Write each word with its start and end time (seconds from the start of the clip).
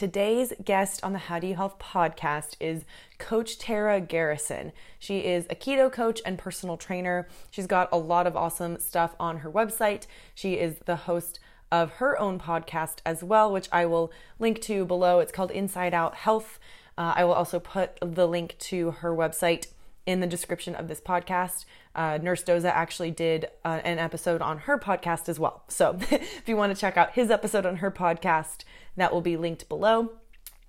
Today's 0.00 0.54
guest 0.64 1.04
on 1.04 1.12
the 1.12 1.18
How 1.18 1.38
Do 1.38 1.46
You 1.46 1.56
Health 1.56 1.78
podcast 1.78 2.56
is 2.58 2.86
Coach 3.18 3.58
Tara 3.58 4.00
Garrison. 4.00 4.72
She 4.98 5.18
is 5.18 5.44
a 5.50 5.54
keto 5.54 5.92
coach 5.92 6.22
and 6.24 6.38
personal 6.38 6.78
trainer. 6.78 7.28
She's 7.50 7.66
got 7.66 7.86
a 7.92 7.98
lot 7.98 8.26
of 8.26 8.34
awesome 8.34 8.78
stuff 8.78 9.14
on 9.20 9.40
her 9.40 9.50
website. 9.50 10.06
She 10.34 10.54
is 10.54 10.76
the 10.86 10.96
host 10.96 11.38
of 11.70 11.90
her 11.96 12.18
own 12.18 12.38
podcast 12.38 13.00
as 13.04 13.22
well, 13.22 13.52
which 13.52 13.68
I 13.70 13.84
will 13.84 14.10
link 14.38 14.62
to 14.62 14.86
below. 14.86 15.20
It's 15.20 15.32
called 15.32 15.50
Inside 15.50 15.92
Out 15.92 16.14
Health. 16.14 16.58
Uh, 16.96 17.12
I 17.16 17.24
will 17.24 17.34
also 17.34 17.60
put 17.60 17.98
the 18.00 18.26
link 18.26 18.56
to 18.60 18.92
her 18.92 19.14
website 19.14 19.66
in 20.06 20.20
the 20.20 20.26
description 20.26 20.74
of 20.74 20.88
this 20.88 21.02
podcast. 21.02 21.66
Uh, 21.94 22.18
Nurse 22.22 22.42
Doza 22.42 22.70
actually 22.70 23.10
did 23.10 23.46
uh, 23.64 23.80
an 23.84 23.98
episode 23.98 24.42
on 24.42 24.58
her 24.58 24.78
podcast 24.78 25.28
as 25.28 25.38
well. 25.38 25.64
So 25.68 25.98
if 26.10 26.44
you 26.46 26.56
want 26.56 26.74
to 26.74 26.80
check 26.80 26.96
out 26.96 27.12
his 27.12 27.30
episode 27.30 27.66
on 27.66 27.76
her 27.76 27.90
podcast, 27.90 28.64
that 28.96 29.12
will 29.12 29.20
be 29.20 29.36
linked 29.36 29.68
below. 29.68 30.12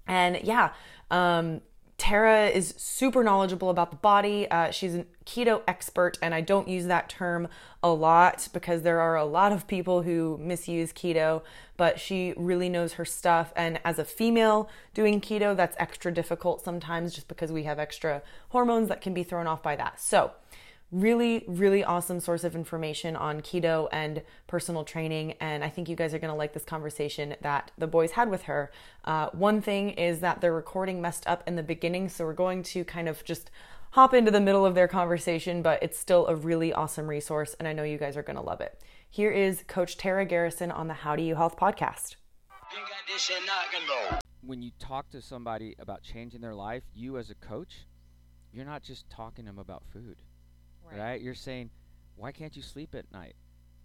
And 0.08 0.40
yeah, 0.44 0.72
um, 1.10 1.62
Tara 2.02 2.48
is 2.48 2.74
super 2.78 3.24
knowledgeable 3.24 3.70
about 3.70 3.92
the 3.92 3.98
body. 3.98 4.50
Uh, 4.50 4.72
she's 4.72 4.96
a 4.96 5.06
keto 5.24 5.62
expert, 5.68 6.18
and 6.20 6.34
I 6.34 6.42
don't 6.42 6.68
use 6.68 6.88
that 6.88 7.10
term 7.10 7.48
a 7.84 7.90
lot 7.90 8.50
because 8.54 8.82
there 8.82 9.00
are 9.00 9.16
a 9.16 9.24
lot 9.24 9.52
of 9.52 9.68
people 9.68 10.02
who 10.02 10.40
misuse 10.42 10.92
keto, 10.92 11.44
but 11.78 12.00
she 12.00 12.34
really 12.36 12.70
knows 12.70 12.94
her 12.94 13.06
stuff. 13.06 13.54
And 13.56 13.80
as 13.86 14.00
a 14.00 14.04
female 14.04 14.68
doing 14.96 15.22
keto, 15.22 15.56
that's 15.56 15.76
extra 15.78 16.12
difficult 16.12 16.64
sometimes 16.64 17.14
just 17.14 17.28
because 17.28 17.52
we 17.52 17.66
have 17.66 17.78
extra 17.78 18.24
hormones 18.50 18.88
that 18.90 19.02
can 19.02 19.14
be 19.14 19.22
thrown 19.22 19.46
off 19.46 19.62
by 19.62 19.76
that. 19.76 20.02
So, 20.02 20.32
really, 20.92 21.46
really 21.48 21.84
awesome 21.84 22.20
source 22.20 22.44
of 22.44 22.56
information 22.56 23.16
on 23.16 23.42
keto 23.42 23.88
and 23.92 24.22
personal 24.48 24.84
training. 24.84 25.34
And 25.40 25.64
I 25.64 25.70
think 25.70 25.88
you 25.88 25.96
guys 25.96 26.14
are 26.14 26.20
going 26.20 26.32
to 26.32 26.38
like 26.38 26.54
this 26.54 26.66
conversation 26.66 27.36
that 27.42 27.72
the 27.78 27.88
boys 27.88 28.12
had 28.12 28.30
with 28.30 28.44
her. 28.44 28.72
Uh, 29.06 29.30
one 29.32 29.62
thing 29.62 29.92
is 29.92 30.20
that 30.20 30.42
their 30.42 30.54
recording 30.54 31.02
messed 31.02 31.26
up 31.28 31.44
in 31.48 31.56
the 31.56 31.64
beginning, 31.64 32.10
so 32.10 32.26
we're 32.26 32.34
going 32.34 32.62
to 32.64 32.84
kind 32.84 33.08
of 33.08 33.24
just 33.24 33.50
hop 33.92 34.14
into 34.14 34.32
the 34.32 34.40
middle 34.40 34.66
of 34.66 34.76
their 34.76 34.88
conversation, 34.88 35.62
but 35.62 35.82
it's 35.84 36.00
still 36.00 36.28
a 36.28 36.36
really 36.36 36.72
awesome 36.74 37.08
resource, 37.08 37.56
and 37.60 37.68
I 37.68 37.74
know 37.74 37.84
you 37.84 37.98
guys 37.98 38.16
are 38.16 38.24
going 38.24 38.38
to 38.38 38.42
love 38.42 38.62
it. 38.62 38.82
Here 39.10 39.32
is 39.32 39.64
Coach 39.68 39.98
Tara 39.98 40.26
Garrison 40.26 40.72
on 40.72 40.88
the 40.88 40.94
How 40.94 41.16
Do 41.18 41.24
You 41.24 41.36
Health 41.36 41.58
podcast. 41.58 42.16
When 44.44 44.62
you 44.62 44.72
talk 44.80 45.10
to 45.10 45.22
somebody 45.22 45.76
about 45.78 46.02
changing 46.04 46.40
their 46.40 46.56
life, 46.56 46.84
you 46.94 47.18
as 47.18 47.30
a 47.30 47.36
coach, 47.36 47.86
you're 48.54 48.66
not 48.66 48.82
just 48.82 49.10
talking 49.10 49.44
to 49.44 49.52
them 49.52 49.60
about 49.60 49.84
food, 49.92 50.22
right? 50.98 51.22
You're 51.22 51.36
saying, 51.36 51.70
why 52.16 52.32
can't 52.32 52.56
you 52.56 52.62
sleep 52.62 52.96
at 52.96 53.12
night? 53.12 53.36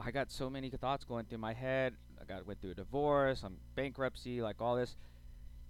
I 0.00 0.10
got 0.10 0.30
so 0.30 0.50
many 0.50 0.70
thoughts 0.70 1.04
going 1.04 1.24
through 1.24 1.38
my 1.38 1.54
head. 1.54 1.94
I 2.20 2.24
got 2.24 2.46
went 2.46 2.60
through 2.60 2.72
a 2.72 2.74
divorce, 2.74 3.42
I'm 3.42 3.56
bankruptcy, 3.74 4.42
like 4.42 4.60
all 4.60 4.76
this. 4.76 4.96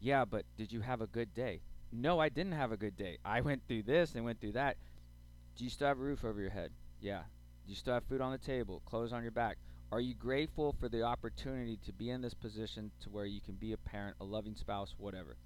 Yeah, 0.00 0.24
but 0.24 0.44
did 0.56 0.72
you 0.72 0.80
have 0.80 1.00
a 1.00 1.06
good 1.06 1.34
day? 1.34 1.60
No, 1.92 2.18
I 2.18 2.28
didn't 2.28 2.52
have 2.52 2.72
a 2.72 2.76
good 2.76 2.96
day. 2.96 3.18
I 3.24 3.40
went 3.40 3.62
through 3.68 3.84
this 3.84 4.14
and 4.14 4.24
went 4.24 4.40
through 4.40 4.52
that. 4.52 4.76
Do 5.56 5.64
you 5.64 5.70
still 5.70 5.88
have 5.88 5.98
a 5.98 6.02
roof 6.02 6.24
over 6.24 6.40
your 6.40 6.50
head? 6.50 6.70
Yeah. 7.00 7.22
Do 7.64 7.70
you 7.70 7.76
still 7.76 7.94
have 7.94 8.04
food 8.04 8.20
on 8.20 8.32
the 8.32 8.38
table, 8.38 8.82
clothes 8.84 9.12
on 9.12 9.22
your 9.22 9.32
back? 9.32 9.58
Are 9.92 10.00
you 10.00 10.14
grateful 10.14 10.74
for 10.78 10.88
the 10.88 11.02
opportunity 11.02 11.78
to 11.86 11.92
be 11.92 12.10
in 12.10 12.20
this 12.20 12.34
position 12.34 12.90
to 13.02 13.10
where 13.10 13.24
you 13.24 13.40
can 13.40 13.54
be 13.54 13.72
a 13.72 13.76
parent, 13.76 14.16
a 14.20 14.24
loving 14.24 14.56
spouse, 14.56 14.94
whatever? 14.98 15.36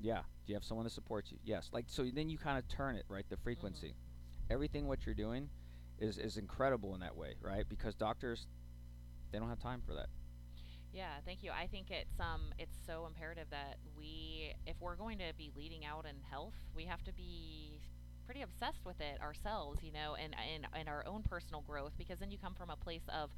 Yeah. 0.00 0.20
Do 0.46 0.52
you 0.52 0.54
have 0.54 0.64
someone 0.64 0.86
to 0.86 0.90
support 0.90 1.26
you? 1.30 1.38
Yes. 1.44 1.70
Like 1.72 1.86
so 1.88 2.04
then 2.04 2.28
you 2.28 2.38
kind 2.38 2.58
of 2.58 2.68
turn 2.68 2.96
it, 2.96 3.04
right? 3.08 3.24
The 3.28 3.36
mm-hmm. 3.36 3.44
frequency. 3.44 3.94
Everything 4.50 4.86
what 4.86 5.06
you're 5.06 5.14
doing 5.14 5.48
is 5.98 6.18
is 6.18 6.36
incredible 6.36 6.94
in 6.94 7.00
that 7.00 7.16
way, 7.16 7.34
right? 7.40 7.64
Because 7.68 7.94
doctors 7.94 8.46
they 9.32 9.38
don't 9.38 9.48
have 9.48 9.60
time 9.60 9.82
for 9.86 9.94
that. 9.94 10.08
Yeah, 10.92 11.14
thank 11.24 11.42
you. 11.42 11.50
I 11.50 11.66
think 11.66 11.90
it's 11.90 12.20
um 12.20 12.52
it's 12.58 12.76
so 12.86 13.06
imperative 13.06 13.46
that 13.50 13.78
we 13.98 14.54
if 14.66 14.76
we're 14.80 14.96
going 14.96 15.18
to 15.18 15.32
be 15.36 15.50
leading 15.56 15.84
out 15.84 16.06
in 16.06 16.16
health, 16.30 16.54
we 16.74 16.84
have 16.84 17.02
to 17.04 17.12
be 17.12 17.80
pretty 18.26 18.42
obsessed 18.42 18.84
with 18.86 19.00
it 19.00 19.20
ourselves, 19.20 19.82
you 19.82 19.92
know, 19.92 20.14
and 20.14 20.34
and, 20.54 20.66
and 20.74 20.88
our 20.88 21.04
own 21.06 21.22
personal 21.22 21.62
growth 21.62 21.92
because 21.98 22.20
then 22.20 22.30
you 22.30 22.38
come 22.38 22.54
from 22.54 22.70
a 22.70 22.76
place 22.76 23.02
of 23.12 23.30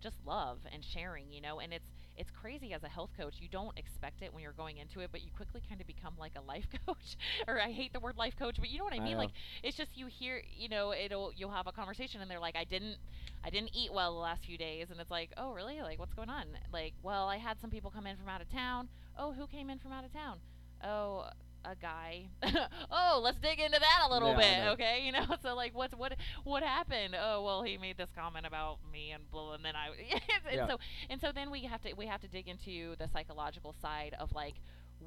just 0.00 0.16
love 0.26 0.58
and 0.72 0.84
sharing, 0.84 1.32
you 1.32 1.40
know, 1.40 1.60
and 1.60 1.72
it's 1.72 1.88
it's 2.18 2.30
crazy 2.30 2.72
as 2.72 2.82
a 2.82 2.88
health 2.88 3.10
coach. 3.16 3.36
You 3.38 3.48
don't 3.48 3.76
expect 3.78 4.22
it 4.22 4.34
when 4.34 4.42
you're 4.42 4.52
going 4.52 4.78
into 4.78 5.00
it, 5.00 5.10
but 5.12 5.22
you 5.22 5.30
quickly 5.34 5.62
kind 5.68 5.80
of 5.80 5.86
become 5.86 6.14
like 6.18 6.32
a 6.36 6.40
life 6.42 6.66
coach. 6.86 7.16
or 7.46 7.60
I 7.60 7.70
hate 7.70 7.92
the 7.92 8.00
word 8.00 8.16
life 8.16 8.34
coach, 8.38 8.56
but 8.58 8.68
you 8.70 8.78
know 8.78 8.84
what 8.84 8.92
I 8.94 8.98
mean? 9.00 9.16
Like 9.16 9.30
it's 9.62 9.76
just 9.76 9.96
you 9.96 10.06
hear, 10.06 10.42
you 10.56 10.68
know, 10.68 10.92
it'll 10.92 11.32
you'll 11.36 11.52
have 11.52 11.66
a 11.66 11.72
conversation 11.72 12.20
and 12.20 12.30
they're 12.30 12.40
like, 12.40 12.56
I 12.56 12.64
didn't 12.64 12.96
I 13.44 13.50
didn't 13.50 13.70
eat 13.74 13.92
well 13.92 14.12
the 14.14 14.20
last 14.20 14.44
few 14.44 14.58
days 14.58 14.90
and 14.90 15.00
it's 15.00 15.10
like, 15.10 15.30
"Oh, 15.36 15.52
really? 15.52 15.80
Like 15.80 15.98
what's 15.98 16.14
going 16.14 16.28
on?" 16.28 16.46
Like, 16.72 16.94
"Well, 17.02 17.28
I 17.28 17.36
had 17.36 17.60
some 17.60 17.70
people 17.70 17.90
come 17.90 18.06
in 18.06 18.16
from 18.16 18.28
out 18.28 18.40
of 18.40 18.50
town." 18.50 18.88
"Oh, 19.16 19.32
who 19.32 19.46
came 19.46 19.70
in 19.70 19.78
from 19.78 19.92
out 19.92 20.04
of 20.04 20.12
town?" 20.12 20.38
"Oh, 20.82 21.28
a 21.70 21.76
guy. 21.76 22.28
oh, 22.90 23.20
let's 23.22 23.38
dig 23.38 23.58
into 23.60 23.78
that 23.78 24.08
a 24.08 24.12
little 24.12 24.34
Yeah, 24.34 24.34
bit, 24.34 24.68
okay? 24.74 25.02
You 25.04 25.12
know, 25.12 25.26
so 25.42 25.54
like, 25.54 25.74
what's 25.74 25.94
what 25.94 26.14
what 26.44 26.62
happened? 26.62 27.14
Oh, 27.20 27.42
well, 27.44 27.62
he 27.62 27.76
made 27.78 27.96
this 27.96 28.10
comment 28.16 28.46
about 28.46 28.78
me 28.92 29.12
and 29.12 29.28
blah, 29.30 29.54
and 29.54 29.64
then 29.64 29.74
I. 29.76 29.88
and 30.52 30.60
Yeah. 30.60 30.66
so 30.66 30.78
and 31.10 31.20
so 31.20 31.32
then 31.34 31.50
we 31.50 31.64
have 31.64 31.80
to 31.82 31.92
we 31.94 32.06
have 32.06 32.20
to 32.22 32.28
dig 32.28 32.48
into 32.48 32.96
the 32.98 33.08
psychological 33.12 33.74
side 33.80 34.14
of 34.18 34.32
like 34.32 34.54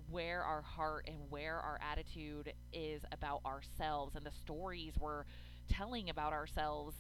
where 0.10 0.44
our 0.44 0.62
heart 0.62 1.06
and 1.08 1.18
where 1.30 1.58
our 1.60 1.80
attitude 1.82 2.54
is 2.74 3.02
about 3.12 3.42
ourselves 3.46 4.16
and 4.16 4.26
the 4.26 4.32
stories 4.44 4.94
we're 5.00 5.24
telling 5.72 6.10
about 6.10 6.34
ourselves 6.34 6.96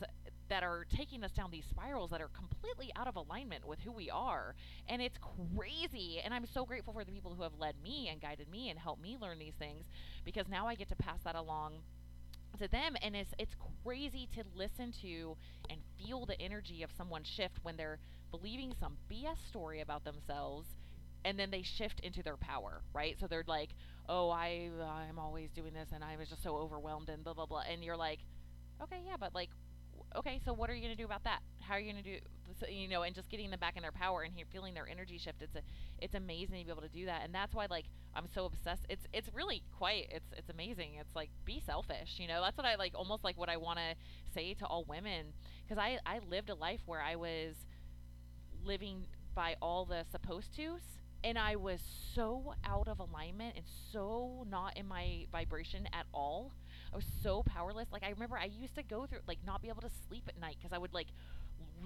that 0.49 0.63
are 0.63 0.85
taking 0.93 1.23
us 1.23 1.31
down 1.31 1.49
these 1.49 1.63
spirals 1.69 2.11
that 2.11 2.21
are 2.21 2.29
completely 2.29 2.91
out 2.97 3.07
of 3.07 3.15
alignment 3.15 3.65
with 3.65 3.79
who 3.79 3.91
we 3.91 4.09
are. 4.09 4.53
And 4.89 5.01
it's 5.01 5.17
crazy. 5.55 6.19
And 6.23 6.33
I'm 6.33 6.45
so 6.53 6.65
grateful 6.65 6.93
for 6.93 7.05
the 7.05 7.11
people 7.11 7.33
who 7.33 7.43
have 7.43 7.53
led 7.57 7.75
me 7.81 8.09
and 8.11 8.21
guided 8.21 8.49
me 8.49 8.69
and 8.69 8.77
helped 8.77 9.01
me 9.01 9.17
learn 9.19 9.39
these 9.39 9.53
things 9.57 9.85
because 10.25 10.49
now 10.49 10.67
I 10.67 10.75
get 10.75 10.89
to 10.89 10.95
pass 10.95 11.19
that 11.23 11.35
along 11.35 11.75
to 12.59 12.67
them 12.67 12.95
and 13.01 13.15
it's 13.15 13.33
it's 13.39 13.55
crazy 13.83 14.27
to 14.35 14.43
listen 14.55 14.91
to 15.01 15.37
and 15.69 15.79
feel 15.97 16.25
the 16.25 16.39
energy 16.41 16.83
of 16.83 16.89
someone 16.97 17.23
shift 17.23 17.57
when 17.63 17.77
they're 17.77 17.97
believing 18.29 18.73
some 18.77 18.97
BS 19.09 19.37
story 19.47 19.79
about 19.79 20.03
themselves 20.03 20.67
and 21.23 21.39
then 21.39 21.49
they 21.49 21.61
shift 21.61 21.99
into 22.01 22.21
their 22.23 22.35
power, 22.37 22.81
right? 22.93 23.15
So 23.19 23.27
they're 23.27 23.45
like, 23.47 23.69
"Oh, 24.09 24.29
I 24.29 24.69
I'm 25.07 25.17
always 25.17 25.49
doing 25.51 25.73
this 25.73 25.89
and 25.93 26.03
I 26.03 26.17
was 26.17 26.29
just 26.29 26.43
so 26.43 26.57
overwhelmed 26.57 27.09
and 27.09 27.23
blah 27.23 27.33
blah 27.33 27.45
blah." 27.45 27.63
And 27.71 27.83
you're 27.83 27.97
like, 27.97 28.19
"Okay, 28.81 29.01
yeah, 29.05 29.17
but 29.19 29.33
like 29.33 29.49
okay, 30.15 30.39
so 30.43 30.53
what 30.53 30.69
are 30.69 30.73
you 30.73 30.81
going 30.81 30.95
to 30.95 31.01
do 31.01 31.05
about 31.05 31.23
that? 31.23 31.39
How 31.61 31.75
are 31.75 31.79
you 31.79 31.91
going 31.91 32.03
to 32.03 32.09
do 32.11 32.17
so, 32.59 32.67
you 32.67 32.87
know, 32.87 33.03
and 33.03 33.15
just 33.15 33.29
getting 33.29 33.49
them 33.49 33.59
back 33.59 33.75
in 33.77 33.81
their 33.81 33.91
power 33.91 34.23
and 34.23 34.33
feeling 34.51 34.73
their 34.73 34.87
energy 34.87 35.17
shift. 35.17 35.41
It's 35.41 35.55
a 35.55 35.61
it's 35.99 36.15
amazing 36.15 36.59
to 36.59 36.65
be 36.65 36.71
able 36.71 36.81
to 36.81 36.89
do 36.89 37.05
that. 37.05 37.21
And 37.23 37.33
that's 37.33 37.53
why 37.55 37.67
like 37.69 37.85
I'm 38.13 38.27
so 38.33 38.45
obsessed. 38.45 38.85
It's 38.89 39.05
it's 39.13 39.29
really 39.33 39.63
quite 39.77 40.07
it's 40.11 40.31
it's 40.37 40.49
amazing. 40.49 40.95
It's 40.99 41.15
like 41.15 41.29
be 41.45 41.61
selfish, 41.65 42.17
you 42.17 42.27
know. 42.27 42.41
That's 42.41 42.57
what 42.57 42.65
I 42.65 42.75
like 42.75 42.93
almost 42.95 43.23
like 43.23 43.37
what 43.37 43.49
I 43.49 43.57
want 43.57 43.79
to 43.79 43.95
say 44.33 44.53
to 44.55 44.65
all 44.65 44.83
women 44.87 45.27
because 45.63 45.77
I 45.77 45.99
I 46.05 46.19
lived 46.29 46.49
a 46.49 46.55
life 46.55 46.81
where 46.85 47.01
I 47.01 47.15
was 47.15 47.55
living 48.63 49.07
by 49.33 49.55
all 49.61 49.85
the 49.85 50.05
supposed 50.11 50.55
tos 50.55 50.81
and 51.23 51.37
I 51.37 51.55
was 51.55 51.79
so 52.13 52.53
out 52.65 52.87
of 52.87 52.99
alignment 52.99 53.55
and 53.55 53.65
so 53.91 54.45
not 54.49 54.75
in 54.77 54.87
my 54.87 55.25
vibration 55.31 55.87
at 55.93 56.05
all. 56.13 56.51
I 56.93 56.95
was 56.97 57.05
so 57.23 57.43
powerless. 57.43 57.87
Like 57.91 58.03
I 58.03 58.09
remember 58.09 58.37
I 58.37 58.45
used 58.45 58.75
to 58.75 58.83
go 58.83 59.05
through 59.05 59.19
like 59.27 59.39
not 59.45 59.61
be 59.61 59.69
able 59.69 59.81
to 59.81 59.89
sleep 60.07 60.25
at 60.27 60.39
night 60.39 60.57
because 60.59 60.73
I 60.73 60.77
would 60.77 60.93
like 60.93 61.07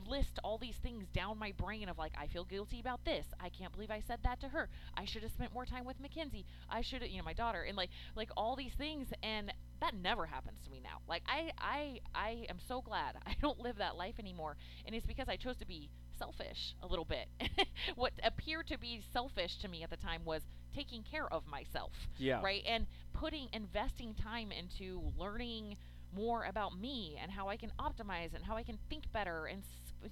list 0.08 0.40
all 0.44 0.58
these 0.58 0.76
things 0.76 1.06
down 1.14 1.40
my 1.40 1.52
brain 1.54 1.90
of 1.90 1.98
like 1.98 2.14
I 2.18 2.28
feel 2.28 2.44
guilty 2.44 2.80
about 2.80 3.06
this. 3.06 3.26
I 3.40 3.50
can't 3.50 3.72
believe 3.72 3.92
I 3.92 4.02
said 4.06 4.20
that 4.24 4.40
to 4.42 4.50
her. 4.50 4.70
I 4.96 5.06
should 5.06 5.24
have 5.24 5.32
spent 5.32 5.54
more 5.54 5.66
time 5.66 5.86
with 5.86 6.00
Mackenzie. 6.00 6.46
I 6.70 6.82
should 6.82 7.02
have, 7.02 7.10
you 7.10 7.18
know, 7.18 7.24
my 7.24 7.34
daughter 7.34 7.64
and 7.64 7.78
like 7.78 7.90
like 8.16 8.30
all 8.38 8.56
these 8.56 8.74
things 8.74 9.08
and 9.24 9.52
that 9.82 9.94
never 9.96 10.26
happens 10.26 10.60
to 10.64 10.72
me 10.72 10.82
now. 10.84 11.00
Like 11.08 11.24
I 11.28 11.52
I 11.58 12.00
I 12.14 12.46
am 12.50 12.58
so 12.68 12.82
glad 12.82 13.16
I 13.26 13.36
don't 13.42 13.60
live 13.60 13.78
that 13.78 13.96
life 13.98 14.16
anymore 14.20 14.58
and 14.86 14.96
it's 14.96 15.06
because 15.06 15.30
I 15.30 15.36
chose 15.38 15.58
to 15.58 15.66
be 15.68 15.90
selfish 16.18 16.76
a 16.84 16.88
little 16.88 17.06
bit. 17.06 17.28
what 17.96 18.12
appeared 18.24 18.68
to 18.68 18.78
be 18.78 19.02
selfish 19.14 19.58
to 19.60 19.68
me 19.68 19.84
at 19.84 19.90
the 19.90 19.98
time 19.98 20.22
was 20.26 20.42
taking 20.74 21.04
care 21.04 21.32
of 21.32 21.48
myself 21.48 21.92
Yeah. 22.18 22.42
right 22.44 22.64
and 22.68 22.86
putting 23.14 23.48
investing 23.54 24.14
time 24.14 24.52
into 24.52 25.02
learning 25.18 25.78
more 26.14 26.44
about 26.44 26.78
me 26.78 27.18
and 27.22 27.32
how 27.32 27.48
i 27.48 27.56
can 27.56 27.72
optimize 27.80 28.34
and 28.36 28.44
how 28.44 28.56
i 28.58 28.64
can 28.64 28.78
think 28.90 29.04
better 29.14 29.46
and 29.46 29.64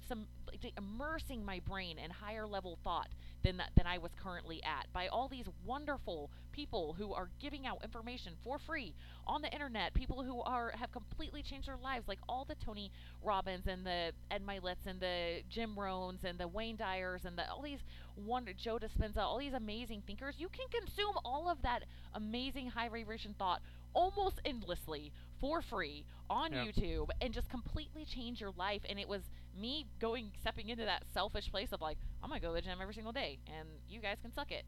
some 0.08 0.26
immersing 0.78 1.44
my 1.44 1.60
brain 1.60 1.98
in 1.98 2.10
higher 2.10 2.46
level 2.46 2.78
thought 2.82 3.08
than 3.42 3.56
that 3.58 3.70
than 3.76 3.86
i 3.86 3.98
was 3.98 4.10
currently 4.22 4.62
at 4.64 4.86
by 4.92 5.06
all 5.08 5.28
these 5.28 5.46
wonderful 5.66 6.30
people 6.52 6.94
who 6.96 7.12
are 7.12 7.28
giving 7.40 7.66
out 7.66 7.78
information 7.82 8.32
for 8.42 8.58
free 8.58 8.94
on 9.26 9.42
the 9.42 9.52
internet 9.52 9.92
people 9.92 10.22
who 10.22 10.40
are 10.42 10.72
have 10.78 10.90
completely 10.92 11.42
changed 11.42 11.68
their 11.68 11.76
lives 11.76 12.08
like 12.08 12.18
all 12.28 12.44
the 12.44 12.54
tony 12.64 12.90
robbins 13.22 13.66
and 13.66 13.84
the 13.84 14.12
ed 14.30 14.42
Myletts 14.46 14.86
and 14.86 15.00
the 15.00 15.42
jim 15.50 15.74
rohns 15.76 16.24
and 16.24 16.38
the 16.38 16.48
wayne 16.48 16.76
dyers 16.76 17.24
and 17.24 17.36
the 17.36 17.48
all 17.50 17.62
these 17.62 17.80
wonder 18.16 18.52
joe 18.54 18.78
dispenza 18.78 19.18
all 19.18 19.38
these 19.38 19.54
amazing 19.54 20.02
thinkers 20.06 20.36
you 20.38 20.48
can 20.48 20.66
consume 20.70 21.14
all 21.24 21.48
of 21.48 21.60
that 21.62 21.84
amazing 22.14 22.68
high 22.68 22.88
vibration 22.88 23.34
thought 23.38 23.60
almost 23.94 24.40
endlessly 24.44 25.12
for 25.40 25.62
free 25.62 26.04
on 26.30 26.52
Yeah. 26.52 26.64
YouTube 26.64 27.08
and 27.20 27.32
just 27.34 27.48
completely 27.48 28.04
change 28.04 28.40
your 28.40 28.52
life. 28.56 28.82
And 28.88 28.98
it 28.98 29.08
was 29.08 29.22
me 29.56 29.86
going 30.00 30.32
stepping 30.40 30.68
into 30.68 30.84
that 30.84 31.04
selfish 31.12 31.50
place 31.50 31.72
of 31.72 31.80
like, 31.80 31.98
I'm 32.24 32.30
gonna 32.30 32.40
go 32.40 32.48
to 32.48 32.54
the 32.54 32.62
gym 32.62 32.78
every 32.80 32.94
single 32.94 33.12
day 33.12 33.38
and 33.46 33.68
you 33.86 34.00
guys 34.00 34.16
can 34.22 34.32
suck 34.32 34.50
it. 34.50 34.64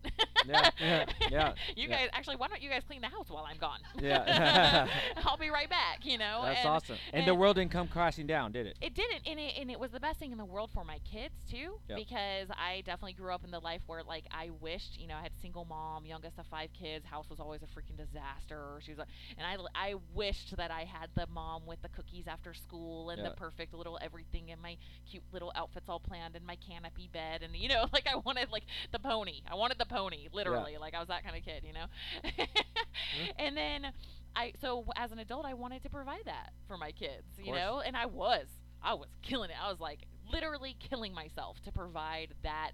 Yeah, 0.47 0.70
yeah, 0.79 1.05
yeah, 1.31 1.53
you 1.75 1.88
yeah. 1.88 1.97
guys 1.97 2.08
actually 2.12 2.37
why 2.37 2.49
don't 2.49 2.61
you 2.61 2.69
guys 2.69 2.82
clean 2.87 3.00
the 3.00 3.08
house 3.08 3.31
while 3.31 3.47
I'm 3.50 3.56
gone? 3.56 3.79
Yeah. 3.99 4.87
I'll 5.25 5.38
be 5.38 5.49
right 5.49 5.69
back, 5.69 6.05
you 6.05 6.19
know. 6.19 6.43
That's 6.44 6.61
and, 6.61 6.69
awesome. 6.69 6.97
And, 7.14 7.26
the 7.26 7.35
world 7.35 7.56
didn't 7.56 7.73
come 7.73 7.88
crashing 7.88 8.26
down, 8.26 8.53
did 8.53 8.67
it? 8.67 8.76
it 8.82 8.94
didn't, 8.94 9.23
and 9.26 9.41
it, 9.41 9.55
and 9.58 9.70
it 9.70 9.81
was 9.81 9.91
the 9.91 9.99
best 9.99 10.19
thing 10.19 10.32
in 10.32 10.38
the 10.38 10.44
world 10.44 10.70
for 10.73 10.85
my 10.85 10.99
kids 11.11 11.35
too, 11.50 11.79
Yep. 11.88 11.99
because 11.99 12.49
I 12.50 12.82
definitely 12.85 13.14
grew 13.14 13.32
up 13.32 13.43
in 13.44 13.50
the 13.50 13.59
life 13.59 13.81
where 13.87 14.02
like 14.02 14.26
I 14.31 14.50
wished, 14.61 15.00
you 15.00 15.06
know, 15.06 15.17
I 15.17 15.23
had 15.23 15.32
single 15.41 15.64
mom, 15.64 16.05
youngest 16.05 16.38
of 16.38 16.47
five 16.47 16.69
kids, 16.75 17.06
house 17.06 17.29
was 17.31 17.41
always 17.41 17.62
a 17.62 17.67
freaking 17.67 17.97
disaster. 17.97 18.79
She 18.82 18.93
was, 18.93 18.99
a, 18.99 19.06
and 19.38 19.47
I, 19.47 19.56
I 19.91 19.94
wished 20.14 20.56
that 20.59 20.70
I 20.70 20.82
had 20.85 21.09
the 21.14 21.26
mom 21.32 21.62
with 21.67 21.81
the 21.82 21.88
cookies 21.88 22.26
after 22.29 22.52
school 22.55 23.11
and 23.11 23.23
Yeah. 23.23 23.31
the 23.31 23.35
perfect 23.35 23.73
little 23.73 23.99
everything 24.02 24.50
and 24.50 24.61
my 24.61 24.76
cute 25.11 25.25
little 25.32 25.52
outfits 25.56 25.88
all 25.88 26.00
planned 26.00 26.37
and 26.37 26.44
my 26.47 26.56
canopy 26.56 27.09
bed 27.12 27.43
and 27.52 27.56
you 27.56 27.69
know, 27.69 27.87
like 27.93 28.06
I 28.06 28.16
wanted 28.16 28.50
like 28.50 28.64
the 28.93 28.98
pony, 28.98 29.40
I 29.50 29.54
wanted 29.54 29.78
the 29.78 29.87
pony, 29.87 30.28
literally, 30.32 30.76
like 30.81 30.94
I 30.94 30.98
was 30.98 31.08
that 31.08 31.25
kind 31.25 31.37
of 31.37 31.44
kid, 31.44 31.62
you 31.64 31.72
know, 31.72 31.87
mm-hmm. 32.25 33.31
and 33.38 33.56
then. 33.56 33.93
I 34.38 34.52
so 34.60 34.84
as 34.96 35.12
an 35.12 35.19
adult 35.19 35.46
I 35.46 35.54
wanted 35.54 35.82
to 35.84 35.88
provide 35.88 36.26
that 36.26 36.50
for 36.69 36.76
my 36.76 36.93
kids, 36.93 37.25
you 37.43 37.52
know, 37.52 37.81
and 37.81 37.96
I 37.96 38.04
was. 38.04 38.44
I 38.82 38.93
was 38.93 39.08
killing 39.22 39.48
it. 39.48 39.56
I 39.58 39.70
was 39.70 39.81
like 39.81 40.00
literally 40.31 40.76
killing 40.78 41.14
myself 41.14 41.56
to 41.64 41.72
provide 41.72 42.34
that 42.43 42.72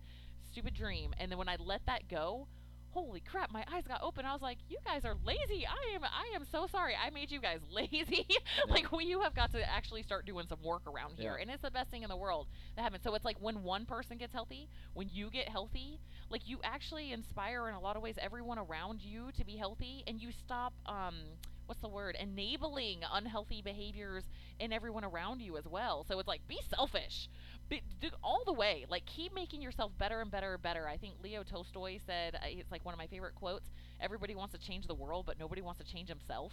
stupid 0.51 0.75
dream. 0.75 1.15
And 1.19 1.31
then 1.31 1.39
when 1.39 1.49
I 1.49 1.57
let 1.59 1.87
that 1.87 2.09
go, 2.09 2.47
holy 2.93 3.21
crap, 3.21 3.51
my 3.51 3.65
eyes 3.73 3.85
got 3.87 4.03
open. 4.03 4.25
I 4.25 4.33
was 4.33 4.43
like, 4.43 4.59
you 4.69 4.79
guys 4.85 5.05
are 5.05 5.17
lazy. 5.25 5.67
I 5.67 5.95
am 5.95 6.05
I 6.05 6.35
am 6.35 6.45
so 6.51 6.67
sorry. 6.67 6.95
I 6.95 7.11
made 7.11 7.31
you 7.31 7.41
guys 7.41 7.61
lazy. 7.71 8.27
like 8.69 8.93
we, 8.93 9.05
you 9.05 9.21
have 9.23 9.35
got 9.35 9.53
to 9.53 9.71
actually 9.71 10.03
start 10.03 10.27
doing 10.27 10.47
some 10.49 10.59
work 10.63 10.83
around 10.87 11.15
here. 11.17 11.35
Yeah. 11.37 11.43
And 11.43 11.51
it's 11.51 11.63
the 11.63 11.71
best 11.71 11.91
thing 11.91 12.03
in 12.03 12.09
the 12.09 12.17
world 12.17 12.49
that 12.77 12.83
happens. 12.83 13.03
So 13.03 13.15
it's 13.15 13.25
like 13.25 13.37
when 13.41 13.63
one 13.63 13.87
person 13.87 14.19
gets 14.19 14.33
healthy, 14.33 14.69
when 14.95 15.09
you 15.13 15.31
get 15.31 15.49
healthy, 15.49 16.01
like 16.31 16.43
you 16.47 16.59
actually 16.65 17.13
inspire 17.13 17.69
in 17.69 17.75
a 17.75 17.81
lot 17.81 17.97
of 17.97 18.03
ways 18.03 18.17
everyone 18.21 18.59
around 18.59 19.03
you 19.03 19.31
to 19.37 19.45
be 19.45 19.57
healthy 19.57 20.05
and 20.07 20.21
you 20.21 20.31
stop 20.45 20.73
um 20.87 21.15
what's 21.67 21.81
the 21.81 21.89
word 21.89 22.17
enabling 22.21 22.99
unhealthy 23.13 23.63
behaviors 23.63 24.25
in 24.59 24.73
everyone 24.73 25.05
around 25.05 25.41
you 25.41 25.57
as 25.57 25.67
well 25.67 26.05
so 26.07 26.19
it's 26.19 26.29
like 26.29 26.47
be 26.49 26.59
selfish 26.69 27.29
all 28.23 28.43
the 28.45 28.53
way. 28.53 28.85
Like 28.89 29.05
keep 29.07 29.35
making 29.35 29.63
yourself 29.63 29.93
better 29.99 30.21
and 30.21 30.31
better 30.31 30.55
and 30.55 30.63
better. 30.63 30.87
I 30.89 30.97
think 30.97 31.15
leo 31.23 31.43
tolstoy 31.43 31.99
said 32.07 32.39
it's 32.45 32.71
like 32.71 32.85
one 32.85 32.93
of 32.95 32.99
my 32.99 33.07
favorite 33.07 33.35
quotes 33.35 33.67
everybody 34.01 34.35
wants 34.35 34.53
to 34.55 34.61
change 34.61 34.87
the 34.87 34.95
world 34.95 35.25
but 35.27 35.39
nobody 35.39 35.63
wants 35.63 35.81
to 35.85 35.87
change 35.93 36.09
himself. 36.09 36.53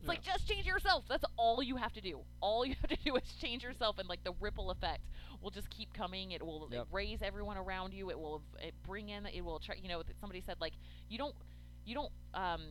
It's 0.00 0.08
like 0.08 0.22
just 0.22 0.46
change 0.46 0.66
yourself. 0.66 1.04
That's 1.08 1.24
all 1.36 1.62
you 1.62 1.76
have 1.76 1.92
to 1.94 2.00
do. 2.00 2.20
All 2.40 2.66
you 2.66 2.74
have 2.80 2.90
to 2.90 2.96
do 3.04 3.16
is 3.16 3.22
change 3.40 3.62
yourself 3.62 3.98
and 3.98 4.08
like 4.08 4.22
the 4.24 4.32
ripple 4.40 4.70
effect 4.70 5.02
will 5.42 5.50
just 5.50 5.70
keep 5.70 5.92
coming. 5.94 6.32
It 6.32 6.42
will 6.44 6.68
Yep. 6.70 6.88
raise 6.92 7.22
everyone 7.22 7.56
around 7.56 7.94
you. 7.94 8.10
It 8.10 8.18
will 8.18 8.42
it 8.60 8.74
bring 8.86 9.08
in 9.08 9.26
it 9.26 9.42
will 9.44 9.58
try 9.60 9.76
you 9.82 9.88
know 9.88 10.02
somebody 10.20 10.42
said 10.44 10.56
like 10.60 10.74
you 11.08 11.18
don't 11.18 11.34
you 11.86 11.94
don't 11.94 12.12
um 12.34 12.62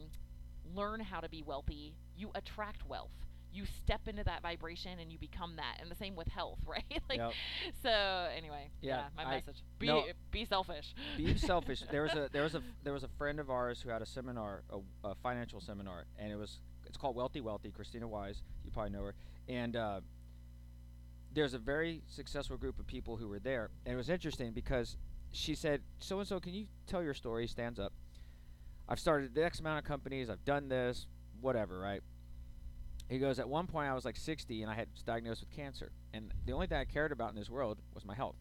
learn 0.75 0.99
how 0.99 1.19
to 1.19 1.29
be 1.29 1.41
wealthy, 1.43 1.93
you 2.17 2.31
attract 2.35 2.87
wealth. 2.87 3.11
You 3.53 3.65
step 3.83 4.07
into 4.07 4.23
that 4.23 4.41
vibration 4.41 4.99
and 4.99 5.11
you 5.11 5.19
become 5.19 5.55
that. 5.57 5.77
And 5.79 5.89
the 5.91 5.95
same 5.95 6.15
with 6.15 6.27
health, 6.27 6.59
right? 6.67 6.83
like 7.09 7.19
Yep. 7.19 7.31
so 7.83 8.27
anyway, 8.35 8.69
Yeah, 8.81 8.97
yeah, 8.97 9.03
my 9.15 9.23
I- 9.25 9.35
message. 9.35 9.63
Be 9.79 9.87
no. 9.87 10.05
be 10.31 10.45
selfish. 10.45 10.95
Be 11.17 11.37
selfish. 11.51 11.83
There 11.91 12.01
was 12.03 12.13
a 12.13 12.29
there 12.31 12.43
was 12.43 12.55
a 12.55 12.63
there 12.83 12.93
was 12.93 13.03
a 13.03 13.09
friend 13.17 13.39
of 13.39 13.49
ours 13.49 13.81
who 13.81 13.89
had 13.89 14.01
a 14.01 14.05
seminar, 14.05 14.63
a, 14.71 14.79
a 15.07 15.15
financial 15.15 15.61
seminar, 15.61 16.05
and 16.17 16.31
it 16.31 16.35
was 16.35 16.59
it's 16.87 16.97
called 16.97 17.15
Wealthy 17.15 17.41
Wealthy. 17.41 17.71
Christina 17.71 18.07
Wise, 18.07 18.41
you 18.65 18.71
probably 18.71 18.91
know 18.91 19.03
her, 19.03 19.15
and 19.47 19.75
uh, 19.75 20.01
there's 21.33 21.53
a 21.53 21.59
very 21.59 22.01
successful 22.07 22.57
group 22.57 22.79
of 22.79 22.85
people 22.87 23.17
who 23.17 23.27
were 23.27 23.39
there, 23.39 23.69
and 23.85 23.93
it 23.93 23.97
was 23.97 24.09
interesting 24.09 24.51
because 24.51 24.97
she 25.31 25.55
said, 25.55 25.81
"So 25.99 26.19
and 26.19 26.27
so, 26.27 26.39
can 26.39 26.53
you 26.53 26.65
tell 26.87 27.01
your 27.03 27.13
story?" 27.13 27.47
Stands 27.47 27.79
up. 27.79 27.93
I've 28.87 28.99
started 28.99 29.33
the 29.33 29.43
X 29.45 29.59
amount 29.59 29.79
of 29.79 29.85
companies. 29.85 30.29
I've 30.29 30.43
done 30.45 30.67
this, 30.69 31.07
whatever, 31.41 31.79
right? 31.79 32.01
He 33.13 33.19
goes, 33.19 33.37
at 33.37 33.47
one 33.47 33.67
point 33.67 33.87
I 33.87 33.93
was 33.93 34.05
like 34.05 34.15
60 34.17 34.63
and 34.63 34.71
I 34.71 34.73
had 34.73 34.87
diagnosed 35.05 35.41
with 35.41 35.51
cancer, 35.51 35.91
and 36.15 36.31
the 36.47 36.53
only 36.53 36.65
thing 36.65 36.79
I 36.79 36.85
cared 36.85 37.11
about 37.11 37.29
in 37.29 37.35
this 37.35 37.47
world 37.47 37.77
was 37.93 38.03
my 38.03 38.15
health. 38.15 38.35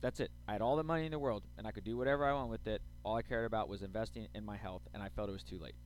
That's 0.00 0.18
it. 0.18 0.32
I 0.48 0.52
had 0.52 0.62
all 0.62 0.74
the 0.74 0.82
money 0.82 1.04
in 1.04 1.12
the 1.12 1.18
world 1.20 1.44
and 1.56 1.64
I 1.64 1.70
could 1.70 1.84
do 1.84 1.96
whatever 1.96 2.26
I 2.26 2.32
want 2.32 2.50
with 2.50 2.66
it. 2.66 2.82
All 3.04 3.14
I 3.14 3.22
cared 3.22 3.46
about 3.46 3.68
was 3.68 3.82
investing 3.82 4.26
in 4.34 4.44
my 4.44 4.56
health, 4.56 4.82
and 4.92 5.00
I 5.00 5.10
felt 5.10 5.28
it 5.28 5.32
was 5.32 5.44
too 5.44 5.60
late. 5.60 5.76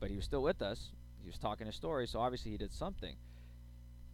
But 0.00 0.10
he 0.10 0.16
was 0.16 0.26
still 0.26 0.42
with 0.42 0.60
us. 0.60 0.90
He 1.22 1.28
was 1.28 1.38
talking 1.38 1.66
his 1.66 1.76
story, 1.76 2.06
so 2.06 2.20
obviously 2.20 2.50
he 2.50 2.58
did 2.58 2.74
something. 2.74 3.16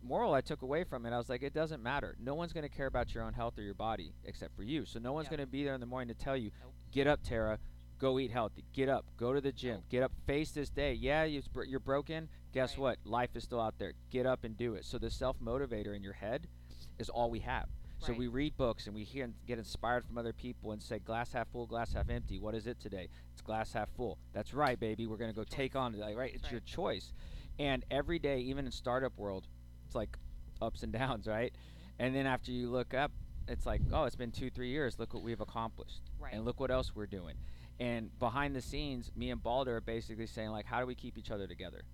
Moral 0.04 0.32
I 0.32 0.40
took 0.40 0.62
away 0.62 0.84
from 0.84 1.04
it, 1.04 1.12
I 1.12 1.18
was 1.18 1.28
like, 1.28 1.42
it 1.42 1.52
doesn't 1.52 1.82
matter. 1.82 2.14
No 2.22 2.34
one's 2.36 2.52
going 2.52 2.62
to 2.62 2.68
care 2.76 2.86
about 2.86 3.12
your 3.12 3.24
own 3.24 3.32
health 3.32 3.58
or 3.58 3.62
your 3.62 3.74
body 3.74 4.12
except 4.24 4.54
for 4.54 4.62
you. 4.62 4.84
So 4.86 5.00
no 5.00 5.12
one's 5.12 5.24
Yep. 5.24 5.30
going 5.38 5.46
to 5.48 5.50
be 5.50 5.64
there 5.64 5.74
in 5.74 5.80
the 5.80 5.86
morning 5.86 6.14
to 6.14 6.24
tell 6.24 6.36
you, 6.36 6.52
Nope. 6.62 6.72
get 6.92 7.08
up, 7.08 7.24
Tara, 7.24 7.58
Go 7.98 8.18
eat 8.18 8.30
healthy. 8.30 8.64
Get 8.74 8.88
up. 8.88 9.06
Go 9.16 9.32
to 9.32 9.40
the 9.40 9.52
gym. 9.52 9.80
Get 9.88 10.02
up. 10.02 10.12
Face 10.26 10.50
this 10.50 10.68
day. 10.68 10.92
Yeah, 10.92 11.24
you 11.24 11.42
you're 11.66 11.80
broken. 11.80 12.28
Guess 12.56 12.78
Right. 12.78 12.80
what? 12.80 12.98
Life 13.04 13.36
is 13.36 13.44
still 13.44 13.60
out 13.60 13.76
there. 13.76 13.92
Get 14.08 14.24
up 14.24 14.42
and 14.42 14.56
do 14.56 14.76
it. 14.76 14.86
So 14.86 14.96
the 14.96 15.10
self 15.10 15.38
motivator 15.40 15.94
in 15.94 16.02
your 16.02 16.14
head 16.14 16.48
is 16.98 17.10
all 17.10 17.28
we 17.30 17.40
have. 17.40 17.68
So 17.98 18.08
Right. 18.12 18.18
we 18.18 18.28
read 18.28 18.56
books 18.56 18.86
and 18.86 18.94
we 18.96 19.04
hear 19.04 19.24
and 19.24 19.34
get 19.44 19.58
inspired 19.58 20.06
from 20.06 20.16
other 20.16 20.32
people 20.32 20.72
and 20.72 20.82
say 20.82 20.98
glass 20.98 21.34
half 21.34 21.48
full, 21.48 21.66
glass 21.66 21.92
half 21.92 22.08
empty. 22.08 22.38
What 22.38 22.54
is 22.54 22.66
it 22.66 22.80
today? 22.80 23.10
It's 23.32 23.42
glass 23.42 23.74
half 23.74 23.90
full. 23.90 24.16
That's 24.32 24.54
right, 24.54 24.80
baby. 24.80 25.06
We're 25.06 25.18
gonna 25.18 25.34
go 25.34 25.44
take 25.44 25.76
on 25.76 25.94
it. 25.94 26.16
Right? 26.16 26.32
It's 26.32 26.42
That's 26.44 26.52
your 26.52 26.62
choice. 26.62 27.12
And 27.58 27.84
every 27.90 28.18
day, 28.18 28.40
even 28.40 28.64
in 28.64 28.72
startup 28.72 29.18
world, 29.18 29.48
it's 29.84 29.94
like 29.94 30.16
ups 30.62 30.82
and 30.82 30.94
downs, 30.94 31.26
right? 31.26 31.54
And 31.98 32.14
then 32.14 32.26
after 32.26 32.52
you 32.52 32.70
look 32.70 32.94
up, 32.94 33.12
it's 33.48 33.66
like, 33.66 33.82
oh, 33.92 34.04
it's 34.04 34.16
been 34.16 34.32
two, 34.32 34.48
three 34.48 34.70
years. 34.70 34.98
Look 34.98 35.12
what 35.12 35.22
we've 35.22 35.42
accomplished, 35.42 36.10
Right. 36.18 36.32
and 36.32 36.46
look 36.46 36.58
what 36.58 36.70
else 36.70 36.94
we're 36.94 37.04
doing. 37.06 37.36
And 37.78 38.18
behind 38.18 38.56
the 38.56 38.62
scenes, 38.62 39.14
me 39.14 39.30
and 39.30 39.42
Balder 39.42 39.76
are 39.76 39.80
basically 39.82 40.26
saying 40.26 40.48
like, 40.52 40.64
how 40.64 40.80
do 40.80 40.86
we 40.86 40.94
keep 40.94 41.18
each 41.18 41.30
other 41.30 41.46
together? 41.46 41.84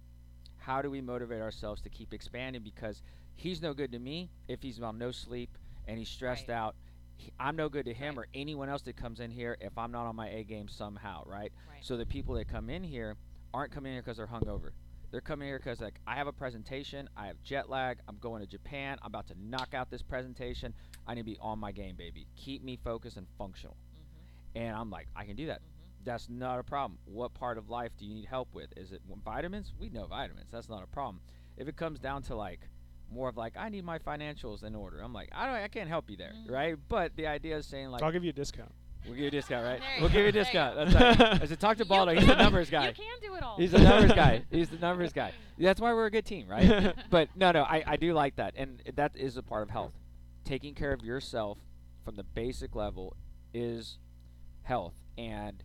How 0.62 0.80
do 0.80 0.90
we 0.90 1.00
motivate 1.00 1.42
ourselves 1.42 1.82
to 1.82 1.90
keep 1.90 2.14
expanding? 2.14 2.62
Because 2.62 3.02
he's 3.34 3.60
no 3.60 3.74
good 3.74 3.90
to 3.92 3.98
me 3.98 4.30
if 4.46 4.62
he's 4.62 4.80
on 4.80 4.96
no 4.96 5.10
sleep 5.10 5.58
and 5.88 5.98
he's 5.98 6.08
stressed 6.08 6.46
Right. 6.48 6.54
out. 6.54 6.76
He- 7.16 7.32
I'm 7.40 7.56
no 7.56 7.68
good 7.68 7.84
to 7.86 7.94
him 7.94 8.16
Right. 8.16 8.26
or 8.26 8.30
anyone 8.32 8.68
else 8.68 8.82
that 8.82 8.96
comes 8.96 9.18
in 9.18 9.32
here 9.32 9.56
if 9.60 9.76
I'm 9.76 9.90
not 9.90 10.06
on 10.06 10.14
my 10.14 10.28
A 10.28 10.44
game 10.44 10.68
somehow, 10.68 11.24
right? 11.26 11.52
Right. 11.68 11.84
So 11.84 11.96
the 11.96 12.06
people 12.06 12.36
that 12.36 12.46
come 12.46 12.70
in 12.70 12.84
here 12.84 13.16
aren't 13.52 13.72
coming 13.72 13.92
here 13.92 14.02
because 14.02 14.18
they're 14.18 14.26
hungover. 14.28 14.70
They're 15.10 15.20
coming 15.20 15.48
here 15.48 15.58
because 15.58 15.80
like 15.80 16.00
I 16.06 16.14
have 16.14 16.28
a 16.28 16.32
presentation, 16.32 17.08
I 17.16 17.26
have 17.26 17.42
jet 17.42 17.68
lag, 17.68 17.98
I'm 18.06 18.18
going 18.18 18.40
to 18.40 18.46
Japan, 18.46 18.98
I'm 19.02 19.08
about 19.08 19.26
to 19.28 19.34
knock 19.38 19.74
out 19.74 19.90
this 19.90 20.00
presentation. 20.02 20.74
I 21.08 21.14
need 21.14 21.22
to 21.22 21.24
be 21.24 21.38
on 21.38 21.58
my 21.58 21.72
game, 21.72 21.96
baby. 21.96 22.28
Keep 22.36 22.62
me 22.62 22.76
focused 22.76 23.16
and 23.16 23.26
functional. 23.36 23.76
Mm-hmm. 23.76 24.58
And 24.58 24.76
I'm 24.76 24.90
like, 24.90 25.08
I 25.16 25.24
can 25.24 25.34
do 25.34 25.46
that. 25.48 25.60
Mm-hmm. 25.60 25.71
That's 26.04 26.28
not 26.28 26.58
a 26.58 26.62
problem. 26.62 26.98
What 27.04 27.32
part 27.34 27.58
of 27.58 27.68
life 27.70 27.92
do 27.96 28.04
you 28.06 28.14
need 28.14 28.26
help 28.26 28.48
with? 28.54 28.68
Is 28.76 28.92
it 28.92 29.02
vitamins? 29.24 29.72
We 29.78 29.88
know 29.88 30.06
vitamins. 30.06 30.48
That's 30.50 30.68
not 30.68 30.82
a 30.82 30.86
problem. 30.86 31.20
If 31.56 31.68
it 31.68 31.76
comes 31.76 31.98
down 32.00 32.22
to 32.24 32.34
like 32.34 32.60
more 33.10 33.28
of 33.28 33.36
like 33.36 33.54
I 33.56 33.68
need 33.68 33.84
my 33.84 33.98
financials 33.98 34.64
in 34.64 34.74
order, 34.74 35.00
I'm 35.00 35.12
like 35.12 35.28
I 35.32 35.46
don't, 35.46 35.54
I 35.54 35.68
can't 35.68 35.88
help 35.88 36.10
you 36.10 36.16
there, 36.16 36.32
Mhm. 36.34 36.50
right? 36.50 36.76
But 36.88 37.14
the 37.16 37.26
idea 37.26 37.56
is 37.58 37.66
saying 37.66 37.88
like 37.90 38.02
I'll 38.02 38.10
give 38.12 38.24
you 38.24 38.30
a 38.30 38.32
discount. 38.32 38.72
we'll 39.04 39.14
give 39.14 39.22
you 39.22 39.28
a 39.28 39.30
discount, 39.30 39.64
right? 39.66 39.80
There 39.80 40.00
We'll 40.00 40.08
give 40.08 40.22
you 40.22 40.28
a 40.28 40.32
go, 40.32 40.38
you 40.38 40.44
discount. 40.44 40.74
go. 40.76 40.84
That's 40.86 41.20
right. 41.20 41.42
I 41.42 41.46
said 41.46 41.60
talk 41.60 41.76
to 41.76 41.84
You 41.84 41.88
Baldo. 41.88 42.14
He's 42.14 42.26
the 42.26 42.34
numbers 42.36 42.70
guy. 42.70 42.88
You 42.88 42.94
can 42.94 43.20
do 43.20 43.34
it 43.34 43.42
all. 43.42 43.56
He's 43.58 43.70
the 43.72 43.78
numbers 43.80 44.12
guy. 44.12 44.42
He's 44.50 44.70
the 44.70 44.78
numbers 44.78 45.12
guy. 45.12 45.32
That's 45.58 45.80
why 45.80 45.92
we're 45.92 46.06
a 46.06 46.10
good 46.10 46.24
team, 46.24 46.48
right? 46.48 46.94
but 47.10 47.28
no, 47.36 47.52
no, 47.52 47.62
I, 47.62 47.84
I 47.86 47.96
do 47.96 48.12
like 48.14 48.36
that, 48.36 48.54
and 48.56 48.82
that 48.96 49.12
is 49.14 49.36
a 49.36 49.42
part 49.42 49.62
of 49.62 49.70
health. 49.70 49.92
Taking 50.44 50.74
care 50.74 50.92
of 50.92 51.04
yourself 51.04 51.58
from 52.04 52.16
the 52.16 52.24
basic 52.24 52.74
level 52.74 53.14
is 53.54 53.98
health, 54.62 54.94
and 55.18 55.62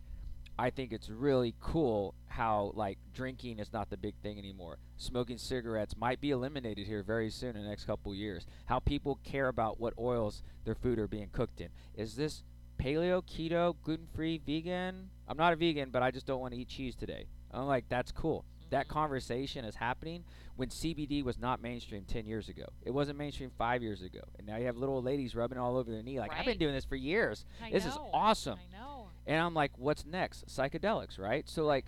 I 0.58 0.70
think 0.70 0.92
it's 0.92 1.08
really 1.08 1.54
cool 1.60 2.14
how 2.26 2.72
like 2.74 2.98
drinking 3.14 3.58
is 3.60 3.72
not 3.72 3.90
the 3.90 3.96
big 3.96 4.14
thing 4.22 4.38
anymore. 4.38 4.78
Smoking 4.96 5.38
cigarettes 5.38 5.96
might 5.96 6.20
be 6.20 6.30
eliminated 6.30 6.86
here 6.86 7.02
very 7.02 7.30
soon 7.30 7.56
in 7.56 7.62
the 7.62 7.68
next 7.68 7.84
couple 7.84 8.12
years. 8.14 8.44
How 8.66 8.80
people 8.80 9.20
care 9.22 9.48
about 9.48 9.78
what 9.78 9.94
oils 9.98 10.42
their 10.64 10.74
food 10.74 10.98
are 10.98 11.06
being 11.06 11.28
cooked 11.30 11.60
in. 11.60 11.68
Is 11.94 12.16
this 12.16 12.42
paleo, 12.80 13.22
keto, 13.24 13.76
gluten-free, 13.82 14.40
vegan? 14.44 15.10
I'm 15.28 15.36
not 15.36 15.52
a 15.52 15.56
vegan, 15.56 15.90
but 15.90 16.02
I 16.02 16.10
just 16.10 16.26
don't 16.26 16.40
want 16.40 16.54
to 16.54 16.60
eat 16.60 16.68
cheese 16.68 16.96
today. 16.96 17.26
I'm 17.52 17.66
like, 17.66 17.88
that's 17.88 18.10
cool. 18.12 18.44
That 18.70 18.86
Mhm. 18.86 18.90
conversation 18.90 19.64
is 19.64 19.76
happening 19.76 20.24
when 20.56 20.70
CBD 20.70 21.22
was 21.22 21.38
not 21.38 21.62
mainstream 21.62 22.04
10 22.04 22.26
years 22.26 22.48
ago. 22.48 22.66
It 22.82 22.90
wasn't 22.90 23.16
mainstream 23.18 23.50
5 23.56 23.82
years 23.82 24.02
ago. 24.02 24.20
And 24.38 24.46
now 24.46 24.56
you 24.56 24.66
have 24.66 24.76
little 24.76 25.00
ladies 25.02 25.34
rubbing 25.34 25.56
all 25.56 25.76
over 25.76 25.90
their 25.90 26.02
knee 26.02 26.18
like, 26.20 26.32
I've 26.34 26.44
been 26.44 26.58
doing 26.58 26.74
this 26.74 26.84
for 26.84 26.96
years. 26.96 27.46
I 27.62 27.70
this 27.70 27.86
is 27.86 27.96
awesome. 28.12 28.58
I 28.58 28.76
know. 28.76 28.97
And 29.28 29.40
I'm 29.42 29.52
like, 29.52 29.72
what's 29.76 30.06
next? 30.06 30.46
Psychedelics, 30.46 31.18
right? 31.18 31.48
So 31.48 31.64
like 31.64 31.84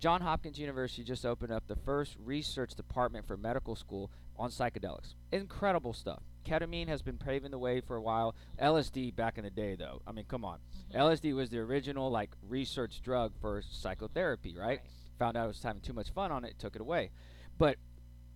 John 0.00 0.20
Hopkins 0.20 0.58
University 0.58 1.04
just 1.04 1.24
opened 1.24 1.52
up 1.52 1.68
the 1.68 1.76
first 1.76 2.16
research 2.18 2.74
department 2.74 3.24
for 3.24 3.36
medical 3.36 3.76
school 3.76 4.10
on 4.36 4.50
psychedelics. 4.50 5.14
Incredible 5.30 5.92
stuff. 5.92 6.24
Ketamine 6.44 6.88
has 6.88 7.00
been 7.00 7.18
paving 7.18 7.52
the 7.52 7.58
way 7.58 7.80
for 7.80 7.94
a 7.94 8.02
while. 8.02 8.34
LSD 8.60 9.14
back 9.14 9.38
in 9.38 9.44
the 9.44 9.50
day 9.50 9.76
though. 9.76 10.02
I 10.08 10.10
mean, 10.12 10.24
come 10.24 10.44
on. 10.44 10.58
Mhm. 10.90 10.96
LSD 10.96 11.32
was 11.34 11.50
the 11.50 11.60
original 11.60 12.10
like 12.10 12.30
research 12.42 13.00
drug 13.00 13.32
for 13.40 13.62
psychotherapy, 13.62 14.56
right? 14.56 14.80
Found 15.20 15.36
out 15.36 15.44
I 15.44 15.46
was 15.46 15.62
having 15.62 15.82
too 15.82 15.92
much 15.92 16.10
fun 16.10 16.32
on 16.32 16.44
it, 16.44 16.58
took 16.58 16.74
it 16.74 16.80
away. 16.80 17.12
But 17.58 17.76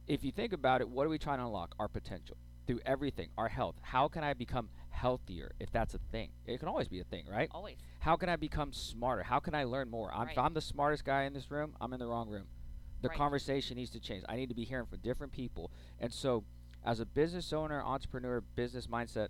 if 0.07 0.23
you 0.23 0.31
think 0.31 0.53
about 0.53 0.81
it, 0.81 0.88
what 0.88 1.05
are 1.05 1.09
we 1.11 1.19
trying 1.19 1.38
to 1.38 1.47
unlock? 1.47 1.75
Our 1.81 1.88
potential 1.88 2.37
through 2.66 2.80
everything, 2.85 3.28
our 3.38 3.49
health. 3.49 3.76
How 3.82 4.08
can 4.08 4.25
I 4.25 4.35
become 4.35 4.68
healthier 4.90 5.52
if 5.61 5.70
that's 5.70 5.94
a 5.94 5.99
thing? 6.11 6.30
It 6.46 6.58
can 6.58 6.68
always 6.68 6.88
be 6.88 7.00
a 7.00 7.04
thing, 7.04 7.25
right? 7.30 7.49
Always. 7.52 7.76
How 8.00 8.16
can 8.16 8.28
I 8.28 8.37
become 8.37 8.73
smarter? 8.73 9.23
How 9.23 9.38
can 9.40 9.54
I 9.54 9.64
learn 9.64 9.90
more? 9.90 10.12
I'm, 10.14 10.28
If 10.28 10.38
I'm 10.38 10.54
the 10.54 10.61
smartest 10.61 11.04
guy 11.04 11.25
in 11.25 11.32
this 11.32 11.50
room, 11.50 11.75
I'm 11.80 11.92
in 11.92 11.99
the 11.99 12.06
wrong 12.06 12.28
room. 12.28 12.46
The 13.02 13.08
Right. 13.08 13.18
conversation 13.18 13.76
needs 13.76 13.90
to 13.90 14.00
change. 14.00 14.25
I 14.28 14.37
need 14.37 14.49
to 14.49 14.54
be 14.54 14.64
hearing 14.64 14.87
from 14.87 14.99
different 15.00 15.32
people. 15.32 15.70
And 16.00 16.12
so, 16.12 16.44
as 16.85 16.99
a 17.00 17.06
business 17.06 17.52
owner, 17.52 17.82
entrepreneur, 17.82 18.40
business 18.40 18.87
mindset, 18.87 19.28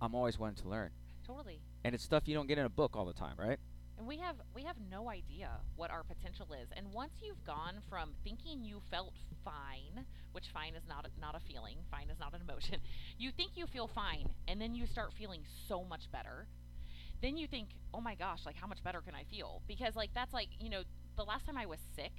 I'm 0.00 0.14
always 0.14 0.38
wanting 0.38 0.62
to 0.62 0.68
learn. 0.68 0.90
Totally. 1.26 1.60
And 1.84 1.94
it's 1.94 2.04
stuff 2.04 2.26
you 2.26 2.34
don't 2.34 2.46
get 2.46 2.58
in 2.58 2.64
a 2.64 2.70
book 2.70 2.96
all 2.96 3.04
the 3.04 3.12
time, 3.12 3.34
right? 3.38 3.58
And 3.98 4.06
we 4.06 4.18
have 4.18 4.36
we 4.54 4.62
have 4.62 4.76
no 4.90 5.10
idea 5.10 5.50
what 5.74 5.90
our 5.90 6.04
potential 6.04 6.46
is. 6.62 6.68
And 6.76 6.92
once 6.92 7.14
you've 7.20 7.44
gone 7.44 7.74
from 7.90 8.10
thinking 8.22 8.62
you 8.62 8.80
felt 8.90 9.14
fine, 9.44 10.06
which 10.30 10.50
fine 10.54 10.74
is 10.76 10.84
not 10.88 11.04
a, 11.04 11.20
not 11.20 11.34
a 11.34 11.40
feeling, 11.40 11.78
fine 11.90 12.08
is 12.08 12.18
not 12.20 12.32
an 12.32 12.40
emotion. 12.40 12.78
You 13.18 13.32
think 13.32 13.52
you 13.56 13.66
feel 13.66 13.88
fine, 13.88 14.28
and 14.46 14.60
then 14.60 14.76
you 14.76 14.86
start 14.86 15.12
feeling 15.12 15.42
so 15.66 15.82
much 15.82 16.10
better. 16.12 16.46
Then 17.20 17.36
you 17.36 17.48
think, 17.48 17.70
"Oh 17.92 18.00
my 18.00 18.14
gosh, 18.14 18.46
like 18.46 18.56
how 18.56 18.68
much 18.68 18.84
better 18.84 19.00
can 19.00 19.14
I 19.16 19.24
feel?" 19.24 19.62
Because 19.66 19.96
like 19.96 20.10
that's 20.14 20.32
like, 20.32 20.50
you 20.60 20.70
know, 20.70 20.82
the 21.16 21.24
last 21.24 21.46
time 21.46 21.56
I 21.58 21.66
was 21.66 21.80
sick, 21.96 22.12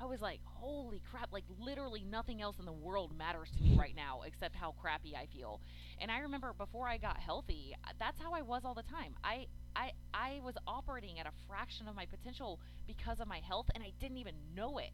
I 0.00 0.04
was 0.06 0.20
like, 0.20 0.40
"Holy 0.44 1.00
crap, 1.10 1.32
like 1.32 1.44
literally 1.58 2.04
nothing 2.04 2.40
else 2.40 2.56
in 2.58 2.64
the 2.64 2.72
world 2.72 3.16
matters 3.16 3.50
to 3.56 3.62
me 3.62 3.76
right 3.78 3.94
now 3.96 4.22
except 4.26 4.54
how 4.54 4.72
crappy 4.80 5.16
I 5.16 5.26
feel." 5.26 5.60
And 6.00 6.10
I 6.10 6.20
remember 6.20 6.52
before 6.52 6.88
I 6.88 6.98
got 6.98 7.18
healthy, 7.18 7.74
uh, 7.84 7.92
that's 7.98 8.20
how 8.20 8.32
I 8.32 8.42
was 8.42 8.62
all 8.64 8.74
the 8.74 8.82
time. 8.82 9.16
I 9.24 9.46
I 9.74 9.92
I 10.14 10.40
was 10.44 10.54
operating 10.66 11.18
at 11.18 11.26
a 11.26 11.32
fraction 11.46 11.88
of 11.88 11.96
my 11.96 12.06
potential 12.06 12.60
because 12.86 13.20
of 13.20 13.28
my 13.28 13.38
health 13.38 13.66
and 13.74 13.82
I 13.82 13.92
didn't 14.00 14.18
even 14.18 14.34
know 14.54 14.78
it. 14.78 14.90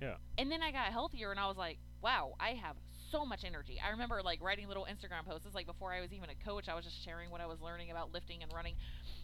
Yeah. 0.00 0.16
And 0.38 0.50
then 0.50 0.62
I 0.62 0.72
got 0.72 0.86
healthier 0.92 1.30
and 1.30 1.38
I 1.38 1.46
was 1.46 1.56
like, 1.56 1.78
wow, 2.02 2.34
I 2.40 2.50
have 2.50 2.76
so 3.10 3.26
much 3.26 3.44
energy. 3.44 3.80
I 3.84 3.90
remember 3.90 4.22
like 4.22 4.42
writing 4.42 4.66
little 4.68 4.86
Instagram 4.86 5.26
posts. 5.26 5.44
It's 5.46 5.54
like 5.54 5.66
before 5.66 5.92
I 5.92 6.00
was 6.00 6.12
even 6.12 6.30
a 6.30 6.44
coach, 6.44 6.68
I 6.68 6.74
was 6.74 6.84
just 6.84 7.04
sharing 7.04 7.30
what 7.30 7.40
I 7.40 7.46
was 7.46 7.60
learning 7.60 7.90
about 7.90 8.12
lifting 8.12 8.42
and 8.42 8.52
running. 8.52 8.74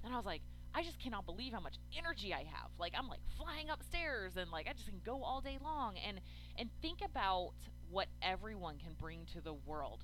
And 0.05 0.13
I 0.13 0.17
was 0.17 0.27
like, 0.27 0.43
I 0.75 0.83
just 0.83 1.01
cannot 1.01 1.25
believe 1.25 1.53
how 1.53 1.61
much 1.61 1.77
energy 1.97 2.35
I 2.35 2.45
have. 2.45 2.71
Like 2.79 2.93
I'm 2.97 3.09
like 3.09 3.21
flying 3.37 3.71
upstairs 3.71 4.37
and 4.37 4.51
like 4.51 4.67
I 4.69 4.73
just 4.73 4.89
can 4.89 5.01
go 5.05 5.23
all 5.23 5.41
day 5.41 5.59
long 5.63 5.95
and 6.07 6.21
and 6.59 6.69
think 6.83 7.01
about 7.05 7.53
what 7.91 8.09
everyone 8.23 8.77
can 8.79 8.93
bring 8.99 9.21
to 9.33 9.41
the 9.41 9.55
world 9.55 10.01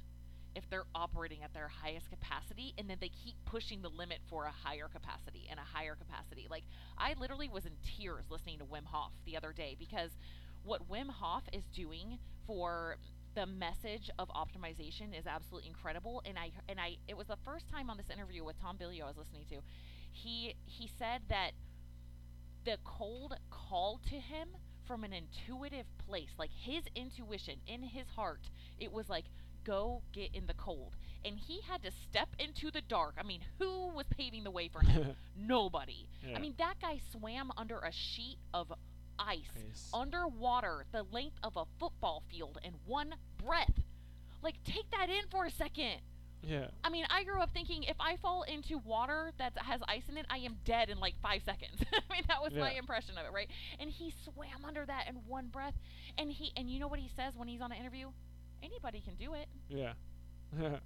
if 0.54 0.68
they're 0.68 0.84
operating 0.94 1.42
at 1.42 1.54
their 1.54 1.68
highest 1.68 2.10
capacity 2.10 2.74
and 2.78 2.88
then 2.88 2.98
they 3.00 3.08
keep 3.08 3.34
pushing 3.44 3.80
the 3.82 3.88
limit 3.88 4.18
for 4.28 4.44
a 4.44 4.52
higher 4.52 4.88
capacity 4.88 5.46
and 5.50 5.58
a 5.58 5.62
higher 5.62 5.94
capacity. 5.94 6.46
Like 6.50 6.64
I 6.98 7.14
literally 7.18 7.48
was 7.48 7.64
in 7.66 7.72
tears 7.82 8.24
listening 8.30 8.58
to 8.58 8.64
Wim 8.64 8.84
Hof 8.84 9.12
the 9.24 9.36
other 9.36 9.52
day 9.52 9.76
because 9.78 10.10
what 10.62 10.88
Wim 10.90 11.08
Hof 11.08 11.42
is 11.52 11.64
doing 11.74 12.18
for 12.46 12.96
the 13.34 13.46
message 13.46 14.10
of 14.18 14.28
optimization 14.28 15.18
is 15.18 15.26
absolutely 15.26 15.68
incredible 15.68 16.22
and 16.26 16.38
I 16.38 16.52
and 16.68 16.78
I 16.78 16.96
it 17.08 17.16
was 17.16 17.28
the 17.28 17.38
first 17.44 17.68
time 17.70 17.88
on 17.88 17.96
this 17.96 18.10
interview 18.12 18.44
with 18.44 18.60
Tom 18.60 18.76
Bilyeu 18.76 19.02
I 19.02 19.06
was 19.06 19.16
listening 19.16 19.44
to. 19.50 19.56
He 20.12 20.54
he 20.64 20.88
said 20.98 21.22
that 21.28 21.52
the 22.64 22.76
cold 22.84 23.34
called 23.50 24.02
to 24.04 24.16
him 24.16 24.48
from 24.86 25.04
an 25.04 25.12
intuitive 25.12 25.86
place, 25.98 26.30
like 26.38 26.50
his 26.52 26.84
intuition 26.94 27.56
in 27.66 27.82
his 27.82 28.06
heart. 28.14 28.50
It 28.78 28.92
was 28.92 29.08
like 29.08 29.24
go 29.64 30.02
get 30.12 30.34
in 30.34 30.46
the 30.46 30.54
cold. 30.54 30.96
And 31.24 31.38
he 31.38 31.60
had 31.60 31.82
to 31.84 31.90
step 31.92 32.28
into 32.38 32.70
the 32.72 32.80
dark. 32.80 33.14
I 33.18 33.22
mean, 33.22 33.40
who 33.58 33.88
was 33.88 34.06
paving 34.10 34.42
the 34.44 34.50
way 34.50 34.68
for 34.68 34.80
him? 34.80 35.14
Nobody. 35.36 36.08
Yeah. 36.26 36.36
I 36.36 36.40
mean, 36.40 36.54
that 36.58 36.80
guy 36.80 37.00
swam 37.12 37.52
under 37.56 37.78
a 37.78 37.92
sheet 37.92 38.38
of 38.52 38.72
ice, 39.20 39.38
Ice. 39.70 39.88
underwater, 39.94 40.84
the 40.90 41.04
length 41.04 41.36
of 41.44 41.56
a 41.56 41.64
football 41.78 42.24
field 42.28 42.58
in 42.64 42.72
one 42.86 43.14
breath. 43.38 43.82
Like, 44.42 44.56
take 44.64 44.90
that 44.90 45.10
in 45.10 45.28
for 45.30 45.44
a 45.46 45.50
second. 45.50 46.00
Yeah. 46.42 46.66
I 46.84 46.90
mean, 46.90 47.04
I 47.10 47.24
grew 47.24 47.40
up 47.40 47.50
thinking 47.52 47.84
if 47.84 47.96
I 48.00 48.16
fall 48.16 48.42
into 48.42 48.78
water 48.78 49.32
that 49.38 49.52
has 49.58 49.80
ice 49.88 50.02
in 50.08 50.16
it, 50.16 50.26
I 50.30 50.38
am 50.38 50.56
dead 50.64 50.88
in 50.90 50.98
like 51.00 51.14
five 51.22 51.42
seconds. 51.44 51.82
I 51.92 52.12
mean, 52.12 52.24
that 52.28 52.42
was 52.42 52.52
my 52.54 52.72
impression 52.72 53.16
of 53.18 53.24
it, 53.26 53.32
right? 53.32 53.48
And 53.78 53.90
he 53.90 54.12
swam 54.24 54.64
under 54.66 54.84
that 54.86 55.06
in 55.08 55.16
one 55.28 55.48
breath. 55.48 55.74
And 56.18 56.30
he, 56.30 56.52
and 56.56 56.68
you 56.70 56.78
know 56.80 56.88
what 56.88 56.98
he 57.00 57.10
says 57.16 57.34
when 57.36 57.48
he's 57.48 57.60
on 57.60 57.72
an 57.72 57.78
interview? 57.78 58.08
Anybody 58.62 59.00
can 59.00 59.14
do 59.16 59.34
it. 59.34 59.46
Yeah. 59.68 59.92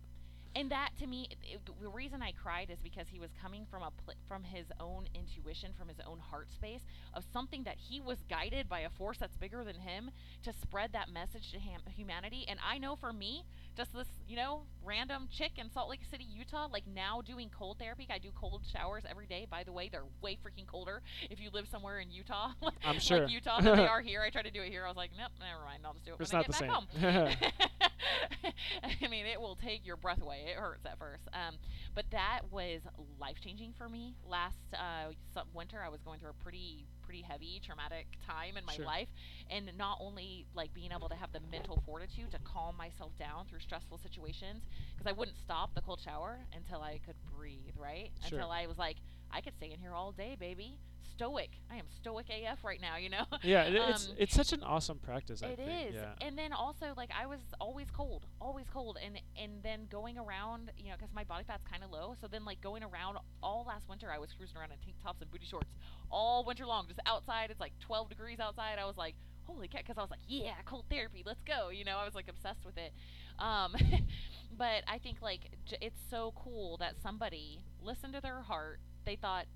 and 0.57 0.71
that 0.71 0.91
to 0.99 1.07
me, 1.07 1.29
it, 1.31 1.39
it- 1.43 1.61
the 1.83 1.89
reason 1.89 2.23
I 2.23 2.33
cried 2.33 2.71
is 2.71 2.79
because 2.83 3.07
he 3.11 3.19
was 3.19 3.31
coming 3.41 3.67
from 3.71 3.83
a 3.83 3.91
pl- 4.05 4.15
from 4.29 4.43
his 4.45 4.67
own 4.81 5.07
intuition, 5.15 5.73
from 5.79 5.89
his 5.89 5.99
own 6.07 6.19
heart 6.19 6.49
space 6.55 6.81
of 7.15 7.25
something 7.33 7.65
that 7.65 7.77
he 7.79 8.01
was 8.01 8.19
guided 8.29 8.69
by 8.69 8.81
a 8.81 8.91
force 8.91 9.19
that's 9.19 9.37
bigger 9.37 9.65
than 9.65 9.77
him 9.77 10.11
to 10.45 10.53
spread 10.63 10.93
that 10.93 11.11
message 11.11 11.53
to 11.53 11.59
ham- 11.59 11.81
humanity. 11.95 12.45
And 12.49 12.59
I 12.67 12.79
know 12.79 12.97
for 12.97 13.13
me, 13.13 13.45
just 13.77 13.93
this, 13.93 14.07
you 14.27 14.37
know, 14.37 14.63
random 14.85 15.29
chick 15.31 15.53
in 15.59 15.71
Salt 15.71 15.91
Lake 15.91 16.01
City, 16.11 16.25
Utah, 16.25 16.69
like 16.73 16.85
now 16.87 17.21
doing 17.21 17.51
cold 17.57 17.79
therapy. 17.79 18.07
I 18.11 18.19
do 18.19 18.31
cold 18.35 18.63
showers 18.71 19.05
every 19.09 19.27
day. 19.27 19.47
By 19.49 19.65
the 19.65 19.73
way, 19.73 19.89
they're 19.91 20.05
way 20.23 20.37
freaking 20.37 20.67
colder 20.67 21.03
if 21.31 21.41
you 21.41 21.51
live 21.53 21.69
somewhere 21.69 22.01
in 22.01 22.11
Utah. 22.11 22.53
I'm 22.85 22.99
sure. 22.99 23.23
like 23.23 23.31
Utah 23.31 23.61
than 23.61 23.77
they 23.77 23.87
are 23.87 24.01
here. 24.01 24.23
I 24.23 24.31
tried 24.31 24.47
to 24.47 24.51
do 24.51 24.63
it 24.63 24.71
here. 24.71 24.85
I 24.85 24.89
was 24.89 24.97
like, 24.97 25.11
nope, 25.17 25.31
never 25.39 25.65
mind. 25.65 25.83
I'll 25.85 25.93
just 25.93 26.07
do 26.07 26.13
it 26.13 26.21
It's 26.21 26.33
when 26.33 26.43
not 26.43 26.63
I 26.63 26.67
get 26.67 27.31
back 27.41 27.43
home. 27.51 28.53
I 29.05 29.09
mean, 29.09 29.27
it 29.27 29.41
will 29.41 29.57
take 29.57 29.87
your 29.87 29.97
breath 29.97 30.23
away. 30.23 30.45
It 30.49 30.57
hurts 30.57 30.87
at 30.87 30.99
first. 30.99 31.25
Um, 31.33 31.57
but 31.95 32.07
that 32.13 32.41
was 32.51 32.81
life 33.21 33.37
changing 33.43 33.75
for 33.77 33.89
me. 33.89 34.15
Last 34.27 34.57
uh, 34.73 35.13
winter, 35.55 35.83
I 35.85 35.89
was 35.89 36.01
going 36.03 36.21
through 36.21 36.31
a 36.31 36.43
pretty 36.43 36.87
pretty 37.07 37.23
heavy 37.23 37.61
traumatic 37.65 38.07
time 38.27 38.57
in 38.59 38.65
my 38.67 38.77
Sure. 38.77 38.87
life 38.87 39.09
and 39.51 39.71
not 39.79 39.99
only 40.01 40.47
like 40.55 40.75
being 40.75 40.93
able 40.93 41.09
to 41.09 41.17
have 41.17 41.33
the 41.33 41.41
mental 41.51 41.83
fortitude 41.87 42.31
to 42.33 42.39
calm 42.41 42.77
myself 42.77 43.13
down 43.19 43.47
through 43.47 43.61
stressful 43.61 43.99
situations 43.99 44.65
because 44.97 45.07
I 45.09 45.13
wouldn't 45.13 45.39
stop 45.39 45.75
the 45.75 45.83
cold 45.83 46.01
shower 46.01 46.39
until 46.55 46.83
I 46.83 46.99
could 47.07 47.17
breathe, 47.37 47.75
right? 47.77 48.11
Sure. 48.29 48.41
Until 48.41 48.51
I 48.53 48.67
was 48.67 48.79
like, 48.79 48.99
I 49.31 49.41
could 49.41 49.55
stay 49.57 49.73
in 49.73 49.81
here 49.81 49.95
all 49.95 50.13
day, 50.13 50.37
baby. 50.39 50.79
Stoic. 51.15 51.51
I 51.71 51.77
am 51.77 51.87
stoic 52.01 52.27
AF 52.31 52.63
right 52.65 52.81
now, 52.81 52.97
you 52.97 53.09
know? 53.09 53.25
yeah, 53.43 53.63
it, 53.65 53.75
it's 53.75 54.09
Um, 54.09 54.15
it's 54.19 54.35
such 54.35 54.53
an 54.53 54.63
awesome 54.63 54.99
practice. 54.99 55.43
I 55.43 55.49
It 55.49 55.59
is, 55.61 55.67
think. 55.67 55.95
Yeah. 55.95 56.27
and 56.27 56.37
then 56.37 56.53
also 56.53 56.93
like 56.97 57.11
I 57.19 57.27
was 57.27 57.41
always 57.61 57.87
cold, 57.91 58.27
always 58.41 58.67
cold, 58.73 58.99
and 59.05 59.19
and 59.37 59.63
then 59.63 59.87
going 59.91 60.19
around, 60.19 60.71
you 60.79 60.91
know, 60.91 60.97
because 60.99 61.15
my 61.15 61.25
body 61.25 61.45
fat's 61.45 61.65
kind 61.71 61.83
of 61.85 61.91
low. 61.91 62.15
So 62.21 62.27
then 62.29 62.45
like 62.45 62.61
going 62.61 62.83
around 62.83 63.19
all 63.43 63.65
last 63.67 63.89
winter, 63.89 64.11
I 64.13 64.19
was 64.19 64.33
cruising 64.33 64.57
around 64.57 64.73
in 64.73 64.79
tank 64.85 64.97
tops 65.03 65.21
and 65.23 65.31
booty 65.31 65.47
shorts 65.47 65.71
all 66.11 66.45
winter 66.45 66.67
long, 66.67 66.87
just 66.87 67.01
outside. 67.07 67.51
It's 67.51 67.61
like 67.61 67.73
12 67.81 68.09
degrees 68.09 68.39
outside. 68.41 68.79
I 68.79 68.85
was 68.85 68.97
like, 68.97 69.15
holy 69.45 69.69
cat, 69.69 69.83
because 69.85 69.99
I 69.99 70.03
was 70.03 70.11
like, 70.11 70.21
yeah, 70.29 70.55
cold 70.65 70.85
therapy, 70.91 71.23
let's 71.25 71.43
go. 71.43 71.71
You 71.71 71.85
know, 71.85 71.97
I 71.99 72.05
was 72.05 72.15
like 72.15 72.29
obsessed 72.29 72.65
with 72.65 72.77
it. 72.77 72.93
Um, 73.39 73.75
but 74.59 74.83
I 74.89 74.99
think 74.99 75.23
like 75.23 75.51
j- 75.67 75.79
it's 75.81 76.01
so 76.11 76.33
cool 76.37 76.77
that 76.79 76.95
somebody 77.03 77.61
listened 77.83 78.15
to 78.15 78.21
their 78.21 78.41
heart. 78.43 78.81
They 79.05 79.17
thought, 79.17 79.47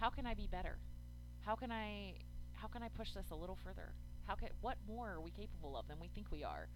how 0.00 0.10
can 0.10 0.26
I 0.26 0.34
be 0.34 0.48
better? 0.50 0.76
How 1.44 1.54
can 1.54 1.70
I 1.72 2.14
how 2.52 2.68
can 2.68 2.82
I 2.82 2.88
push 2.88 3.12
this 3.12 3.26
a 3.30 3.34
little 3.34 3.58
further? 3.64 3.92
How 4.26 4.34
can 4.34 4.48
what 4.60 4.76
more 4.86 5.10
are 5.10 5.20
we 5.20 5.30
capable 5.30 5.76
of 5.76 5.88
than 5.88 5.98
we 6.00 6.08
think 6.14 6.26
we 6.30 6.44
are? 6.44 6.68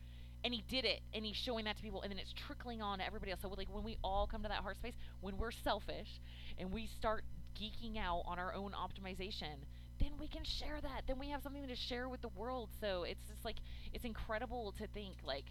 And 0.44 0.52
he 0.52 0.64
did 0.68 0.84
it, 0.84 1.00
and 1.14 1.24
he's 1.24 1.36
showing 1.36 1.66
that 1.66 1.76
to 1.76 1.82
people, 1.82 2.02
and 2.02 2.10
then 2.10 2.18
it's 2.18 2.32
trickling 2.32 2.82
on 2.82 2.98
to 2.98 3.06
everybody 3.06 3.30
else. 3.30 3.40
So 3.42 3.48
like 3.48 3.72
when 3.72 3.84
we 3.84 3.96
all 4.02 4.26
come 4.26 4.42
to 4.42 4.48
that 4.48 4.58
heart 4.58 4.76
space, 4.76 4.94
when 5.20 5.38
we're 5.38 5.52
selfish, 5.52 6.20
and 6.58 6.72
we 6.72 6.88
start 6.98 7.24
geeking 7.54 7.96
out 7.96 8.22
on 8.26 8.38
our 8.40 8.52
own 8.52 8.72
optimization, 8.72 9.54
then 10.00 10.10
we 10.18 10.26
can 10.26 10.42
share 10.42 10.80
that. 10.80 11.02
Then 11.06 11.18
we 11.18 11.28
have 11.28 11.42
something 11.42 11.66
to 11.68 11.76
share 11.76 12.08
with 12.08 12.22
the 12.22 12.28
world. 12.28 12.70
So 12.80 13.04
it's 13.04 13.24
just 13.28 13.44
like 13.44 13.56
it's 13.92 14.04
incredible 14.04 14.74
to 14.78 14.86
think 14.88 15.14
like, 15.24 15.44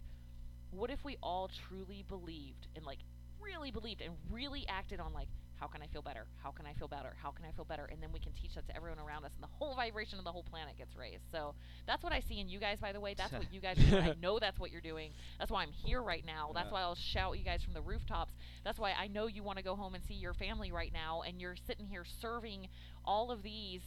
what 0.72 0.90
if 0.90 1.04
we 1.06 1.18
all 1.24 1.50
truly 1.70 2.04
believed 2.10 2.68
and 2.76 2.86
like 2.86 3.00
really 3.40 3.72
believed 3.72 4.02
and 4.02 4.14
really 4.30 4.66
acted 4.68 5.00
on 5.00 5.14
like 5.14 5.28
how 5.62 5.68
can 5.68 5.82
I 5.84 5.88
feel 5.88 6.02
better? 6.02 6.26
How 6.44 6.50
can 6.52 6.66
I 6.66 6.74
feel 6.74 6.88
better? 6.88 7.14
How 7.22 7.30
can 7.32 7.46
I 7.46 7.52
feel 7.52 7.66
better? 7.66 7.86
And 7.92 8.02
then 8.02 8.12
we 8.12 8.20
can 8.20 8.34
teach 8.34 8.56
that 8.56 8.68
to 8.68 8.76
everyone 8.76 9.00
around 9.00 9.26
us, 9.26 9.32
and 9.36 9.44
the 9.44 9.54
whole 9.60 9.76
vibration 9.76 10.18
of 10.18 10.26
the 10.26 10.32
whole 10.32 10.44
planet 10.44 10.76
gets 10.78 10.96
raised. 10.98 11.22
So 11.32 11.54
that's 11.86 12.04
what 12.04 12.12
I 12.12 12.20
see 12.22 12.40
in 12.40 12.50
you 12.50 12.60
guys, 12.60 12.80
by 12.82 12.92
the 12.92 13.00
way. 13.00 13.14
That's 13.16 13.32
what 13.32 13.54
you 13.54 13.62
guys 13.62 13.78
are 13.78 13.90
doing. 13.90 14.04
I 14.04 14.16
know 14.22 14.40
that's 14.40 14.60
what 14.60 14.72
you're 14.72 14.82
doing. 14.82 15.12
That's 15.38 15.52
why 15.52 15.62
I'm 15.62 15.72
here 15.72 16.02
right 16.02 16.26
now. 16.26 16.52
That's 16.54 16.68
Yeah. 16.68 16.74
why 16.74 16.82
I'll 16.82 16.96
shout 16.96 17.38
you 17.38 17.46
guys 17.46 17.62
from 17.64 17.74
the 17.74 17.82
rooftops. 17.82 18.34
That's 18.64 18.80
why 18.80 18.94
I 19.00 19.08
know 19.08 19.28
you 19.28 19.44
want 19.44 19.60
to 19.60 19.64
go 19.64 19.76
home 19.76 19.94
and 19.94 20.04
see 20.04 20.16
your 20.16 20.34
family 20.34 20.72
right 20.72 20.92
now, 20.92 21.22
and 21.22 21.40
you're 21.40 21.56
sitting 21.68 21.86
here 21.86 22.06
serving 22.22 22.68
all 23.06 23.32
of 23.32 23.44
these 23.44 23.82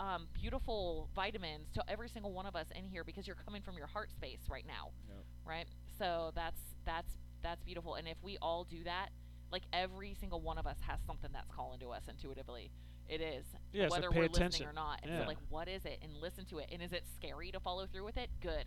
um, 0.00 0.26
beautiful 0.34 1.08
vitamins 1.14 1.68
to 1.74 1.84
every 1.88 2.08
single 2.08 2.32
one 2.32 2.46
of 2.46 2.56
us 2.56 2.66
in 2.74 2.84
here 2.84 3.04
because 3.04 3.26
you're 3.26 3.36
coming 3.44 3.62
from 3.62 3.76
your 3.76 3.86
heart 3.86 4.10
space 4.12 4.40
right 4.50 4.64
now 4.66 4.90
Yep. 5.08 5.24
right? 5.46 5.66
So 5.98 6.32
that's 6.34 6.60
that's 6.84 7.10
that's 7.42 7.62
beautiful. 7.64 7.94
And 7.94 8.08
if 8.08 8.16
we 8.22 8.36
all 8.42 8.64
do 8.64 8.82
that, 8.84 9.10
like 9.52 9.62
every 9.72 10.14
single 10.14 10.40
one 10.40 10.58
of 10.58 10.66
us 10.66 10.76
has 10.86 10.98
something 11.06 11.30
that's 11.32 11.50
calling 11.54 11.80
to 11.80 11.90
us 11.90 12.02
intuitively. 12.08 12.70
It 13.08 13.20
is 13.20 13.44
Yeah, 13.72 13.88
so 13.88 13.92
whether 13.96 14.10
pay 14.10 14.20
we're 14.20 14.24
attention. 14.26 14.46
listening 14.66 14.68
or 14.68 14.72
not. 14.72 15.00
And 15.02 15.12
Yeah. 15.12 15.22
so 15.22 15.26
like, 15.28 15.38
what 15.48 15.68
is 15.68 15.84
it? 15.84 15.98
And 16.02 16.16
listen 16.20 16.44
to 16.46 16.58
it. 16.58 16.68
And 16.72 16.80
is 16.82 16.92
it 16.92 17.04
scary 17.16 17.50
to 17.52 17.58
follow 17.60 17.86
through 17.86 18.04
with 18.04 18.16
it? 18.16 18.30
Good, 18.40 18.66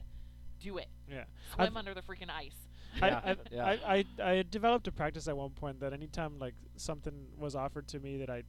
do 0.60 0.78
it. 0.78 0.88
Yeah. 1.10 1.24
Swim 1.56 1.68
I've- 1.68 1.78
under 1.78 1.94
the 1.94 2.02
freaking 2.02 2.30
ice. 2.30 2.56
I, 3.02 3.08
Yeah, 3.08 3.22
I, 3.24 3.36
yeah. 3.52 3.66
I, 3.66 4.06
I, 4.22 4.32
I 4.32 4.44
developed 4.44 4.88
a 4.88 4.92
practice 4.92 5.28
at 5.28 5.36
one 5.36 5.50
point 5.52 5.80
that 5.80 5.94
anytime 5.94 6.38
like 6.38 6.54
something 6.76 7.28
was 7.38 7.56
offered 7.56 7.88
to 7.88 8.00
me 8.00 8.18
that 8.18 8.30
I 8.30 8.44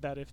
that 0.00 0.16
if 0.16 0.28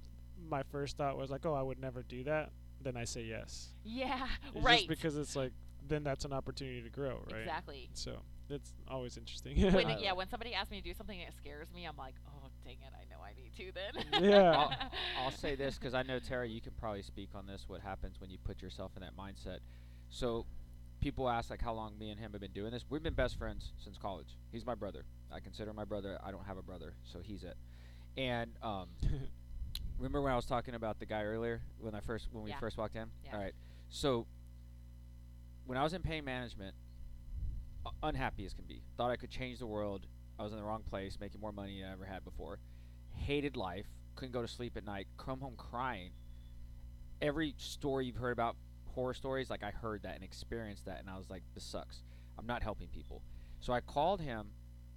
my 0.48 0.64
first 0.64 0.96
thought 0.98 1.18
was 1.18 1.32
like 1.32 1.46
oh 1.46 1.54
I 1.54 1.62
would 1.62 1.80
never 1.80 2.02
do 2.04 2.24
that 2.26 2.52
then 2.82 2.96
I 2.96 3.04
say 3.04 3.24
yes 3.24 3.74
Yeah, 3.84 4.28
It's 4.54 4.64
right. 4.64 4.78
just 4.78 4.88
because 4.88 5.18
it's 5.18 5.36
like 5.36 5.52
then 5.88 6.04
that's 6.04 6.24
an 6.24 6.32
opportunity 6.32 6.82
to 6.84 6.90
grow 6.90 7.24
right 7.32 7.42
Exactly. 7.42 7.90
so 7.94 8.20
it's 8.50 8.74
always 8.88 9.18
interesting 9.18 9.60
when 9.74 9.90
yeah, 10.00 10.14
when 10.14 10.30
somebody 10.30 10.54
asks 10.54 10.72
me 10.72 10.82
to 10.82 10.84
do 10.88 10.94
something 10.94 11.18
that 11.20 11.34
scares 11.36 11.68
me, 11.74 11.86
I'm 11.86 11.98
like, 11.98 12.16
oh 12.28 12.48
dang 12.64 12.74
it, 12.86 12.94
I 12.94 13.04
know 13.14 13.22
I 13.24 13.34
need 13.34 13.52
to 13.58 13.72
then. 13.74 14.24
Yeah. 14.32 14.52
I'll, 14.58 14.74
I'll 15.26 15.32
say 15.46 15.56
this 15.56 15.78
because 15.78 15.94
I 15.94 16.04
know 16.04 16.20
Tara, 16.20 16.48
you 16.48 16.62
can 16.62 16.74
probably 16.80 17.02
speak 17.02 17.30
on 17.36 17.46
this. 17.48 17.66
What 17.68 17.82
happens 17.82 18.20
when 18.22 18.30
you 18.30 18.38
put 18.44 18.62
yourself 18.62 18.92
in 18.96 19.02
that 19.02 19.16
mindset? 19.18 19.60
So, 20.10 20.46
people 21.02 21.28
ask 21.30 21.50
like 21.50 21.62
how 21.62 21.74
long 21.74 21.98
me 21.98 22.10
and 22.12 22.20
him 22.20 22.32
have 22.32 22.42
been 22.42 22.52
doing 22.52 22.72
this. 22.72 22.86
We've 22.90 23.04
been 23.04 23.14
best 23.16 23.38
friends 23.38 23.72
since 23.84 23.98
college. 23.98 24.38
He's 24.52 24.66
my 24.66 24.76
brother. 24.76 25.06
I 25.34 25.40
consider 25.40 25.72
him 25.72 25.76
my 25.76 25.86
brother. 25.86 26.20
I 26.24 26.32
don't 26.32 26.46
have 26.46 26.58
a 26.58 26.62
brother, 26.64 26.94
so 27.04 27.20
he's 27.24 27.44
it. 27.44 27.58
And 28.18 28.52
um, 28.62 28.88
remember 29.98 30.22
when 30.22 30.32
I 30.32 30.36
was 30.36 30.46
talking 30.46 30.76
about 30.76 31.00
the 31.00 31.06
guy 31.06 31.24
earlier 31.24 31.62
when 31.80 31.96
I 31.96 32.00
first 32.00 32.28
when 32.32 32.44
we 32.44 32.52
Yeah. 32.52 32.60
first 32.60 32.78
walked 32.78 32.96
in? 32.96 33.08
Yeah. 33.26 33.34
All 33.34 33.40
right. 33.42 33.54
So 33.90 34.26
when 35.66 35.78
I 35.78 35.84
was 35.84 35.94
in 35.94 36.02
pain 36.02 36.24
management, 36.24 36.76
u- 36.76 36.85
unhappy 38.04 38.46
as 38.46 38.54
can 38.54 38.66
be. 38.66 38.82
Thought 38.98 39.12
I 39.12 39.16
could 39.16 39.30
change 39.30 39.60
the 39.60 39.68
world. 39.68 40.06
I 40.40 40.44
was 40.44 40.52
in 40.52 40.58
the 40.58 40.64
wrong 40.64 40.84
place, 40.90 41.18
making 41.20 41.42
more 41.42 41.52
money 41.52 41.82
than 41.82 41.90
I 41.90 41.94
ever 41.94 42.06
had 42.06 42.24
before. 42.24 42.60
Hated 43.14 43.56
life. 43.56 43.88
Couldn't 44.16 44.34
go 44.34 44.42
to 44.42 44.48
sleep 44.48 44.78
at 44.78 44.86
night. 44.86 45.08
Come 45.18 45.40
home 45.40 45.56
crying. 45.58 46.12
Every 47.22 47.56
story 47.58 48.06
you've 48.06 48.18
heard 48.18 48.34
about 48.34 48.56
horror 48.96 49.14
stories, 49.14 49.50
like 49.50 49.64
I 49.64 49.72
heard 49.72 50.04
that 50.04 50.16
and 50.16 50.24
experienced 50.24 50.86
that, 50.86 51.00
and 51.00 51.10
I 51.10 51.18
was 51.18 51.30
like, 51.30 51.44
this 51.54 51.64
sucks. 51.64 52.02
I'm 52.40 52.48
not 52.48 52.64
helping 52.64 52.88
people. 52.88 53.22
So 53.60 53.74
I 53.74 53.82
called 53.82 54.22
him 54.22 54.48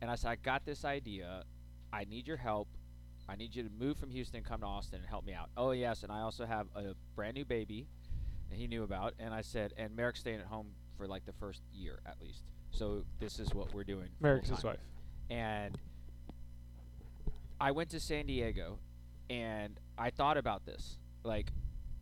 and 0.01 0.11
I 0.11 0.15
said, 0.15 0.31
I 0.31 0.37
got 0.37 0.65
this 0.65 0.85
idea. 0.85 1.43
I 1.93 2.05
need 2.05 2.27
your 2.27 2.37
help. 2.37 2.69
I 3.29 3.37
need 3.37 3.55
you 3.55 3.63
to 3.63 3.71
move 3.71 3.99
from 3.99 4.11
Houston, 4.11 4.43
come 4.43 4.61
to 4.61 4.67
Austin, 4.67 5.01
and 5.01 5.09
help 5.09 5.27
me 5.27 5.35
out. 5.35 5.51
Oh 5.57 5.73
yes, 5.73 6.03
and 6.03 6.11
I 6.11 6.21
also 6.21 6.47
have 6.47 6.67
a 6.75 6.95
brand 7.15 7.35
new 7.35 7.45
baby 7.45 7.87
that 8.49 8.57
he 8.57 8.67
knew 8.67 8.85
about, 8.85 9.15
and 9.19 9.35
I 9.35 9.43
said, 9.43 9.75
and 9.77 9.95
Merrick's 9.95 10.21
staying 10.21 10.41
at 10.41 10.47
home 10.47 10.69
for 10.97 11.07
like 11.07 11.27
the 11.27 11.33
first 11.35 11.63
year 11.73 12.01
at 12.07 12.21
least. 12.21 12.45
So 12.79 13.03
this 13.19 13.41
is 13.41 13.53
what 13.53 13.75
we're 13.75 13.83
doing. 13.83 14.09
Merrick's 14.21 14.51
his 14.51 14.63
wife 14.63 14.79
and 15.31 15.77
I 17.61 17.73
went 17.73 17.91
to 17.91 17.99
San 17.99 18.27
Diego 18.27 18.79
and 19.29 19.81
I 19.99 20.11
thought 20.11 20.37
about 20.37 20.65
this. 20.65 20.97
Like, 21.25 21.51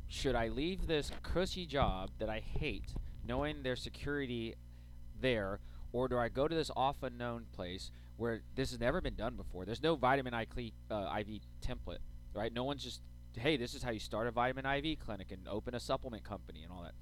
should 0.06 0.34
I 0.34 0.48
leave 0.48 0.86
this 0.86 1.10
cushy 1.22 1.64
job 1.64 2.10
that 2.18 2.28
I 2.28 2.40
hate, 2.40 2.92
knowing 3.26 3.62
there's 3.62 3.82
security 3.82 4.54
there, 5.18 5.60
or 5.92 6.08
do 6.08 6.18
I 6.18 6.28
go 6.28 6.46
to 6.46 6.54
this 6.54 6.70
off 6.76 7.02
unknown 7.02 7.46
place 7.52 7.90
where 8.18 8.42
this 8.54 8.70
has 8.70 8.78
never 8.78 9.00
been 9.00 9.14
done 9.14 9.34
before? 9.34 9.64
There's 9.64 9.82
no 9.82 9.96
vitamin 9.96 10.34
I 10.34 10.44
cle- 10.44 10.70
uh, 10.90 11.10
IV 11.20 11.40
template, 11.66 11.98
right? 12.34 12.52
No 12.52 12.64
one's 12.64 12.84
just, 12.84 13.00
hey, 13.34 13.56
this 13.56 13.74
is 13.74 13.82
how 13.82 13.90
you 13.92 13.98
start 13.98 14.26
a 14.26 14.30
vitamin 14.30 14.66
IV 14.66 14.98
clinic 15.00 15.32
and 15.32 15.48
open 15.48 15.74
a 15.74 15.80
supplement 15.80 16.22
company 16.22 16.62
and 16.62 16.70
all 16.70 16.82
that. 16.82 16.94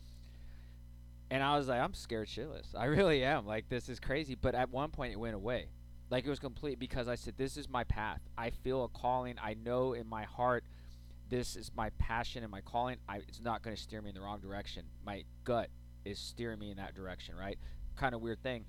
And 1.30 1.42
I 1.42 1.56
was 1.56 1.68
like, 1.68 1.80
I'm 1.80 1.94
scared 1.94 2.28
shitless. 2.28 2.74
I 2.76 2.84
really 2.86 3.24
am. 3.24 3.46
Like, 3.46 3.68
this 3.68 3.88
is 3.88 4.00
crazy. 4.00 4.34
But 4.34 4.54
at 4.54 4.70
one 4.70 4.90
point, 4.90 5.12
it 5.12 5.20
went 5.20 5.34
away. 5.34 5.68
Like, 6.10 6.26
it 6.26 6.30
was 6.30 6.38
complete 6.38 6.78
because 6.78 7.08
I 7.08 7.14
said, 7.14 7.34
This 7.36 7.56
is 7.56 7.68
my 7.68 7.84
path. 7.84 8.20
I 8.36 8.50
feel 8.50 8.84
a 8.84 8.88
calling. 8.88 9.36
I 9.42 9.54
know 9.54 9.94
in 9.94 10.06
my 10.08 10.24
heart 10.24 10.64
this 11.30 11.56
is 11.56 11.70
my 11.74 11.90
passion 11.98 12.42
and 12.42 12.52
my 12.52 12.60
calling. 12.60 12.96
I, 13.08 13.16
it's 13.28 13.40
not 13.40 13.62
going 13.62 13.74
to 13.74 13.82
steer 13.82 14.02
me 14.02 14.10
in 14.10 14.14
the 14.14 14.20
wrong 14.20 14.40
direction. 14.40 14.84
My 15.04 15.24
gut 15.44 15.70
is 16.04 16.18
steering 16.18 16.58
me 16.58 16.70
in 16.70 16.76
that 16.76 16.94
direction, 16.94 17.34
right? 17.36 17.58
Kind 17.96 18.14
of 18.14 18.20
weird 18.20 18.42
thing. 18.42 18.64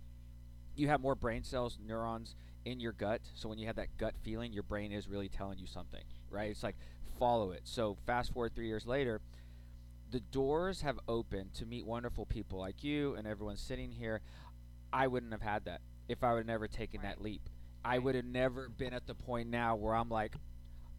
You 0.75 0.87
have 0.87 1.01
more 1.01 1.15
brain 1.15 1.43
cells, 1.43 1.77
neurons 1.85 2.35
in 2.65 2.79
your 2.79 2.93
gut. 2.93 3.21
So 3.33 3.49
when 3.49 3.57
you 3.57 3.67
have 3.67 3.75
that 3.75 3.95
gut 3.97 4.15
feeling, 4.23 4.53
your 4.53 4.63
brain 4.63 4.91
is 4.91 5.07
really 5.07 5.29
telling 5.29 5.59
you 5.59 5.67
something, 5.67 6.03
right? 6.29 6.49
It's 6.49 6.63
like 6.63 6.75
follow 7.19 7.51
it. 7.51 7.61
So 7.63 7.97
fast 8.05 8.33
forward 8.33 8.55
three 8.55 8.67
years 8.67 8.85
later, 8.85 9.21
the 10.15 10.21
doors 10.21 10.79
have 10.79 10.97
opened 11.09 11.53
to 11.53 11.65
meet 11.65 11.85
wonderful 11.85 12.25
people 12.25 12.57
like 12.57 12.85
you 12.85 13.15
and 13.15 13.27
everyone 13.27 13.57
sitting 13.57 13.91
here. 13.91 14.21
I 14.93 15.07
wouldn't 15.07 15.33
have 15.33 15.41
had 15.41 15.65
that 15.65 15.81
if 16.07 16.23
I 16.23 16.31
would 16.31 16.37
have 16.39 16.45
never 16.47 16.69
taken 16.69 17.01
Right. 17.01 17.09
that 17.17 17.21
leap. 17.21 17.49
I 17.83 17.99
would 17.99 18.15
have 18.15 18.23
never 18.23 18.69
been 18.69 18.93
at 18.93 19.07
the 19.07 19.13
point 19.13 19.49
now 19.49 19.75
where 19.75 19.93
I'm 19.93 20.07
like, 20.07 20.37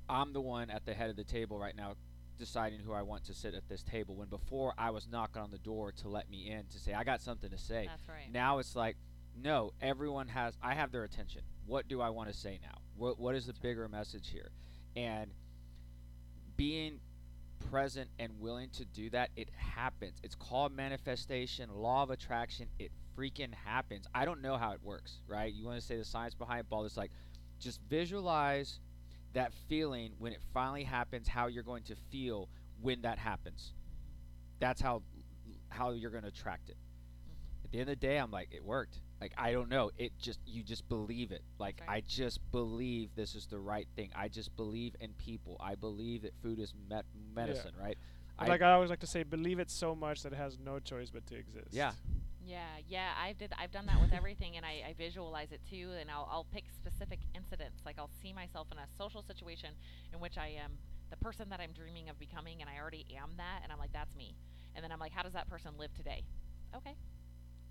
I'm 0.07 0.35
the 0.35 0.43
one 0.43 0.69
at 0.69 0.85
the 0.85 0.93
head 0.93 1.09
of 1.09 1.17
the 1.17 1.25
table 1.25 1.59
right 1.59 1.75
now 1.75 1.95
deciding 2.37 2.81
who 2.81 2.93
I 2.93 3.01
want 3.01 3.25
to 3.25 3.33
sit 3.33 3.55
at 3.55 3.67
this 3.71 3.83
table 3.83 4.15
when 4.17 4.29
before 4.29 4.75
I 4.77 4.91
was 4.91 5.09
knocking 5.09 5.41
on 5.41 5.51
the 5.51 5.57
door 5.57 5.93
to 5.93 6.11
let 6.11 6.29
me 6.29 6.51
in 6.51 6.67
to 6.67 6.79
say 6.79 6.93
I 6.93 7.03
got 7.03 7.23
something 7.23 7.49
to 7.49 7.57
say. 7.57 7.87
That's 7.89 8.07
right. 8.11 8.31
Now 8.31 8.59
it's 8.59 8.77
like 8.77 8.99
no, 9.35 9.73
everyone 9.81 10.29
has. 10.29 10.59
I 10.63 10.75
have 10.75 10.93
their 10.93 11.05
attention. 11.05 11.41
What 11.65 11.89
do 11.89 12.03
I 12.03 12.11
want 12.11 12.29
to 12.29 12.37
say 12.37 12.59
now? 12.63 12.77
What 12.99 13.19
What 13.19 13.35
is 13.35 13.47
the 13.47 13.55
bigger 13.55 13.89
message 13.89 14.29
here? 14.29 14.51
And 14.95 15.31
being 16.55 17.01
present 17.71 18.11
and 18.19 18.33
willing 18.41 18.71
to 18.71 18.85
do 18.85 19.11
that, 19.11 19.31
it 19.37 19.49
happens. 19.57 20.19
It's 20.23 20.35
called 20.35 20.73
manifestation, 20.73 21.71
law 21.71 22.03
of 22.03 22.11
attraction. 22.11 22.69
It 22.79 22.91
freaking 23.17 23.53
happens. 23.65 24.07
I 24.15 24.25
don't 24.25 24.43
know 24.43 24.57
how 24.57 24.73
it 24.73 24.81
works, 24.83 25.21
right? 25.27 25.53
You 25.53 25.67
want 25.67 25.81
to 25.81 25.87
say 25.87 25.97
the 25.97 26.05
science 26.05 26.35
behind 26.35 26.67
it, 26.71 26.85
It's 26.85 26.97
like 26.97 27.11
just 27.59 27.81
visualize 27.89 28.81
that 29.33 29.53
feeling 29.69 30.13
when 30.19 30.33
it 30.33 30.41
finally 30.55 30.85
happens, 30.85 31.29
how 31.29 31.47
you're 31.47 31.63
going 31.63 31.83
to 31.85 31.97
feel 32.11 32.49
when 32.81 33.03
that 33.03 33.19
happens. 33.19 33.73
That's 34.61 34.81
how 34.81 35.03
how 35.69 35.93
you're 35.93 36.11
going 36.11 36.23
to 36.23 36.29
attract 36.29 36.71
it. 36.71 36.77
At 37.65 37.71
the 37.73 37.81
end 37.81 37.91
of 37.91 38.01
the 38.01 38.07
day, 38.07 38.19
I'm 38.19 38.31
like, 38.31 38.49
it 38.53 38.65
worked. 38.65 39.01
Like 39.21 39.33
I 39.39 39.53
don't 39.53 39.69
know, 39.69 39.91
it 39.97 40.13
just 40.19 40.41
you 40.47 40.63
just 40.63 40.89
believe 40.89 41.33
it. 41.33 41.43
Like 41.59 41.81
Right. 41.87 41.97
I 41.97 42.01
just 42.07 42.41
believe 42.53 43.11
this 43.15 43.35
is 43.35 43.47
the 43.47 43.59
right 43.59 43.89
thing. 43.97 44.11
I 44.15 44.29
just 44.29 44.55
believe 44.57 44.95
in 45.01 45.13
people. 45.15 45.57
I 45.61 45.75
believe 45.75 46.23
that 46.23 46.35
food 46.43 46.59
is 46.59 46.75
met- 46.89 47.07
medicine, 47.35 47.73
right? 47.81 47.97
I- 48.39 48.47
like 48.49 48.61
I 48.63 48.73
always 48.73 48.91
like 48.91 49.01
to 49.01 49.07
say, 49.07 49.23
believe 49.23 49.59
it 49.59 49.71
so 49.71 49.95
much 49.95 50.23
that 50.23 50.33
it 50.33 50.37
has 50.37 50.59
no 50.59 50.79
choice 50.79 51.11
but 51.11 51.27
to 51.29 51.35
exist. 51.37 51.69
Yeah. 51.73 51.93
Yeah, 52.45 52.77
yeah, 52.87 53.11
I've 53.21 53.39
did. 53.39 53.53
I've 53.59 53.73
done 53.73 53.87
that 53.87 54.01
with 54.01 54.13
everything, 54.13 54.57
and 54.57 54.65
I, 54.65 54.85
I 54.91 54.95
visualize 54.97 55.51
it 55.51 55.61
too. 55.69 55.91
And 55.99 56.09
I'll, 56.09 56.29
I'll 56.31 56.47
pick 56.53 56.65
specific 56.71 57.19
incidents. 57.35 57.83
Like 57.85 57.97
I'll 57.99 58.11
see 58.23 58.33
myself 58.33 58.69
in 58.71 58.79
a 58.79 58.87
social 58.97 59.23
situation 59.23 59.71
in 60.13 60.21
which 60.21 60.39
I 60.39 60.49
am 60.63 60.79
the 61.11 61.17
person 61.17 61.49
that 61.49 61.59
I'm 61.61 61.73
dreaming 61.73 62.09
of 62.09 62.19
becoming, 62.21 62.61
and 62.61 62.71
I 62.71 62.79
already 62.81 63.05
am 63.19 63.31
that. 63.39 63.61
And 63.65 63.73
I'm 63.73 63.79
like, 63.79 63.93
that's 63.93 64.15
me. 64.15 64.37
And 64.77 64.85
then 64.85 64.93
I'm 64.93 65.01
like, 65.01 65.11
how 65.13 65.23
does 65.23 65.33
that 65.33 65.49
person 65.49 65.73
live 65.79 65.93
today? 65.95 66.23
Okay. 66.77 66.95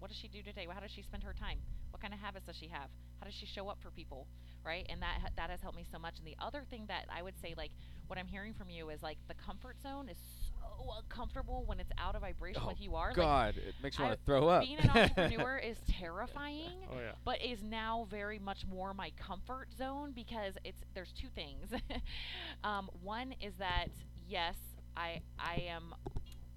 What 0.05 0.11
does 0.11 0.19
she 0.19 0.27
do 0.27 0.43
today? 0.43 0.67
How 0.71 0.79
does 0.79 0.91
she 0.91 1.01
spend 1.01 1.23
her 1.23 1.33
time? 1.33 1.57
What 1.89 1.99
kind 1.99 2.13
of 2.13 2.19
habits 2.19 2.45
does 2.45 2.55
she 2.55 2.67
have? 2.67 2.89
How 3.19 3.25
does 3.25 3.33
she 3.33 3.47
show 3.47 3.69
up 3.69 3.79
for 3.81 3.89
people? 3.89 4.27
Right? 4.63 4.85
And 4.87 5.01
that 5.01 5.31
that 5.35 5.49
has 5.49 5.61
helped 5.63 5.75
me 5.77 5.83
so 5.91 5.97
much. 5.97 6.19
And 6.19 6.27
the 6.27 6.35
other 6.39 6.61
thing 6.69 6.83
that 6.89 7.05
I 7.11 7.23
would 7.23 7.33
say, 7.41 7.55
like 7.57 7.71
what 8.05 8.19
I'm 8.19 8.27
hearing 8.27 8.53
from 8.53 8.69
you, 8.69 8.91
is 8.91 9.01
like 9.01 9.17
the 9.27 9.33
comfort 9.33 9.77
zone 9.81 10.07
is 10.07 10.17
so 10.53 10.91
uncomfortable 11.01 11.63
when 11.65 11.79
it's 11.79 11.89
out 11.97 12.13
of 12.13 12.21
vibration 12.21 12.61
Oh, 12.63 12.67
with 12.67 12.79
you 12.81 12.93
are. 12.93 13.07
Like, 13.07 13.15
God, 13.15 13.55
it 13.57 13.73
makes 13.81 13.97
me 13.97 14.05
I- 14.05 14.09
want 14.09 14.19
to 14.19 14.25
throw 14.27 14.47
up. 14.47 14.61
being 14.61 14.77
an 14.77 14.89
entrepreneur 14.91 15.57
is 15.65 15.77
terrifying 15.89 16.69
Oh 16.93 16.99
yeah. 16.99 17.13
but 17.25 17.41
is 17.41 17.63
now 17.63 18.05
very 18.11 18.37
much 18.37 18.63
more 18.67 18.93
my 18.93 19.09
comfort 19.17 19.69
zone 19.75 20.11
because 20.15 20.53
it's 20.63 20.81
there's 20.93 21.13
two 21.19 21.29
things 21.33 21.71
um, 22.63 22.91
one 23.01 23.33
is 23.41 23.55
that 23.57 23.87
yes 24.29 24.53
i 24.95 25.19
i 25.39 25.63
am 25.67 25.95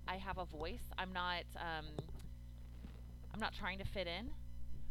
i 0.07 0.17
have 0.17 0.37
a 0.37 0.45
voice 0.45 0.83
i'm 0.99 1.15
not 1.15 1.45
um, 1.57 1.87
i'm 3.39 3.41
not 3.41 3.55
trying 3.55 3.79
to 3.79 3.85
fit 3.85 4.09
in 4.09 4.31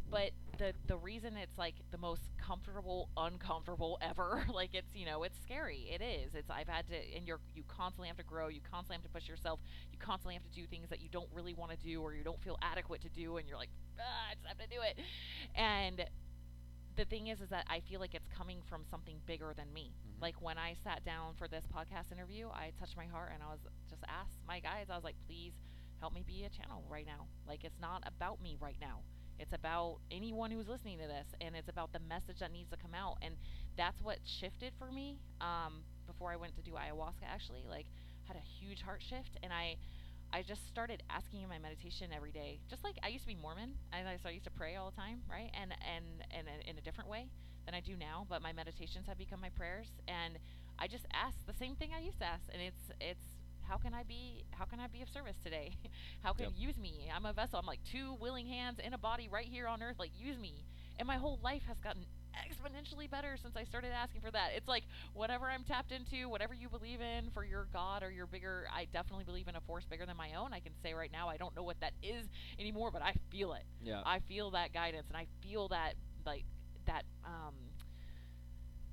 but 0.10 0.32
the 0.58 0.72
the 0.88 0.96
reason 0.96 1.36
it's 1.36 1.58
like 1.58 1.76
the 1.92 1.98
most 1.98 2.22
comfortable 2.38 3.10
uncomfortable 3.18 4.00
ever 4.02 4.46
like 4.54 4.70
it's 4.74 4.96
you 4.96 5.06
know 5.06 5.24
it's 5.24 5.38
scary. 5.44 5.86
It 5.94 6.02
is. 6.02 6.34
It's 6.34 6.50
i've 6.50 6.70
had 6.70 6.88
to 6.88 6.96
and 7.16 7.28
you're 7.28 7.42
you 7.54 7.64
constantly 7.68 8.08
have 8.08 8.16
to 8.18 8.24
grow. 8.24 8.48
You 8.48 8.62
constantly 8.62 8.96
have 8.96 9.04
to 9.04 9.10
push 9.10 9.28
yourself. 9.28 9.60
You 9.92 10.00
constantly 10.00 10.36
have 10.36 10.44
to 10.46 10.50
do 10.52 10.66
things 10.66 10.88
that 10.92 11.02
you 11.02 11.10
don't 11.12 11.28
really 11.34 11.54
want 11.54 11.72
to 11.72 11.78
do 11.78 12.02
or 12.02 12.16
you 12.16 12.24
don't 12.24 12.42
feel 12.42 12.58
adequate 12.62 13.02
to 13.02 13.10
do 13.10 13.36
and 13.36 13.50
you're 13.50 13.58
like 13.58 13.70
ah, 14.00 14.32
i 14.32 14.36
just 14.36 14.48
have 14.48 14.58
to 14.60 14.68
do 14.68 14.82
it. 14.82 14.98
And 15.56 16.06
the 16.96 17.06
thing 17.06 17.28
is 17.28 17.42
is 17.42 17.50
that 17.50 17.66
i 17.70 17.80
feel 17.82 18.00
like 18.00 18.16
it's 18.16 18.28
coming 18.36 18.60
from 18.70 18.84
something 18.90 19.18
bigger 19.26 19.54
than 19.56 19.72
me. 19.74 19.92
Mhm. 20.08 20.22
like 20.22 20.42
when 20.42 20.58
i 20.58 20.74
sat 20.84 21.04
down 21.06 21.34
for 21.38 21.48
this 21.48 21.66
podcast 21.68 22.12
interview 22.12 22.50
i 22.50 22.72
touched 22.80 22.98
my 22.98 23.06
heart 23.06 23.32
and 23.34 23.44
i 23.44 23.48
was 23.52 23.60
just 23.90 24.04
asked 24.08 24.40
my 24.48 24.60
guys 24.60 24.88
i 24.90 24.96
was 24.96 25.04
like 25.04 25.16
please 25.28 25.54
help 26.00 26.14
me 26.14 26.24
be 26.26 26.44
a 26.46 26.50
channel 26.50 26.84
right 26.90 27.06
now 27.06 27.26
like 27.48 27.64
it's 27.64 27.80
not 27.80 28.04
about 28.08 28.42
me 28.42 28.58
right 28.60 28.78
now 28.82 29.00
it's 29.40 29.54
about 29.54 29.98
anyone 30.12 30.50
who's 30.52 30.68
listening 30.68 30.98
to 30.98 31.06
this, 31.06 31.28
and 31.42 31.56
it's 31.56 31.70
about 31.70 31.94
the 31.94 32.00
message 32.00 32.40
that 32.40 32.52
needs 32.52 32.70
to 32.72 32.78
come 32.78 32.94
out. 32.96 33.18
And 33.22 33.36
that's 33.78 34.02
what 34.02 34.18
shifted 34.26 34.74
for 34.80 34.92
me 34.92 35.20
um, 35.42 35.84
before 36.08 36.32
I 36.32 36.36
went 36.38 36.56
to 36.56 36.62
do 36.62 36.72
ayahuasca. 36.72 37.26
Actually, 37.28 37.64
like 37.70 37.86
had 38.28 38.36
a 38.36 38.46
huge 38.60 38.82
heart 38.82 39.04
shift, 39.08 39.38
and 39.44 39.54
I, 39.54 39.78
I 40.34 40.42
just 40.42 40.68
started 40.68 41.04
asking 41.10 41.44
in 41.44 41.50
my 41.50 41.60
meditation 41.60 42.10
every 42.16 42.32
day. 42.32 42.60
Just 42.70 42.84
like 42.84 42.98
I 43.04 43.10
used 43.10 43.26
to 43.26 43.28
be 43.28 43.36
Mormon, 43.40 43.78
and 43.94 44.08
I, 44.08 44.18
so 44.18 44.30
I 44.30 44.32
used 44.32 44.46
to 44.46 44.52
pray 44.52 44.76
all 44.76 44.90
the 44.90 44.98
time, 44.98 45.22
right? 45.30 45.52
And 45.54 45.72
and 45.86 46.06
and 46.34 46.48
in- 46.48 46.70
in 46.74 46.78
a 46.78 46.82
different 46.82 47.10
way 47.10 47.28
than 47.66 47.76
I 47.76 47.80
do 47.80 47.96
now. 47.96 48.26
But 48.28 48.42
my 48.42 48.54
meditations 48.54 49.06
have 49.06 49.18
become 49.20 49.40
my 49.40 49.50
prayers, 49.50 49.88
and 50.08 50.40
I 50.80 50.88
just 50.88 51.06
ask 51.14 51.38
the 51.46 51.54
same 51.54 51.76
thing 51.76 51.92
I 51.96 52.02
used 52.02 52.20
to 52.20 52.26
ask, 52.26 52.44
and 52.52 52.62
it's 52.62 52.90
it's 53.00 53.37
how 53.68 53.78
can 53.78 53.94
I 53.94 54.04
be 54.04 54.44
how 54.52 54.66
can 54.66 54.80
I 54.80 54.88
be 54.88 55.02
of 55.02 55.10
service 55.10 55.36
today? 55.44 55.72
how 56.24 56.34
can 56.34 56.46
Yep. 56.46 56.54
you 56.56 56.68
use 56.68 56.78
me? 56.78 57.10
I'm 57.14 57.26
a 57.26 57.34
vessel. 57.34 57.60
I'm 57.60 57.66
like 57.66 57.80
two 57.92 58.16
willing 58.20 58.48
hands 58.48 58.80
in 58.84 58.94
a 58.94 58.98
body 58.98 59.28
right 59.32 59.46
here 59.48 59.68
on 59.68 59.82
earth. 59.82 59.98
Like 60.00 60.12
use 60.18 60.38
me. 60.38 60.66
And 61.00 61.08
my 61.08 61.18
whole 61.18 61.40
life 61.44 61.62
has 61.68 61.78
gotten 61.80 62.06
exponentially 62.36 63.10
better 63.10 63.36
since 63.42 63.56
I 63.56 63.64
started 63.64 63.92
asking 63.94 64.22
for 64.22 64.32
that. 64.32 64.50
It's 64.56 64.68
like 64.68 64.84
whatever 65.14 65.46
I'm 65.48 65.64
tapped 65.64 65.92
into, 65.92 66.30
whatever 66.30 66.54
you 66.54 66.70
believe 66.70 67.02
in 67.02 67.30
for 67.34 67.44
your 67.44 67.68
God 67.74 68.04
or 68.04 68.12
your 68.12 68.28
bigger 68.28 68.66
I 68.74 68.86
definitely 68.92 69.24
believe 69.26 69.48
in 69.48 69.56
a 69.56 69.62
force 69.62 69.86
bigger 69.90 70.06
than 70.06 70.18
my 70.18 70.34
own. 70.36 70.54
I 70.54 70.60
can 70.60 70.74
say 70.84 70.94
right 70.94 71.12
now 71.12 71.30
I 71.30 71.38
don't 71.38 71.56
know 71.56 71.64
what 71.64 71.80
that 71.82 71.94
is 72.04 72.28
anymore, 72.60 72.92
but 72.92 73.02
I 73.02 73.14
feel 73.32 73.54
it. 73.54 73.64
yeah. 73.84 74.02
I 74.06 74.20
feel 74.20 74.52
that 74.52 74.74
guidance 74.74 75.08
and 75.10 75.18
I 75.18 75.28
feel 75.42 75.68
that 75.70 75.94
like 76.26 76.46
that 76.86 77.04
um 77.26 77.54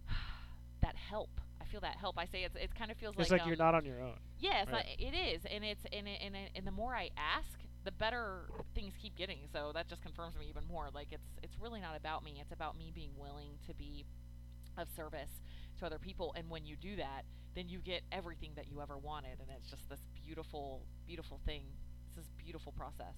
that 0.83 0.97
help. 0.97 1.31
I 1.65 1.71
feel 1.71 1.81
that 1.81 1.97
help. 1.97 2.19
I 2.19 2.27
say 2.27 2.45
it's 2.45 2.57
it 2.57 2.75
kind 2.75 2.91
of 2.91 2.97
feels 2.97 3.15
It's 3.19 3.31
like 3.31 3.41
like 3.41 3.47
you're 3.47 3.55
um, 3.55 3.73
not 3.73 3.75
on 3.75 3.85
your 3.85 4.01
own. 4.01 4.19
Yes, 4.39 4.69
Right. 4.71 4.85
I, 4.85 5.03
it 5.03 5.15
is, 5.15 5.43
and 5.51 5.65
it's 5.65 5.85
and 5.93 6.07
it, 6.07 6.21
and 6.25 6.35
it, 6.35 6.51
and 6.55 6.67
the 6.67 6.73
more 6.73 6.95
I 6.95 7.11
ask, 7.17 7.59
the 7.85 7.93
better 7.93 8.49
things 8.75 8.95
keep 9.01 9.17
getting. 9.17 9.39
So 9.53 9.73
that 9.75 9.89
just 9.89 10.03
confirms 10.03 10.37
me 10.39 10.47
even 10.49 10.65
more. 10.67 10.89
Like 10.95 11.09
it's 11.11 11.27
it's 11.43 11.57
really 11.61 11.81
not 11.81 11.97
about 11.97 12.25
me. 12.25 12.39
It's 12.41 12.53
about 12.53 12.77
me 12.77 12.93
being 12.95 13.11
willing 13.19 13.51
to 13.67 13.75
be 13.75 14.05
of 14.77 14.89
service 14.97 15.31
to 15.79 15.87
other 15.87 15.99
people. 15.99 16.35
And 16.37 16.51
when 16.51 16.67
you 16.67 16.77
do 16.77 16.97
that, 16.97 17.25
then 17.55 17.69
you 17.69 17.79
get 17.79 18.03
everything 18.13 18.53
that 18.57 18.69
you 18.69 18.81
ever 18.81 18.99
wanted, 18.99 19.39
and 19.41 19.49
it's 19.57 19.71
just 19.71 19.89
this 19.89 20.01
beautiful, 20.25 20.83
beautiful 21.07 21.41
thing. 21.47 21.63
It's 22.09 22.17
this 22.17 22.31
beautiful 22.37 22.73
process. 22.73 23.15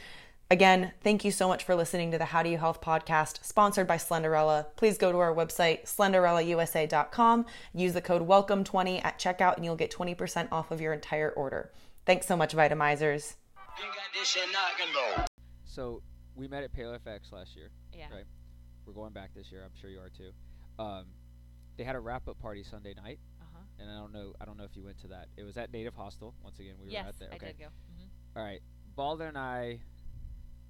Again, 0.51 0.93
thank 1.01 1.23
you 1.23 1.31
so 1.31 1.47
much 1.47 1.63
for 1.63 1.75
listening 1.75 2.09
to 2.11 2.17
the 2.17 2.25
How 2.25 2.41
Do 2.41 2.49
You 2.49 2.57
Health 2.57 2.81
podcast, 2.81 3.43
sponsored 3.43 3.85
by 3.85 3.97
Slenderella. 3.97 4.65
Please 4.75 4.97
go 4.97 5.11
to 5.11 5.19
our 5.19 5.33
website, 5.33 5.83
slenderellausa.com, 5.83 7.45
use 7.73 7.93
the 7.93 8.01
code 8.01 8.27
WELCOME20 8.27 9.05
at 9.05 9.19
checkout, 9.19 9.57
and 9.57 9.65
you'll 9.65 9.75
get 9.75 9.91
20% 9.91 10.47
off 10.51 10.71
of 10.71 10.81
your 10.81 10.93
entire 10.93 11.29
order. 11.29 11.71
Thanks 12.07 12.25
so 12.25 12.35
much, 12.35 12.55
Vitamizers. 12.55 13.35
You 13.77 13.85
got 13.85 14.19
this 14.19 14.27
shit 14.27 14.47
knocking 14.51 14.93
though. 14.93 15.25
So 15.65 16.01
we 16.35 16.47
met 16.47 16.63
at 16.63 16.73
Paleo 16.73 16.97
FX 16.99 17.31
last 17.31 17.55
year. 17.55 17.69
Yeah. 17.93 18.05
Right. 18.11 18.25
We're 18.85 18.93
going 18.93 19.13
back 19.13 19.29
this 19.35 19.51
year. 19.51 19.63
I'm 19.63 19.79
sure 19.79 19.91
you 19.91 19.99
are 19.99 20.09
too. 20.09 20.31
Um, 20.81 21.05
they 21.77 21.83
had 21.83 21.95
a 21.95 21.99
wrap-up 21.99 22.39
party 22.39 22.63
Sunday 22.63 22.95
night, 22.95 23.19
huh. 23.38 23.38
And 23.79 23.89
I 23.89 23.95
don't 23.97 24.11
know. 24.13 24.33
I 24.41 24.45
don't 24.45 24.57
know 24.57 24.63
if 24.65 24.75
you 24.75 24.83
went 24.83 24.99
to 25.01 25.07
that. 25.09 25.27
It 25.37 25.43
was 25.43 25.57
at 25.57 25.71
Native 25.71 25.95
Hostel. 25.95 26.33
Once 26.43 26.59
again, 26.59 26.75
we 26.81 26.89
yes, 26.91 27.03
were 27.03 27.07
out 27.09 27.19
there. 27.19 27.29
I 27.31 27.35
Okay. 27.35 27.45
did 27.47 27.59
go. 27.59 27.65
hmm 27.97 28.37
All 28.37 28.43
right. 28.43 28.61
Balder 28.95 29.25
and 29.27 29.37
I, 29.37 29.79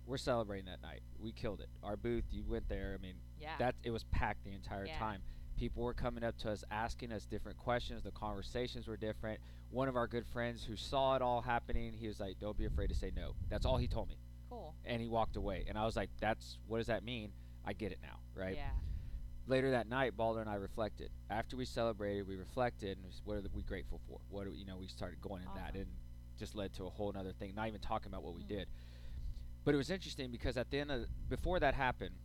we're 0.05 0.17
celebrating 0.17 0.65
that 0.65 0.81
night. 0.81 1.01
We 1.19 1.31
killed 1.31 1.59
it. 1.61 1.69
Our 1.83 1.97
booth. 1.97 2.25
You 2.31 2.43
went 2.47 2.67
there. 2.69 2.95
I 2.97 3.01
mean, 3.01 3.15
Yeah. 3.39 3.57
that 3.59 3.75
it 3.83 3.91
was 3.91 4.03
packed 4.05 4.43
the 4.43 4.51
entire 4.53 4.85
Yeah. 4.85 4.97
time. 4.97 5.21
People 5.57 5.83
were 5.83 5.93
coming 5.93 6.23
up 6.23 6.37
to 6.37 6.51
us 6.51 6.63
asking 6.71 7.11
us 7.11 7.25
different 7.25 7.57
questions. 7.57 8.03
The 8.03 8.11
conversations 8.11 8.87
were 8.87 8.95
different. 8.97 9.41
One 9.71 9.87
of 9.89 9.95
our 9.95 10.07
good 10.07 10.25
friends 10.25 10.63
who 10.63 10.75
saw 10.77 11.15
it 11.15 11.21
all 11.21 11.41
happening, 11.41 11.93
he 11.93 12.07
was 12.07 12.19
like, 12.19 12.39
"Don't 12.39 12.57
be 12.57 12.65
afraid 12.65 12.87
to 12.87 12.95
say 12.95 13.11
no." 13.13 13.35
That's 13.49 13.65
all 13.65 13.75
he 13.77 13.87
told 13.87 14.07
me, 14.09 14.15
cool. 14.49 14.73
and 14.85 15.01
he 15.01 15.07
walked 15.09 15.35
away. 15.35 15.65
And 15.67 15.77
I 15.77 15.85
was 15.85 15.95
like, 15.97 16.09
"That's 16.19 16.57
what 16.67 16.77
does 16.77 16.87
that 16.87 17.03
mean?" 17.03 17.33
I 17.65 17.73
get 17.73 17.91
it 17.91 17.99
now, 18.01 18.19
right? 18.33 18.55
Yeah. 18.55 18.71
Later 19.49 19.71
that 19.71 19.89
night, 19.89 20.15
Balder 20.15 20.41
and 20.41 20.49
I 20.49 20.55
reflected. 20.55 21.09
After 21.27 21.57
we 21.57 21.65
celebrated, 21.65 22.27
we 22.27 22.35
reflected. 22.35 22.99
And 22.99 23.11
what 23.25 23.35
are 23.35 23.41
we 23.55 23.63
grateful 23.63 23.99
for? 24.07 24.19
What 24.29 24.45
are, 24.45 24.51
we- 24.51 24.57
you 24.59 24.65
know? 24.65 24.77
We 24.77 24.87
started 24.87 25.19
going 25.21 25.41
in 25.41 25.49
that, 25.55 25.75
and 25.75 25.87
just 26.37 26.53
led 26.53 26.71
to 26.73 26.85
a 26.85 26.89
whole 26.89 27.11
other 27.17 27.33
thing. 27.33 27.55
Not 27.55 27.67
even 27.67 27.81
talking 27.81 28.09
about 28.11 28.21
what 28.23 28.35
we 28.35 28.43
Mm. 28.43 28.47
did. 28.47 28.67
But 29.65 29.73
it 29.73 29.77
was 29.77 29.89
interesting 29.89 30.29
because 30.29 30.55
at 30.55 30.69
the 30.69 30.77
end 30.79 30.91
of 30.91 31.09
before 31.29 31.59
that 31.59 31.73
happened, 31.73 32.15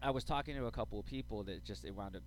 I 0.00 0.10
was 0.10 0.22
talking 0.22 0.54
to 0.54 0.66
a 0.66 0.70
couple 0.70 1.00
of 1.00 1.04
people 1.06 1.42
that 1.42 1.64
just 1.64 1.84
it 1.84 1.90
wound 1.94 2.14
up 2.16 2.22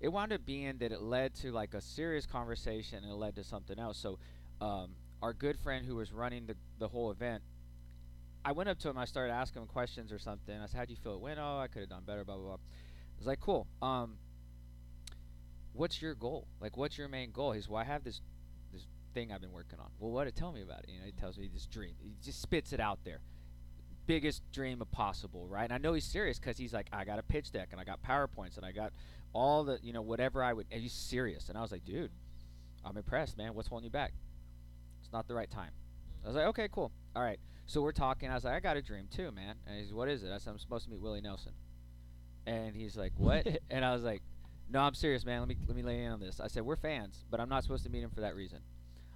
it 0.00 0.08
wound 0.08 0.32
up 0.32 0.44
being 0.44 0.76
that 0.78 0.90
it 0.92 1.00
led 1.00 1.34
to 1.36 1.52
like 1.52 1.72
a 1.72 1.80
serious 1.80 2.26
conversation 2.26 3.02
and 3.04 3.12
it 3.12 3.16
led 3.16 3.36
to 3.36 3.44
something 3.44 3.78
else. 3.78 3.96
So 3.96 4.18
um, 4.60 4.96
our 5.22 5.32
good 5.32 5.56
friend 5.56 5.86
who 5.86 5.94
was 5.96 6.12
running 6.12 6.46
the 6.46 6.56
the 6.78 6.88
whole 6.88 7.12
event, 7.12 7.42
I 8.44 8.52
went 8.52 8.68
up 8.68 8.78
to 8.80 8.90
him. 8.90 8.98
I 8.98 9.04
started 9.06 9.32
asking 9.32 9.62
him 9.62 9.68
questions 9.68 10.12
or 10.12 10.18
something. 10.18 10.54
I 10.60 10.66
said, 10.66 10.76
"How 10.78 10.84
do 10.84 10.90
you 10.92 10.96
feel 10.98 11.14
it 11.14 11.20
went? 11.20 11.38
Oh, 11.38 11.58
I 11.60 11.68
could 11.68 11.80
have 11.80 11.88
done 11.88 12.02
better." 12.04 12.24
Blah 12.24 12.36
blah 12.36 12.44
blah. 12.44 12.56
I 13.16 13.18
was 13.18 13.26
like, 13.26 13.40
"Cool. 13.40 13.66
Um, 13.82 14.18
what's 15.72 16.00
your 16.00 16.14
goal? 16.14 16.48
Like, 16.60 16.76
what's 16.76 16.98
your 16.98 17.08
main 17.08 17.30
goal?" 17.32 17.52
He's, 17.52 17.68
"Well, 17.68 17.80
I 17.80 17.84
have 17.84 18.04
this 18.04 18.20
this 18.72 18.86
thing 19.14 19.32
I've 19.32 19.40
been 19.40 19.52
working 19.52 19.78
on." 19.78 19.90
Well, 19.98 20.10
what? 20.10 20.34
Tell 20.34 20.52
me 20.52 20.62
about 20.62 20.84
it. 20.84 20.90
You 20.90 20.98
know, 20.98 21.06
he 21.06 21.12
tells 21.12 21.38
me 21.38 21.48
this 21.52 21.66
dream. 21.66 21.94
He 22.00 22.14
just 22.22 22.40
spits 22.40 22.72
it 22.72 22.80
out 22.80 23.00
there. 23.04 23.20
Biggest 24.06 24.42
dream 24.52 24.82
possible, 24.92 25.46
right? 25.48 25.64
And 25.64 25.72
I 25.72 25.78
know 25.78 25.94
he's 25.94 26.04
serious 26.04 26.38
because 26.38 26.58
he's 26.58 26.72
like, 26.72 26.88
"I 26.92 27.04
got 27.04 27.18
a 27.18 27.22
pitch 27.22 27.52
deck 27.52 27.68
and 27.72 27.80
I 27.80 27.84
got 27.84 28.02
powerpoints 28.02 28.56
and 28.56 28.66
I 28.66 28.72
got 28.72 28.92
all 29.32 29.64
the, 29.64 29.78
you 29.82 29.92
know, 29.92 30.02
whatever 30.02 30.42
I 30.42 30.52
would." 30.52 30.66
And 30.70 30.82
he's 30.82 30.92
serious. 30.92 31.48
And 31.48 31.56
I 31.56 31.62
was 31.62 31.72
like, 31.72 31.84
"Dude, 31.84 32.10
I'm 32.84 32.96
impressed, 32.96 33.38
man. 33.38 33.54
What's 33.54 33.68
holding 33.68 33.84
you 33.84 33.90
back?" 33.90 34.12
It's 35.00 35.12
not 35.12 35.28
the 35.28 35.34
right 35.34 35.50
time. 35.50 35.70
I 36.24 36.28
was 36.28 36.36
like, 36.36 36.46
okay, 36.46 36.68
cool. 36.72 36.90
All 37.14 37.22
right. 37.22 37.38
So 37.66 37.82
we're 37.82 37.92
talking. 37.92 38.30
I 38.30 38.34
was 38.34 38.44
like, 38.44 38.54
I 38.54 38.60
got 38.60 38.76
a 38.76 38.82
dream 38.82 39.06
too, 39.14 39.30
man. 39.30 39.56
And 39.66 39.78
he's, 39.78 39.92
what 39.92 40.08
is 40.08 40.22
it? 40.22 40.30
I 40.32 40.38
said, 40.38 40.50
I'm 40.50 40.58
supposed 40.58 40.86
to 40.86 40.90
meet 40.90 41.00
Willie 41.00 41.20
Nelson. 41.20 41.52
And 42.46 42.74
he's 42.74 42.96
like, 42.96 43.12
what? 43.16 43.46
and 43.70 43.84
I 43.84 43.92
was 43.92 44.02
like, 44.02 44.22
no, 44.70 44.80
I'm 44.80 44.94
serious, 44.94 45.24
man. 45.24 45.40
Let 45.40 45.48
me 45.48 45.56
let 45.66 45.76
me 45.76 45.82
lay 45.82 46.02
in 46.04 46.12
on 46.12 46.20
this. 46.20 46.40
I 46.40 46.48
said, 46.48 46.62
we're 46.62 46.76
fans, 46.76 47.24
but 47.30 47.40
I'm 47.40 47.48
not 47.48 47.62
supposed 47.62 47.84
to 47.84 47.90
meet 47.90 48.02
him 48.02 48.10
for 48.10 48.22
that 48.22 48.34
reason. 48.34 48.60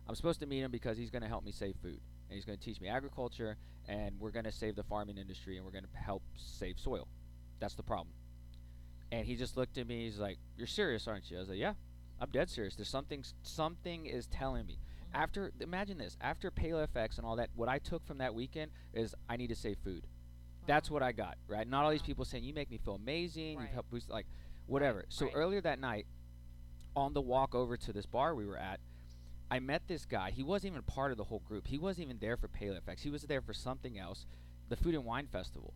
I'm 0.07 0.15
supposed 0.15 0.41
to 0.41 0.47
meet 0.47 0.61
him 0.61 0.71
because 0.71 0.97
he's 0.97 1.11
going 1.11 1.23
to 1.23 1.29
help 1.29 1.45
me 1.45 1.53
save 1.53 1.77
food, 1.83 2.01
and 2.29 2.35
he's 2.35 2.45
going 2.45 2.59
to 2.59 2.65
teach 2.65 2.81
me 2.81 2.89
agriculture, 2.89 3.57
and 3.87 4.19
we're 4.19 4.31
going 4.31 4.45
to 4.45 4.53
save 4.53 4.75
the 4.77 4.83
farming 4.83 5.19
industry, 5.19 5.57
and 5.57 5.67
we're 5.67 5.73
going 5.73 5.85
to 5.85 5.99
help 5.99 6.23
save 6.35 6.79
soil. 6.79 7.09
That's 7.61 7.75
the 7.75 7.83
problem. 7.83 8.15
And 9.13 9.27
he 9.27 9.37
just 9.37 9.57
looked 9.57 9.79
at 9.79 9.87
me. 9.87 10.05
He's 10.05 10.19
like, 10.19 10.39
"You're 10.57 10.67
serious, 10.67 11.09
aren't 11.09 11.31
you?" 11.31 11.39
I 11.39 11.41
was 11.41 11.49
like, 11.49 11.59
"Yeah, 11.59 11.75
I'm 12.21 12.31
dead 12.31 12.51
serious. 12.51 12.77
There's 12.77 12.91
something. 12.91 13.25
Something 13.43 14.07
is 14.07 14.27
telling 14.27 14.67
me." 14.67 14.79
after 15.15 15.53
imagine 15.61 15.97
this 15.97 16.17
after 16.21 16.51
paleo 16.51 16.87
fx 16.89 17.17
and 17.17 17.27
all 17.27 17.37
that 17.37 17.49
what 17.55 17.67
i 17.67 17.79
took 17.79 18.07
from 18.07 18.19
that 18.19 18.35
weekend 18.35 18.71
is 18.93 19.15
i 19.29 19.37
need 19.37 19.49
to 19.49 19.57
save 19.57 19.79
food 19.83 20.07
that's 20.69 20.91
what 20.91 21.03
i 21.03 21.11
got 21.11 21.37
right? 21.49 21.67
Not 21.67 21.85
all 21.85 21.91
these 21.91 22.03
people 22.03 22.25
saying 22.25 22.45
you 22.45 22.55
make 22.55 22.71
me 22.71 22.79
feel 22.79 22.95
amazing 22.95 23.57
Right. 23.57 23.65
you've 23.65 23.73
helped 23.73 23.91
boost 23.91 24.09
like 24.11 24.27
whatever. 24.67 25.05
So 25.09 25.25
right. 25.27 25.35
earlier 25.35 25.61
that 25.63 25.81
night 25.81 26.07
on 26.95 27.15
the 27.15 27.21
walk 27.21 27.55
over 27.55 27.77
to 27.77 27.93
this 27.93 28.07
bar 28.07 28.35
we 28.35 28.47
were 28.47 28.57
at 28.59 28.79
i 29.51 29.59
met 29.59 29.83
this 29.89 30.05
guy. 30.05 30.31
He 30.31 30.43
wasn't 30.43 30.73
even 30.73 30.83
part 30.83 31.11
of 31.11 31.17
the 31.17 31.25
whole 31.25 31.41
group. 31.41 31.67
He 31.67 31.79
wasn't 31.79 32.05
even 32.07 32.19
there 32.21 32.37
for 32.37 32.49
paleo 32.49 32.81
FX. 32.83 33.01
he 33.01 33.11
was 33.11 33.23
there 33.23 33.41
for 33.41 33.55
something 33.55 33.99
else 33.99 34.27
the 34.69 34.77
food 34.77 34.95
and 34.95 35.05
wine 35.05 35.27
festival. 35.27 35.73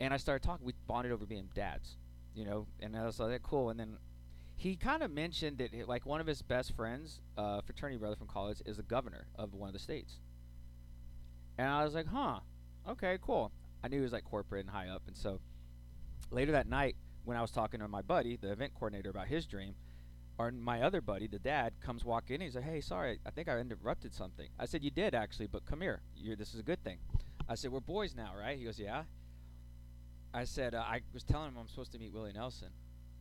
And 0.00 0.12
i 0.12 0.16
started 0.16 0.44
talking. 0.44 0.66
We 0.66 0.74
bonded 0.86 1.12
over 1.12 1.24
being 1.24 1.48
dads 1.54 1.96
you 2.34 2.44
know? 2.44 2.66
And 2.80 2.96
i 2.96 3.04
was 3.04 3.20
like 3.20 3.42
cool. 3.42 3.70
And 3.70 3.78
then 3.78 3.98
he 4.56 4.76
kind 4.76 5.02
of 5.02 5.10
mentioned 5.10 5.58
that 5.58 5.72
he- 5.72 5.84
like 5.84 6.06
one 6.06 6.20
of 6.20 6.26
his 6.26 6.42
best 6.42 6.74
friends, 6.74 7.20
uh, 7.36 7.60
fraternity 7.62 7.98
brother 7.98 8.16
from 8.16 8.26
college, 8.26 8.62
is 8.64 8.76
the 8.76 8.82
governor 8.82 9.26
of 9.36 9.54
one 9.54 9.68
of 9.68 9.72
the 9.72 9.78
states. 9.78 10.18
And 11.58 11.68
I 11.68 11.84
was 11.84 11.94
like, 11.94 12.06
huh, 12.06 12.40
okay, 12.88 13.18
cool. 13.20 13.52
I 13.82 13.88
knew 13.88 13.96
he 13.96 14.02
was 14.02 14.12
like 14.12 14.24
corporate 14.24 14.64
and 14.64 14.70
high 14.70 14.88
up, 14.88 15.02
and 15.06 15.16
so 15.16 15.40
later 16.30 16.52
that 16.52 16.68
night 16.68 16.96
when 17.24 17.36
I 17.36 17.40
was 17.40 17.50
talking 17.50 17.80
to 17.80 17.88
my 17.88 18.02
buddy, 18.02 18.36
the 18.36 18.50
event 18.50 18.72
coordinator, 18.74 19.10
about 19.10 19.28
his 19.28 19.46
dream, 19.46 19.74
or 20.38 20.50
my 20.50 20.82
other 20.82 21.00
buddy, 21.00 21.26
the 21.26 21.38
dad, 21.38 21.74
comes 21.80 22.04
walking 22.04 22.36
in. 22.36 22.40
He's 22.40 22.56
like, 22.56 22.64
hey, 22.64 22.80
sorry, 22.80 23.20
I 23.24 23.30
think 23.30 23.48
I 23.48 23.58
interrupted 23.58 24.14
something. 24.14 24.48
I 24.58 24.66
said, 24.66 24.82
you 24.82 24.90
did 24.90 25.14
actually, 25.14 25.46
but 25.46 25.64
come 25.66 25.80
here. 25.80 26.00
You're, 26.16 26.36
this 26.36 26.54
is 26.54 26.60
a 26.60 26.64
good 26.64 26.82
thing. 26.82 26.98
I 27.48 27.54
said, 27.54 27.70
we're 27.70 27.80
boys 27.80 28.14
now, 28.16 28.32
right? 28.38 28.58
He 28.58 28.64
goes, 28.64 28.78
yeah. 28.78 29.04
I 30.34 30.44
said, 30.44 30.74
uh, 30.74 30.80
I 30.80 31.02
was 31.12 31.22
telling 31.22 31.48
him 31.48 31.58
I'm 31.58 31.68
supposed 31.68 31.92
to 31.92 31.98
meet 31.98 32.12
Willie 32.12 32.32
Nelson, 32.32 32.68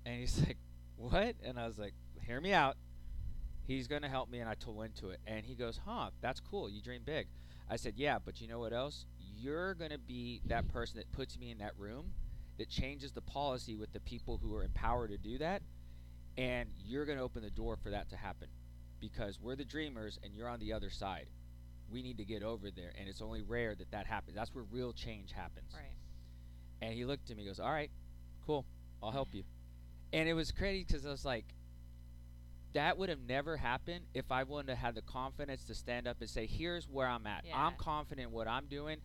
and 0.05 0.19
he's 0.19 0.39
like, 0.47 0.57
what? 0.95 1.35
And 1.43 1.59
I 1.59 1.67
was 1.67 1.77
like, 1.77 1.93
hear 2.25 2.39
me 2.39 2.53
out. 2.53 2.77
He's 3.67 3.87
going 3.87 4.01
to 4.01 4.09
help 4.09 4.29
me. 4.29 4.39
And 4.39 4.49
I 4.49 4.55
told 4.55 4.83
into 4.83 5.09
it. 5.09 5.19
And 5.27 5.45
he 5.45 5.55
goes, 5.55 5.79
huh, 5.85 6.09
that's 6.21 6.39
cool. 6.39 6.69
You 6.69 6.81
dream 6.81 7.01
big. 7.05 7.27
I 7.69 7.75
said, 7.75 7.93
yeah, 7.95 8.17
but 8.23 8.41
you 8.41 8.47
know 8.47 8.59
what 8.59 8.73
else? 8.73 9.05
You're 9.41 9.73
going 9.73 9.91
to 9.91 9.97
be 9.97 10.41
that 10.45 10.67
person 10.67 10.97
that 10.97 11.11
puts 11.11 11.39
me 11.39 11.51
in 11.51 11.57
that 11.59 11.73
room 11.77 12.13
that 12.57 12.69
changes 12.69 13.11
the 13.11 13.21
policy 13.21 13.75
with 13.75 13.91
the 13.93 13.99
people 13.99 14.39
who 14.41 14.55
are 14.55 14.63
empowered 14.63 15.09
to 15.09 15.17
do 15.17 15.37
that. 15.39 15.61
And 16.37 16.69
you're 16.85 17.05
going 17.05 17.17
to 17.17 17.23
open 17.23 17.41
the 17.41 17.49
door 17.49 17.75
for 17.75 17.89
that 17.89 18.09
to 18.09 18.15
happen 18.15 18.47
because 18.99 19.39
we're 19.41 19.55
the 19.55 19.65
dreamers 19.65 20.19
and 20.23 20.33
you're 20.33 20.47
on 20.47 20.59
the 20.59 20.73
other 20.73 20.89
side. 20.89 21.27
We 21.91 22.01
need 22.03 22.17
to 22.17 22.25
get 22.25 22.43
over 22.43 22.71
there. 22.71 22.93
And 22.97 23.09
it's 23.09 23.21
only 23.21 23.41
rare 23.41 23.75
that 23.75 23.91
that 23.91 24.05
happens. 24.05 24.35
That's 24.35 24.53
where 24.53 24.63
real 24.71 24.93
change 24.93 25.31
happens. 25.31 25.73
Right. 25.73 25.97
And 26.81 26.93
he 26.93 27.05
looked 27.05 27.29
at 27.29 27.37
me, 27.37 27.43
and 27.43 27.49
goes, 27.49 27.59
"All 27.59 27.71
right, 27.71 27.91
cool, 28.45 28.65
I'll 29.03 29.11
help 29.11 29.33
you." 29.33 29.43
And 30.13 30.27
it 30.27 30.33
was 30.33 30.51
crazy 30.51 30.83
because 30.87 31.05
I 31.05 31.11
was 31.11 31.25
like, 31.25 31.45
that 32.73 32.97
would 32.97 33.09
have 33.09 33.19
never 33.21 33.57
happened 33.57 34.05
if 34.13 34.31
I 34.31 34.43
wouldn't 34.43 34.69
have 34.69 34.77
had 34.77 34.95
the 34.95 35.01
confidence 35.01 35.65
to 35.65 35.75
stand 35.75 36.07
up 36.07 36.21
and 36.21 36.29
say, 36.29 36.47
"Here's 36.47 36.87
where 36.87 37.07
I'm 37.07 37.27
at. 37.27 37.45
I'm 37.53 37.75
confident 37.75 38.29
in 38.29 38.33
what 38.33 38.47
I'm 38.47 38.67
doing. 38.67 39.01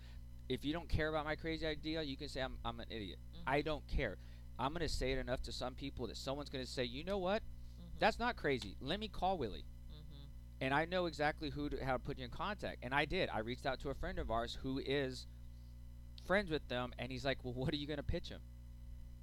If 0.48 0.64
you 0.64 0.72
don't 0.72 0.88
care 0.88 1.08
about 1.08 1.24
my 1.24 1.34
crazy 1.36 1.66
idea, 1.66 2.02
you 2.02 2.16
can 2.16 2.28
say 2.28 2.40
I'm 2.40 2.56
I'm 2.64 2.80
an 2.80 2.86
idiot. 2.90 3.18
Mhm. 3.34 3.42
I 3.46 3.62
don't 3.62 3.86
care. 3.86 4.16
I'm 4.58 4.72
gonna 4.72 4.88
say 4.88 5.12
it 5.12 5.18
enough 5.18 5.42
to 5.42 5.52
some 5.52 5.74
people 5.74 6.06
that 6.06 6.16
someone's 6.16 6.48
gonna 6.50 6.66
say, 6.66 6.84
you 6.84 7.04
know 7.04 7.18
what? 7.18 7.42
Mhm. 7.42 7.98
That's 7.98 8.18
not 8.18 8.36
crazy. 8.36 8.76
Let 8.80 9.00
me 9.00 9.08
call 9.08 9.38
Willie." 9.38 9.64
Mhm. 9.92 10.28
and 10.60 10.72
I 10.74 10.84
know 10.86 11.06
exactly 11.06 11.50
who 11.50 11.68
to, 11.68 11.84
how 11.84 11.92
to 11.92 11.98
put 11.98 12.18
you 12.18 12.24
in 12.24 12.30
contact. 12.30 12.78
And 12.82 12.94
I 12.94 13.04
did. 13.04 13.28
I 13.30 13.40
reached 13.40 13.66
out 13.66 13.78
to 13.80 13.90
a 13.90 13.94
friend 13.94 14.18
of 14.18 14.30
ours 14.30 14.58
who 14.62 14.78
is 14.78 15.26
friends 16.26 16.50
with 16.50 16.66
them, 16.68 16.92
and 16.98 17.10
he's 17.12 17.24
like, 17.24 17.44
"Well, 17.44 17.52
what 17.54 17.72
are 17.74 17.76
you 17.76 17.86
gonna 17.86 18.02
pitch 18.02 18.28
him?" 18.30 18.40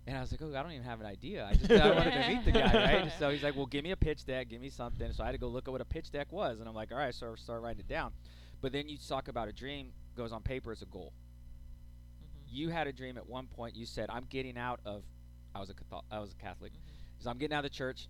And 0.05 0.17
I 0.17 0.21
was 0.21 0.31
like, 0.31 0.41
"Oh, 0.41 0.53
I 0.53 0.61
don't 0.61 0.73
even 0.73 0.83
have 0.83 0.99
an 0.99 1.05
idea. 1.05 1.45
I 1.45 1.53
just 1.55 1.71
I 1.71 1.89
wanted 1.95 2.11
to 2.11 2.27
meet 2.27 2.45
the 2.45 2.51
guy, 2.51 2.73
right?" 2.73 3.11
So 3.19 3.29
he's 3.29 3.41
like, 3.43 3.55
"Well, 3.55 3.65
give 3.65 3.83
me 3.83 3.91
a 3.91 3.97
pitch 3.97 4.25
deck, 4.25 4.49
give 4.49 4.61
me 4.61 4.69
something." 4.69 5.11
So 5.13 5.23
I 5.23 5.27
had 5.27 5.31
to 5.31 5.37
go 5.37 5.47
look 5.47 5.67
at 5.67 5.71
what 5.71 5.81
a 5.81 5.85
pitch 5.85 6.11
deck 6.11 6.31
was, 6.31 6.59
and 6.59 6.67
I'm 6.67 6.75
like, 6.75 6.91
"All 6.91 6.97
right," 6.97 7.15
so 7.15 7.31
I 7.31 7.35
start 7.35 7.61
writing 7.61 7.79
it 7.79 7.87
down. 7.87 8.13
But 8.61 8.73
then 8.73 8.89
you 8.89 8.97
talk 8.97 9.27
about 9.29 9.47
a 9.47 9.53
dream 9.53 9.93
goes 10.15 10.31
on 10.31 10.41
paper 10.41 10.71
as 10.71 10.81
a 10.81 10.85
goal. 10.85 11.13
Mhm. 12.21 12.53
You 12.53 12.69
had 12.69 12.87
a 12.87 12.93
dream 12.93 13.17
at 13.17 13.27
one 13.27 13.47
point. 13.47 13.75
You 13.75 13.85
said, 13.85 14.09
"I'm 14.09 14.25
getting 14.25 14.57
out 14.57 14.79
of." 14.85 15.03
I 15.55 15.59
was 15.59 15.69
a 15.69 15.73
Catholic. 15.73 16.05
I 16.11 16.19
was 16.19 16.31
a 16.31 16.35
Catholic. 16.35 16.73
Mhm. 16.73 16.77
So 17.19 17.29
I'm 17.29 17.37
getting 17.37 17.53
out 17.55 17.65
of 17.65 17.71
the 17.71 17.75
church. 17.75 18.07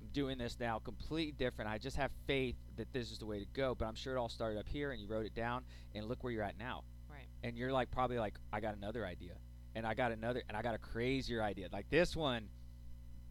I'm 0.00 0.08
doing 0.08 0.36
this 0.38 0.58
now, 0.58 0.78
completely 0.78 1.32
different. 1.32 1.70
I 1.70 1.78
just 1.78 1.96
have 1.96 2.10
faith 2.26 2.56
that 2.76 2.92
this 2.92 3.10
is 3.12 3.18
the 3.18 3.26
way 3.26 3.38
to 3.38 3.46
go. 3.46 3.74
But 3.74 3.86
I'm 3.86 3.94
sure 3.94 4.16
it 4.16 4.18
all 4.18 4.28
started 4.28 4.58
up 4.58 4.68
here, 4.68 4.90
and 4.92 5.00
you 5.00 5.06
wrote 5.06 5.26
it 5.26 5.34
down, 5.34 5.64
and 5.94 6.06
look 6.06 6.22
where 6.24 6.32
you're 6.32 6.42
at 6.42 6.58
now. 6.58 6.84
Right. 7.08 7.26
And 7.42 7.56
you're 7.56 7.72
like 7.72 7.90
probably 7.90 8.18
like, 8.18 8.38
I 8.52 8.60
got 8.60 8.74
another 8.74 9.06
idea, 9.06 9.38
and 9.74 9.86
I 9.86 9.94
got 9.94 10.12
another, 10.12 10.42
and 10.48 10.56
I 10.56 10.62
got 10.62 10.74
a 10.74 10.78
crazier 10.78 11.42
idea. 11.42 11.68
Like 11.70 11.88
this 11.88 12.16
one, 12.16 12.48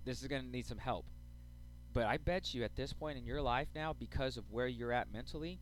this 0.05 0.21
is 0.21 0.27
gonna 0.27 0.43
need 0.43 0.65
some 0.65 0.77
help. 0.77 1.05
But 1.93 2.05
I 2.05 2.17
bet 2.17 2.53
you 2.53 2.63
at 2.63 2.75
this 2.75 2.93
point 2.93 3.17
in 3.17 3.25
your 3.25 3.41
life 3.41 3.67
now, 3.75 3.91
because 3.93 4.37
of 4.37 4.49
where 4.49 4.67
you're 4.67 4.93
at 4.93 5.11
mentally, 5.11 5.59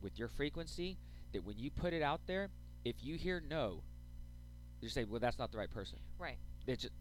with 0.00 0.18
your 0.18 0.28
frequency, 0.28 0.98
that 1.32 1.44
when 1.44 1.58
you 1.58 1.70
put 1.70 1.92
it 1.92 2.02
out 2.02 2.20
there, 2.26 2.48
if 2.84 2.96
you 3.02 3.16
hear 3.16 3.42
no, 3.48 3.82
you 4.80 4.88
say, 4.88 5.04
well, 5.04 5.20
that's 5.20 5.38
not 5.38 5.50
the 5.52 5.58
right 5.58 5.70
person. 5.70 5.98
Right. 6.18 6.38
It's 6.66 6.82
just, 6.82 6.94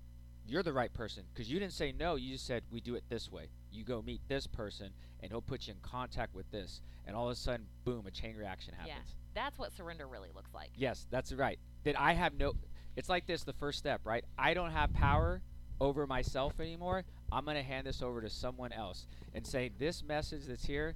you're 0.47 0.63
the 0.63 0.73
right 0.73 0.93
person 0.93 1.23
because 1.33 1.49
you 1.51 1.59
didn't 1.59 1.73
say 1.73 1.91
no. 1.91 2.15
You 2.15 2.33
just 2.33 2.47
said 2.47 2.63
we 2.71 2.79
do 2.79 2.95
it 2.95 3.03
this 3.09 3.31
way. 3.31 3.49
You 3.71 3.83
go 3.83 4.01
meet 4.01 4.21
this 4.27 4.47
person, 4.47 4.91
and 5.21 5.31
he'll 5.31 5.41
put 5.41 5.67
you 5.67 5.73
in 5.73 5.79
contact 5.81 6.33
with 6.33 6.49
this, 6.51 6.81
and 7.05 7.15
all 7.15 7.25
of 7.25 7.33
a 7.33 7.35
sudden, 7.35 7.65
boom, 7.83 8.05
a 8.07 8.11
chain 8.11 8.35
reaction 8.35 8.73
happens. 8.73 8.95
Yeah. 8.95 9.13
That's 9.35 9.59
what 9.59 9.71
surrender 9.73 10.07
really 10.07 10.29
looks 10.33 10.53
like. 10.53 10.69
Yes, 10.75 11.05
that's 11.11 11.31
right. 11.33 11.59
That 11.83 11.99
I 11.99 12.13
have 12.13 12.33
no. 12.33 12.53
It's 12.95 13.09
like 13.09 13.27
this. 13.27 13.43
The 13.43 13.53
first 13.53 13.77
step, 13.77 14.01
right? 14.03 14.23
I 14.37 14.53
don't 14.53 14.71
have 14.71 14.93
power 14.93 15.41
over 15.79 16.07
myself 16.07 16.59
anymore. 16.59 17.03
I'm 17.31 17.45
gonna 17.45 17.61
hand 17.61 17.85
this 17.85 18.01
over 18.01 18.21
to 18.21 18.29
someone 18.29 18.71
else 18.71 19.05
and 19.35 19.45
say 19.45 19.69
this 19.77 20.03
message 20.03 20.45
that's 20.47 20.65
here, 20.65 20.95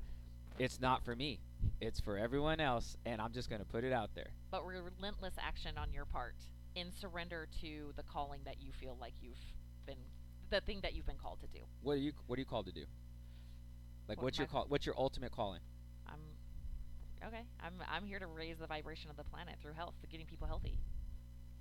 it's 0.57 0.79
not 0.79 1.03
for 1.05 1.15
me. 1.15 1.39
It's 1.79 1.99
for 1.99 2.17
everyone 2.17 2.59
else, 2.59 2.95
and 3.05 3.21
I'm 3.21 3.31
just 3.31 3.49
gonna 3.49 3.65
put 3.65 3.83
it 3.83 3.91
out 3.93 4.11
there. 4.13 4.31
But 4.51 4.65
relentless 4.65 5.33
action 5.39 5.77
on 5.77 5.91
your 5.91 6.05
part 6.05 6.35
in 6.75 6.91
surrender 6.91 7.47
to 7.61 7.93
the 7.95 8.03
calling 8.03 8.41
that 8.45 8.61
you 8.61 8.71
feel 8.71 8.97
like 8.99 9.13
you've 9.21 9.37
been, 9.85 9.97
the 10.49 10.61
thing 10.61 10.79
that 10.83 10.93
you've 10.93 11.07
been 11.07 11.17
called 11.17 11.39
to 11.41 11.47
do. 11.47 11.63
What 11.81 11.93
are 11.93 11.97
you? 11.97 12.13
What 12.27 12.37
are 12.37 12.41
you 12.41 12.45
called 12.45 12.67
to 12.67 12.71
do? 12.71 12.85
Like, 14.07 14.17
What 14.17 14.25
what's 14.25 14.37
your 14.37 14.47
call? 14.47 14.65
What's 14.67 14.85
your 14.85 14.95
ultimate 14.97 15.31
calling? 15.31 15.61
I'm 16.07 16.19
okay. 17.27 17.43
I'm 17.61 17.73
I'm 17.89 18.05
here 18.05 18.19
to 18.19 18.27
raise 18.27 18.57
the 18.59 18.67
vibration 18.67 19.09
of 19.09 19.17
the 19.17 19.23
planet 19.23 19.55
through 19.61 19.73
health, 19.73 19.95
getting 20.11 20.25
people 20.25 20.47
healthy. 20.47 20.77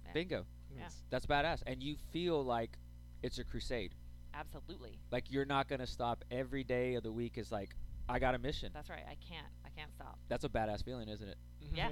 Yeah. 0.05 0.13
Bingo. 0.13 0.47
Yeah. 0.75 0.83
Yes. 0.83 1.03
That's 1.11 1.27
badass. 1.27 1.63
And 1.67 1.83
you 1.83 1.97
feel 2.13 2.45
like 2.45 2.79
it's 3.23 3.39
a 3.39 3.45
crusade. 3.45 3.95
Absolutely. 4.35 4.99
Like 5.11 5.31
you're 5.31 5.45
not 5.45 5.69
gonna 5.69 5.87
stop 5.87 6.25
every 6.31 6.65
day 6.65 6.95
of 6.95 7.03
the 7.03 7.13
week. 7.13 7.39
Is 7.39 7.51
like 7.53 7.75
I 8.09 8.19
got 8.19 8.35
a 8.35 8.39
mission. 8.39 8.71
That's 8.75 8.91
right. 8.91 9.05
I 9.07 9.17
can't. 9.29 9.47
I 9.81 9.85
can't 9.85 9.95
stop. 9.95 10.19
That's 10.29 10.45
a 10.45 10.49
badass 10.49 10.85
feeling, 10.85 11.09
isn't 11.09 11.29
it? 11.29 11.39
Mm-hmm. 11.65 11.77
Yeah. 11.77 11.89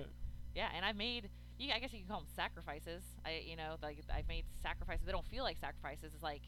Yeah, 0.54 0.68
and 0.76 0.84
I've 0.84 0.96
made. 0.96 1.30
You, 1.58 1.72
I 1.74 1.78
guess 1.80 1.92
you 1.92 1.98
can 2.00 2.08
call 2.08 2.20
them 2.20 2.28
sacrifices. 2.36 3.02
I, 3.24 3.42
you 3.44 3.56
know, 3.56 3.76
like 3.82 3.98
I've 4.14 4.28
made 4.28 4.44
sacrifices. 4.62 5.06
They 5.06 5.12
don't 5.12 5.26
feel 5.26 5.44
like 5.44 5.56
sacrifices. 5.58 6.12
It's 6.14 6.22
like 6.22 6.42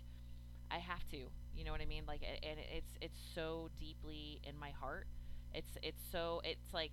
I 0.70 0.78
have 0.78 1.06
to. 1.10 1.16
You 1.54 1.64
know 1.64 1.72
what 1.72 1.80
I 1.80 1.86
mean? 1.86 2.04
Like, 2.06 2.22
a- 2.22 2.44
and 2.44 2.58
it's 2.76 2.92
it's 3.00 3.18
so 3.34 3.70
deeply 3.78 4.40
in 4.44 4.58
my 4.58 4.70
heart. 4.70 5.06
It's 5.54 5.70
it's 5.82 6.02
so 6.12 6.40
it's 6.44 6.72
like 6.72 6.92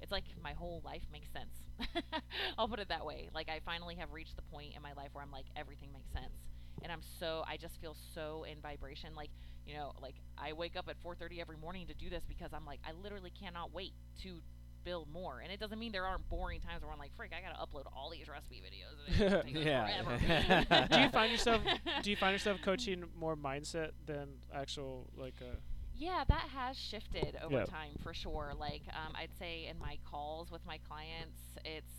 it's 0.00 0.12
like 0.12 0.24
my 0.42 0.52
whole 0.52 0.82
life 0.84 1.02
makes 1.12 1.28
sense. 1.32 1.54
I'll 2.58 2.68
put 2.68 2.78
it 2.80 2.88
that 2.88 3.04
way. 3.06 3.30
Like 3.34 3.48
I 3.48 3.60
finally 3.64 3.94
have 3.96 4.12
reached 4.12 4.36
the 4.36 4.42
point 4.42 4.74
in 4.76 4.82
my 4.82 4.92
life 4.92 5.10
where 5.12 5.24
I'm 5.24 5.32
like 5.32 5.46
everything 5.56 5.90
makes 5.92 6.10
sense, 6.12 6.36
and 6.82 6.92
I'm 6.92 7.02
so 7.18 7.44
I 7.48 7.56
just 7.56 7.80
feel 7.80 7.96
so 8.14 8.44
in 8.44 8.60
vibration. 8.60 9.14
Like 9.14 9.30
you 9.66 9.74
know, 9.74 9.92
like 10.00 10.16
I 10.38 10.52
wake 10.52 10.76
up 10.76 10.88
at 10.88 10.96
4:30 11.02 11.40
every 11.40 11.56
morning 11.56 11.86
to 11.86 11.94
do 11.94 12.10
this 12.10 12.24
because 12.28 12.52
I'm 12.52 12.64
like 12.66 12.80
I 12.86 12.92
literally 12.92 13.30
cannot 13.30 13.72
wait 13.72 13.92
to 14.22 14.40
build 14.84 15.08
more. 15.10 15.40
And 15.40 15.50
it 15.50 15.58
doesn't 15.58 15.78
mean 15.78 15.92
there 15.92 16.04
aren't 16.04 16.28
boring 16.28 16.60
times 16.60 16.82
where 16.82 16.92
I'm 16.92 16.98
like, 16.98 17.16
freak, 17.16 17.32
I 17.32 17.40
gotta 17.40 17.58
upload 17.58 17.84
all 17.96 18.10
these 18.10 18.28
recipe 18.28 18.60
videos. 18.62 18.98
And 19.06 19.16
it's 19.16 19.32
gonna 19.32 19.42
take 19.42 19.56
us 19.56 20.20
Yeah. 20.20 20.86
do 20.90 21.00
you 21.00 21.08
find 21.08 21.32
yourself 21.32 21.62
do 22.02 22.10
you 22.10 22.16
find 22.16 22.32
yourself 22.34 22.60
coaching 22.62 23.04
more 23.18 23.34
mindset 23.36 23.90
than 24.04 24.28
actual 24.52 25.08
like 25.16 25.34
uh 25.40 25.56
Yeah, 25.96 26.24
that 26.28 26.48
has 26.52 26.76
shifted 26.76 27.36
over 27.42 27.54
Yeah. 27.54 27.64
time 27.64 27.92
for 28.02 28.12
sure. 28.12 28.52
Like, 28.58 28.82
um, 28.92 29.14
I'd 29.16 29.32
say 29.38 29.66
in 29.70 29.78
my 29.78 29.96
calls 30.04 30.50
with 30.50 30.66
my 30.66 30.78
clients, 30.88 31.40
it's 31.64 31.94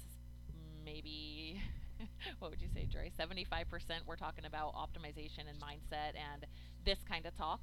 maybe, 0.83 1.61
what 2.39 2.51
would 2.51 2.61
you 2.61 2.67
say, 2.73 2.87
Dre? 2.91 3.11
75% 3.17 3.65
we're 4.05 4.15
talking 4.15 4.45
about 4.45 4.73
optimization 4.75 5.47
and 5.49 5.59
mindset 5.59 6.13
and 6.15 6.45
this 6.83 6.99
kind 7.07 7.25
of 7.25 7.35
talk. 7.35 7.61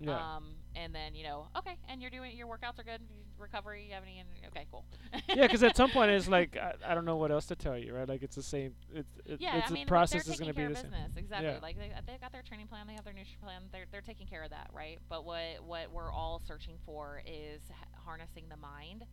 yeah 0.00 0.36
Um, 0.36 0.54
and 0.74 0.94
then, 0.94 1.14
you 1.14 1.24
know, 1.24 1.46
okay, 1.56 1.76
and 1.88 2.00
you're 2.00 2.10
doing, 2.10 2.36
your 2.36 2.46
workouts 2.46 2.78
are 2.78 2.82
good, 2.84 3.00
recovery, 3.38 3.84
you 3.88 3.94
have 3.94 4.02
any, 4.02 4.22
okay, 4.48 4.66
cool. 4.70 4.84
yeah 5.28 5.46
because 5.46 5.62
at 5.62 5.76
some 5.76 5.90
point 5.90 6.10
it's 6.10 6.28
like 6.38 6.56
I, 6.56 6.74
I 6.86 6.94
don't 6.94 7.04
know 7.04 7.16
what 7.16 7.30
else 7.30 7.46
to 7.46 7.56
tell 7.56 7.76
you 7.76 7.94
right 7.94 8.08
like 8.08 8.22
it's 8.22 8.36
the 8.36 8.42
same 8.42 8.74
it's 8.92 9.08
it, 9.26 9.40
yeah, 9.40 9.56
it's 9.58 9.70
I 9.70 9.74
mean, 9.74 9.86
process 9.86 10.26
is 10.28 10.38
going 10.38 10.52
to 10.52 10.54
be 10.54 10.66
the 10.66 10.74
same 10.74 10.84
business. 10.90 11.10
Exactly. 11.16 11.48
Yeah. 11.48 11.58
Like 11.62 11.76
they 11.76 11.92
they 12.06 12.18
got 12.20 12.32
their 12.32 12.42
training 12.42 12.68
plan, 12.68 12.86
they 12.86 12.94
have 12.94 13.04
their 13.04 13.12
nutrition 13.12 13.40
plan. 13.42 13.62
They're 13.72 13.86
they're 13.90 14.00
taking 14.00 14.26
care 14.26 14.42
of 14.44 14.50
that, 14.50 14.70
right? 14.72 14.98
But 15.08 15.24
what 15.24 15.64
what 15.64 15.90
we're 15.92 16.12
all 16.12 16.40
searching 16.46 16.76
for 16.86 17.22
is 17.26 17.60
harnessing 18.04 18.44
the 18.48 18.56
mind 18.56 19.04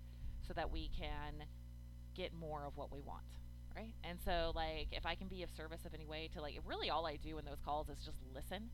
so 0.47 0.53
that 0.53 0.71
we 0.71 0.89
can 0.97 1.45
get 2.13 2.33
more 2.33 2.65
of 2.65 2.75
what 2.77 2.91
we 2.91 2.99
want, 3.01 3.25
right? 3.75 3.93
And 4.03 4.19
so 4.23 4.51
like 4.55 4.87
if 4.91 5.05
I 5.05 5.15
can 5.15 5.27
be 5.27 5.43
of 5.43 5.49
service 5.51 5.85
of 5.85 5.93
any 5.93 6.05
way 6.05 6.29
to 6.33 6.41
like 6.41 6.59
really 6.65 6.89
all 6.89 7.05
I 7.05 7.17
do 7.17 7.37
in 7.37 7.45
those 7.45 7.59
calls 7.63 7.89
is 7.89 7.97
just 8.05 8.17
listen. 8.33 8.69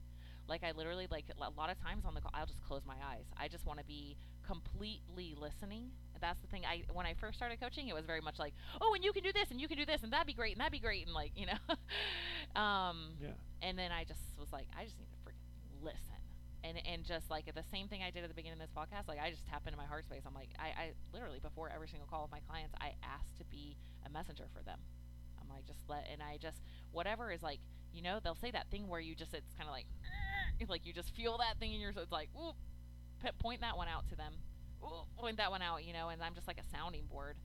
Like 0.48 0.64
I 0.64 0.72
literally 0.72 1.08
like 1.12 1.26
a 1.36 1.60
lot 1.60 1.70
of 1.70 1.82
times 1.82 2.06
on 2.06 2.14
the 2.14 2.22
call 2.22 2.32
I'll 2.34 2.46
just 2.46 2.64
close 2.64 2.82
my 2.86 2.96
eyes. 3.06 3.26
I 3.38 3.48
just 3.48 3.66
want 3.66 3.80
to 3.80 3.86
be 3.86 4.18
completely 4.46 5.36
listening. 5.38 5.92
That's 6.22 6.40
the 6.40 6.48
thing. 6.48 6.64
I 6.66 6.84
when 6.94 7.06
I 7.06 7.14
first 7.14 7.38
started 7.38 7.60
coaching, 7.60 7.90
it 7.90 7.94
was 7.94 8.06
very 8.06 8.22
much 8.22 8.40
like, 8.40 8.54
oh, 8.82 8.94
and 8.96 9.04
you 9.04 9.12
can 9.12 9.24
do 9.24 9.34
this, 9.34 9.52
and 9.52 9.60
you 9.62 9.68
can 9.68 9.78
do 9.78 9.86
this, 9.86 10.02
and 10.04 10.12
that'd 10.12 10.26
be 10.26 10.34
great, 10.34 10.54
and 10.54 10.62
that'd 10.62 10.72
be 10.72 10.80
great, 10.80 11.06
and 11.06 11.14
like 11.14 11.32
you 11.36 11.46
know, 11.46 12.60
um, 12.60 13.14
yeah 13.22 13.36
and 13.62 13.78
then 13.78 13.92
I 13.92 14.04
just 14.04 14.22
was 14.40 14.52
like, 14.52 14.68
I 14.78 14.84
just 14.84 14.98
need 14.98 15.10
to 15.10 15.18
freaking 15.26 15.84
listen. 15.84 16.17
And, 16.68 16.78
and 16.86 17.04
just 17.06 17.30
like 17.30 17.46
the 17.46 17.64
same 17.72 17.88
thing 17.88 18.04
I 18.04 18.12
did 18.12 18.24
at 18.24 18.30
the 18.30 18.36
beginning 18.36 18.60
of 18.60 18.68
this 18.68 18.76
podcast, 18.76 19.08
like 19.08 19.20
I 19.22 19.30
just 19.30 19.46
tap 19.48 19.64
into 19.66 19.78
my 19.78 19.86
heart 19.86 20.06
space. 20.06 20.24
I'm 20.28 20.34
like, 20.34 20.50
I, 20.60 20.68
I 20.68 20.86
literally 21.14 21.40
before 21.40 21.72
every 21.74 21.88
single 21.88 22.08
call 22.08 22.24
with 22.24 22.32
my 22.32 22.42
clients, 22.50 22.74
I 22.82 22.94
ask 23.04 23.36
to 23.38 23.46
be 23.46 23.78
a 24.06 24.10
messenger 24.10 24.46
for 24.52 24.64
them. 24.64 24.80
I'm 25.40 25.48
like, 25.48 25.66
just 25.66 25.80
let, 25.88 26.08
and 26.12 26.22
I 26.22 26.38
just, 26.38 26.60
whatever 26.92 27.32
is 27.32 27.42
like, 27.42 27.60
you 27.94 28.02
know, 28.02 28.20
they'll 28.22 28.36
say 28.36 28.52
that 28.52 28.68
thing 28.70 28.88
where 28.88 29.00
you 29.00 29.16
just, 29.16 29.34
it's 29.34 29.54
kind 29.56 29.70
of 29.70 29.74
like, 29.74 29.86
like 30.70 30.86
you 30.86 30.92
just 30.92 31.16
feel 31.16 31.38
that 31.38 31.58
thing 31.60 31.74
in 31.74 31.80
your, 31.80 31.94
so 31.94 32.02
it's 32.02 32.12
like, 32.12 32.30
ooh, 32.36 32.52
point 33.40 33.62
that 33.62 33.78
one 33.78 33.88
out 33.88 34.08
to 34.10 34.16
them. 34.16 34.34
Ooh, 34.84 35.08
point 35.18 35.38
that 35.38 35.50
one 35.52 35.62
out, 35.62 35.86
you 35.86 35.94
know, 35.94 36.10
and 36.10 36.22
I'm 36.22 36.36
just 36.36 36.48
like 36.48 36.60
a 36.60 36.68
sounding 36.76 37.06
board 37.10 37.38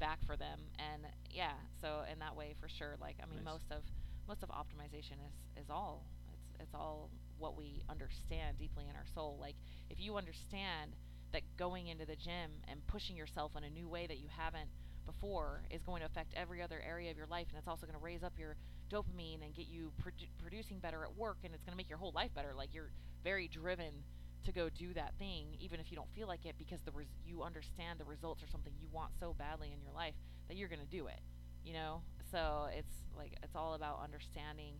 back 0.00 0.18
for 0.26 0.36
them. 0.36 0.58
And 0.78 1.06
yeah, 1.30 1.54
so 1.80 2.02
in 2.10 2.18
that 2.18 2.34
way, 2.34 2.54
for 2.60 2.68
sure, 2.68 2.96
like, 3.00 3.16
I 3.22 3.26
mean, 3.26 3.44
Nice. 3.44 3.54
most 3.54 3.70
of, 3.70 3.82
most 4.28 4.42
of 4.42 4.48
optimization 4.50 5.20
is, 5.28 5.64
is 5.64 5.70
all 5.70 6.04
it's 6.32 6.48
it's 6.60 6.74
all 6.74 7.10
what 7.38 7.56
we 7.56 7.82
understand 7.88 8.58
deeply 8.58 8.84
in 8.88 8.96
our 8.96 9.06
soul. 9.14 9.38
Like 9.40 9.56
if 9.90 10.00
you 10.00 10.16
understand 10.16 10.92
that 11.32 11.42
going 11.56 11.88
into 11.88 12.06
the 12.06 12.16
gym 12.16 12.50
and 12.68 12.86
pushing 12.86 13.16
yourself 13.16 13.52
in 13.56 13.64
a 13.64 13.70
new 13.70 13.88
way 13.88 14.06
that 14.06 14.18
you 14.18 14.28
haven't 14.28 14.70
before 15.06 15.62
is 15.70 15.82
going 15.82 16.00
to 16.00 16.06
affect 16.06 16.32
every 16.34 16.62
other 16.62 16.82
area 16.86 17.10
of 17.10 17.16
your 17.16 17.26
life 17.26 17.46
and 17.50 17.58
it's 17.58 17.68
also 17.68 17.86
going 17.86 17.98
to 17.98 18.04
raise 18.04 18.22
up 18.22 18.32
your 18.38 18.56
dopamine 18.90 19.44
and 19.44 19.54
get 19.54 19.66
you 19.68 19.92
produ- 20.02 20.28
producing 20.40 20.78
better 20.78 21.04
at 21.04 21.14
work 21.16 21.36
and 21.44 21.52
it's 21.52 21.62
going 21.64 21.72
to 21.72 21.76
make 21.76 21.88
your 21.88 21.98
whole 21.98 22.12
life 22.14 22.30
better. 22.34 22.54
Like 22.56 22.70
you're 22.72 22.90
very 23.22 23.48
driven 23.48 24.04
to 24.44 24.52
go 24.52 24.68
do 24.68 24.92
that 24.94 25.14
thing 25.18 25.46
even 25.58 25.80
if 25.80 25.90
you 25.90 25.96
don't 25.96 26.10
feel 26.14 26.28
like 26.28 26.44
it 26.44 26.54
because 26.58 26.80
the 26.82 26.92
res- 26.92 27.08
you 27.26 27.42
understand 27.42 27.98
the 27.98 28.04
results 28.04 28.42
are 28.42 28.48
something 28.48 28.72
you 28.78 28.88
want 28.92 29.10
so 29.18 29.34
badly 29.38 29.72
in 29.72 29.80
your 29.80 29.92
life 29.92 30.14
that 30.48 30.56
you're 30.56 30.68
going 30.68 30.80
to 30.80 30.96
do 30.96 31.06
it 31.06 31.20
you 31.64 31.72
know? 31.72 32.02
So 32.30 32.68
it's 32.76 32.94
like 33.16 33.32
it's 33.42 33.56
all 33.56 33.74
about 33.74 34.00
understanding 34.02 34.74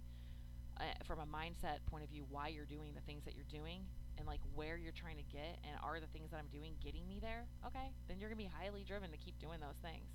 uh, 0.81 0.85
from 1.05 1.19
a 1.21 1.27
mindset 1.27 1.79
point 1.91 2.03
of 2.05 2.11
view 2.11 2.25
why 2.31 2.49
you're 2.49 2.67
doing 2.67 2.93
the 2.95 3.01
things 3.03 3.25
that 3.25 3.35
you're 3.35 3.49
doing 3.51 3.85
and 4.19 4.27
like 4.27 4.41
where 4.55 4.77
you're 4.77 4.95
trying 4.95 5.17
to 5.17 5.27
get 5.31 5.59
and 5.67 5.75
are 5.83 5.99
the 6.01 6.07
things 6.13 6.31
that 6.31 6.39
I'm 6.39 6.51
doing 6.53 6.75
getting 6.83 7.07
me 7.09 7.19
there 7.21 7.47
okay 7.67 7.91
then 8.09 8.19
you're 8.19 8.29
gonna 8.29 8.43
be 8.43 8.51
highly 8.51 8.85
driven 8.85 9.11
to 9.11 9.17
keep 9.19 9.39
doing 9.39 9.61
those 9.61 9.79
things 9.83 10.07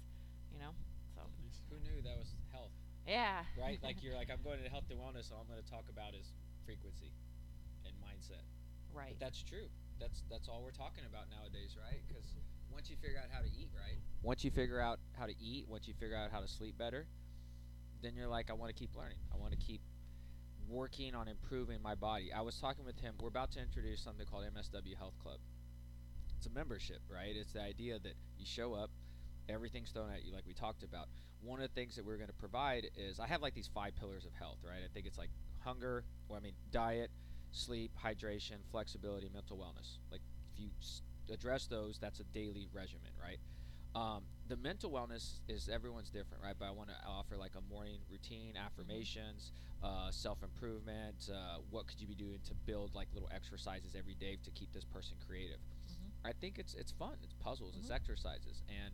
you 0.52 0.60
know 0.60 0.72
so 1.16 1.22
Who 1.70 1.78
knew 1.80 2.02
that 2.04 2.18
was 2.18 2.34
health, 2.52 2.72
yeah 3.08 3.44
right? 3.60 3.80
like 3.84 4.00
you're 4.04 4.16
like, 4.16 4.30
I'm 4.32 4.42
going 4.44 4.62
to 4.64 4.70
health 4.70 4.88
and 4.90 5.00
wellness, 5.00 5.32
All 5.32 5.42
I'm 5.42 5.48
going 5.52 5.62
to 5.62 5.70
talk 5.70 5.86
about 5.90 6.14
is 6.16 6.32
frequency 6.66 7.12
and 7.86 7.94
mindset. 8.04 8.44
right 8.94 9.16
But 9.18 9.20
that's 9.20 9.42
true. 9.44 9.68
That's 10.00 10.24
that's 10.30 10.48
all 10.48 10.62
we're 10.64 10.72
talking 10.76 11.04
about 11.06 11.28
nowadays, 11.30 11.76
right? 11.76 12.00
Because 12.08 12.24
once 12.72 12.90
you 12.90 12.96
figure 13.02 13.20
out 13.20 13.28
how 13.32 13.42
to 13.42 13.50
eat 13.52 13.70
right, 13.76 13.98
Once 14.24 14.44
you 14.44 14.52
figure 14.52 14.80
out 14.80 15.00
how 15.18 15.26
to 15.26 15.34
eat, 15.42 15.68
once 15.68 15.88
you 15.88 15.94
figure 16.00 16.16
out 16.16 16.32
how 16.32 16.40
to 16.40 16.48
sleep 16.48 16.78
better, 16.78 17.06
then 18.02 18.16
you're 18.16 18.28
like, 18.28 18.50
I 18.50 18.54
want 18.54 18.74
to 18.74 18.78
keep 18.80 18.96
learning. 18.96 19.18
I 19.34 19.38
want 19.38 19.52
to 19.52 19.58
keep 19.58 19.82
working 20.70 21.16
on 21.16 21.28
improving 21.28 21.82
my 21.82 21.96
body. 21.96 22.32
I 22.36 22.42
was 22.42 22.56
talking 22.60 22.86
with 22.86 23.00
him. 23.00 23.16
We're 23.20 23.30
about 23.30 23.52
to 23.54 23.60
introduce 23.60 24.02
something 24.02 24.26
called 24.26 24.46
MSW 24.46 24.98
Health 24.98 25.18
Club. 25.22 25.40
It's 26.38 26.48
a 26.48 26.50
membership, 26.52 27.00
right? 27.10 27.36
It's 27.36 27.54
the 27.54 27.62
idea 27.62 28.00
that 28.00 28.14
you 28.38 28.46
show 28.46 28.74
up, 28.74 28.90
everything's 29.50 29.92
thrown 29.92 30.12
at 30.12 30.24
you, 30.24 30.34
like 30.34 30.46
we 30.48 30.54
talked 30.54 30.84
about. 30.84 31.08
One 31.42 31.62
of 31.62 31.68
the 31.68 31.74
things 31.74 31.96
that 31.96 32.06
we're 32.06 32.18
going 32.18 32.28
to 32.28 32.34
provide 32.34 32.88
is 32.96 33.20
I 33.20 33.28
have 33.28 33.42
like 33.42 33.54
these 33.54 33.70
five 33.74 33.96
pillars 33.96 34.26
of 34.26 34.34
health, 34.34 34.60
right? 34.64 34.82
I 34.84 34.88
think 34.94 35.06
it's 35.06 35.18
like 35.18 35.30
hunger, 35.60 36.04
well, 36.28 36.38
I 36.40 36.42
mean, 36.42 36.54
diet, 36.72 37.12
sleep, 37.52 37.92
hydration, 38.04 38.58
flexibility, 38.72 39.30
mental 39.34 39.58
wellness. 39.58 39.98
Like 40.12 40.22
if 40.54 40.60
you 40.60 40.70
address 41.34 41.68
those, 41.68 41.98
that's 42.00 42.20
a 42.20 42.26
daily 42.26 42.68
regimen, 42.74 43.12
right? 43.22 43.40
Um, 43.96 44.24
the 44.50 44.58
mental 44.58 44.92
wellness 44.92 45.40
is 45.48 45.70
everyone's 45.70 46.10
different, 46.10 46.44
right? 46.44 46.56
But 46.58 46.66
I 46.68 46.72
want 46.72 46.90
to 46.90 46.96
offer 47.08 47.38
like 47.38 47.52
a 47.56 47.62
morning 47.74 48.00
routine, 48.10 48.56
affirmations, 48.58 49.52
uh, 49.84 50.10
self 50.12 50.42
improvement. 50.44 51.30
Uh, 51.32 51.60
what 51.70 51.88
could 51.88 52.02
you 52.02 52.08
be 52.08 52.16
doing 52.16 52.40
to 52.48 52.54
build 52.66 52.96
like 52.96 53.08
little 53.14 53.30
exercises 53.34 53.96
every 53.98 54.16
day 54.16 54.38
to 54.44 54.52
keep 54.52 54.74
this 54.74 54.84
person 54.86 55.16
creative? 55.28 55.60
Mhm. 55.88 56.12
I 56.26 56.34
think 56.34 56.58
it's 56.60 56.74
it's 56.74 56.92
fun. 56.92 57.18
It's 57.24 57.34
puzzles. 57.40 57.76
It's 57.78 57.90
Mhm. 57.90 57.96
exercises, 57.96 58.64
and 58.68 58.94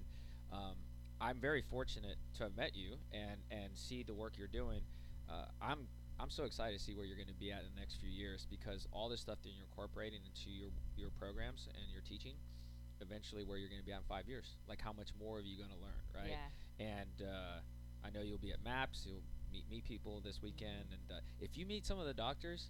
um, 0.52 0.76
I'm 1.22 1.40
very 1.40 1.62
fortunate 1.62 2.18
to 2.36 2.44
have 2.44 2.56
met 2.56 2.76
you 2.76 3.00
and 3.14 3.42
and 3.50 3.76
see 3.78 4.04
the 4.04 4.14
work 4.14 4.38
you're 4.38 4.48
doing. 4.50 4.84
Uh, 5.30 5.46
I'm 5.62 5.88
I'm 6.20 6.30
so 6.30 6.44
excited 6.44 6.78
to 6.78 6.84
see 6.84 6.94
where 6.96 7.06
you're 7.06 7.18
going 7.18 7.28
to 7.28 7.34
be 7.34 7.52
at 7.52 7.64
in 7.64 7.74
the 7.74 7.80
next 7.80 7.96
few 7.96 8.10
years 8.10 8.46
because 8.50 8.88
all 8.92 9.10
this 9.10 9.22
stuff 9.22 9.42
that 9.44 9.50
you're 9.52 9.66
incorporating 9.66 10.22
into 10.26 10.50
your 10.50 10.70
your 10.98 11.10
programs 11.12 11.68
and 11.76 11.92
your 11.92 12.02
teaching, 12.02 12.36
eventually 13.02 13.44
where 13.44 13.58
you're 13.58 13.70
going 13.70 13.82
to 13.82 13.86
be 13.86 13.92
in 13.92 14.00
five 14.08 14.28
years. 14.28 14.56
Like 14.68 14.82
how 14.82 14.94
much 14.94 15.10
more 15.20 15.38
are 15.38 15.42
you 15.42 15.58
going 15.58 15.70
to 15.70 15.76
learn, 15.82 16.02
right? 16.14 16.30
yeah 16.80 16.86
And 16.86 17.28
uh, 17.28 17.60
I 18.06 18.10
know 18.12 18.22
you'll 18.22 18.38
be 18.38 18.52
at 18.52 18.64
MAPS. 18.64 19.06
You'll 19.08 19.24
meet 19.52 19.70
me 19.70 19.82
people 19.82 20.22
this 20.24 20.42
weekend, 20.42 20.92
and 20.92 21.18
uh, 21.18 21.22
if 21.40 21.58
you 21.58 21.66
meet 21.66 21.86
some 21.86 21.98
of 22.00 22.06
the 22.06 22.14
doctors, 22.14 22.70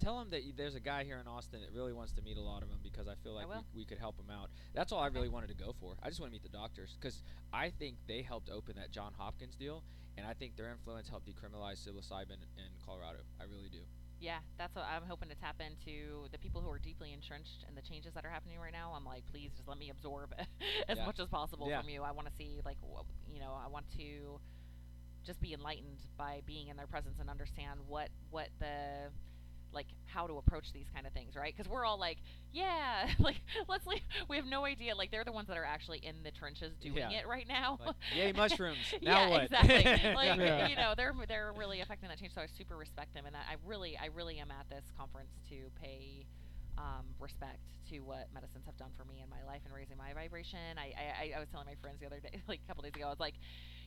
tell 0.00 0.18
them 0.18 0.28
that 0.30 0.42
y- 0.44 0.52
there's 0.54 0.74
a 0.74 0.80
guy 0.80 1.02
here 1.04 1.18
in 1.18 1.26
Austin 1.26 1.60
that 1.62 1.72
really 1.74 1.92
wants 1.94 2.12
to 2.12 2.22
meet 2.22 2.36
a 2.36 2.42
lot 2.42 2.62
of 2.62 2.68
them 2.68 2.78
because 2.82 3.08
I 3.08 3.14
feel 3.22 3.32
I 3.38 3.44
like 3.44 3.48
we, 3.74 3.80
we 3.82 3.84
could 3.86 3.98
help 3.98 4.16
them 4.16 4.28
out. 4.30 4.50
That's 4.74 4.92
all 4.92 5.00
I 5.00 5.06
really 5.06 5.28
wanted 5.30 5.48
to 5.48 5.54
go 5.56 5.74
for. 5.80 5.96
I 6.02 6.08
just 6.08 6.20
want 6.20 6.30
to 6.30 6.34
meet 6.34 6.42
the 6.42 6.54
doctors 6.56 6.96
because 7.00 7.22
I 7.52 7.70
think 7.70 7.96
they 8.06 8.20
helped 8.22 8.50
open 8.50 8.76
that 8.76 8.90
John 8.90 9.12
Hopkins 9.16 9.56
deal, 9.56 9.82
and 10.18 10.26
I 10.26 10.34
think 10.34 10.56
their 10.56 10.70
influence 10.70 11.08
helped 11.08 11.26
decriminalize 11.26 11.78
psilocybin 11.86 12.42
in 12.58 12.70
Colorado. 12.84 13.20
I 13.40 13.44
really 13.44 13.70
do. 13.72 13.80
Yeah 14.20 14.38
that's 14.58 14.74
what 14.74 14.84
I'm 14.84 15.02
hoping 15.08 15.28
to 15.28 15.34
tap 15.34 15.56
into 15.60 16.28
the 16.32 16.38
people 16.38 16.60
who 16.62 16.70
are 16.70 16.78
deeply 16.78 17.12
entrenched 17.12 17.64
in 17.68 17.74
the 17.74 17.82
changes 17.82 18.14
that 18.14 18.24
are 18.24 18.30
happening 18.30 18.58
right 18.58 18.72
now 18.72 18.92
I'm 18.96 19.04
like 19.04 19.24
please 19.30 19.50
just 19.56 19.68
let 19.68 19.78
me 19.78 19.90
absorb 19.90 20.32
as 20.88 20.98
Yeah. 20.98 21.06
much 21.06 21.18
as 21.20 21.28
possible 21.28 21.68
Yeah. 21.68 21.80
from 21.80 21.88
you 21.90 22.02
I 22.02 22.12
want 22.12 22.28
to 22.28 22.34
see 22.34 22.60
like 22.64 22.78
wh- 22.82 23.04
you 23.32 23.40
know 23.40 23.52
I 23.62 23.68
want 23.68 23.86
to 23.98 24.40
just 25.24 25.40
be 25.40 25.52
enlightened 25.54 25.98
by 26.16 26.42
being 26.46 26.68
in 26.68 26.76
their 26.76 26.86
presence 26.86 27.18
and 27.20 27.28
understand 27.30 27.80
what 27.88 28.08
what 28.30 28.48
the 28.58 29.10
like 29.74 29.86
how 30.06 30.26
to 30.26 30.34
approach 30.38 30.72
these 30.72 30.86
kind 30.94 31.06
of 31.06 31.12
things 31.12 31.34
right 31.36 31.54
because 31.56 31.70
we're 31.70 31.84
all 31.84 31.98
like 31.98 32.18
yeah 32.52 33.08
like 33.18 33.40
let's 33.68 33.86
leave. 33.86 34.00
we 34.28 34.36
have 34.36 34.46
no 34.46 34.64
idea 34.64 34.94
like 34.94 35.10
they're 35.10 35.24
the 35.24 35.32
ones 35.32 35.48
that 35.48 35.56
are 35.56 35.64
actually 35.64 35.98
in 35.98 36.14
the 36.22 36.30
trenches 36.30 36.72
doing 36.80 36.96
Yeah. 36.96 37.10
it 37.10 37.26
right 37.28 37.46
now 37.48 37.78
Like, 37.84 37.96
yay 38.16 38.32
mushrooms! 38.32 38.78
Now 39.02 39.24
yeah, 39.24 39.28
what? 39.30 39.42
exactly. 39.44 40.14
Like 40.14 40.38
Yeah. 40.38 40.68
you 40.68 40.76
know, 40.76 40.94
they're 40.96 41.14
they're 41.28 41.52
really 41.56 41.80
affecting 41.80 42.08
that 42.08 42.18
change. 42.18 42.34
So 42.34 42.40
I 42.42 42.46
super 42.46 42.76
respect 42.76 43.14
them, 43.14 43.26
and 43.26 43.34
I 43.36 43.40
I 43.40 43.56
really 43.66 43.96
I 43.98 44.06
really 44.14 44.38
am 44.38 44.50
at 44.50 44.68
this 44.70 44.84
conference 44.96 45.30
to 45.50 45.56
pay 45.80 46.26
um, 46.78 47.06
respect 47.20 47.60
to 47.90 48.00
what 48.00 48.26
medicines 48.34 48.64
have 48.66 48.76
done 48.76 48.90
for 48.96 49.04
me 49.04 49.20
in 49.22 49.28
my 49.30 49.42
life 49.46 49.60
and 49.64 49.72
raising 49.74 49.96
my 49.96 50.12
vibration. 50.12 50.58
I, 50.76 50.92
I 50.96 51.36
I 51.36 51.38
was 51.40 51.48
telling 51.50 51.66
my 51.66 51.76
friends 51.80 52.00
the 52.00 52.06
other 52.06 52.18
day, 52.20 52.42
like 52.48 52.60
a 52.64 52.66
couple 52.68 52.82
days 52.82 52.94
ago, 52.96 53.06
I 53.06 53.10
was 53.10 53.20
like, 53.20 53.34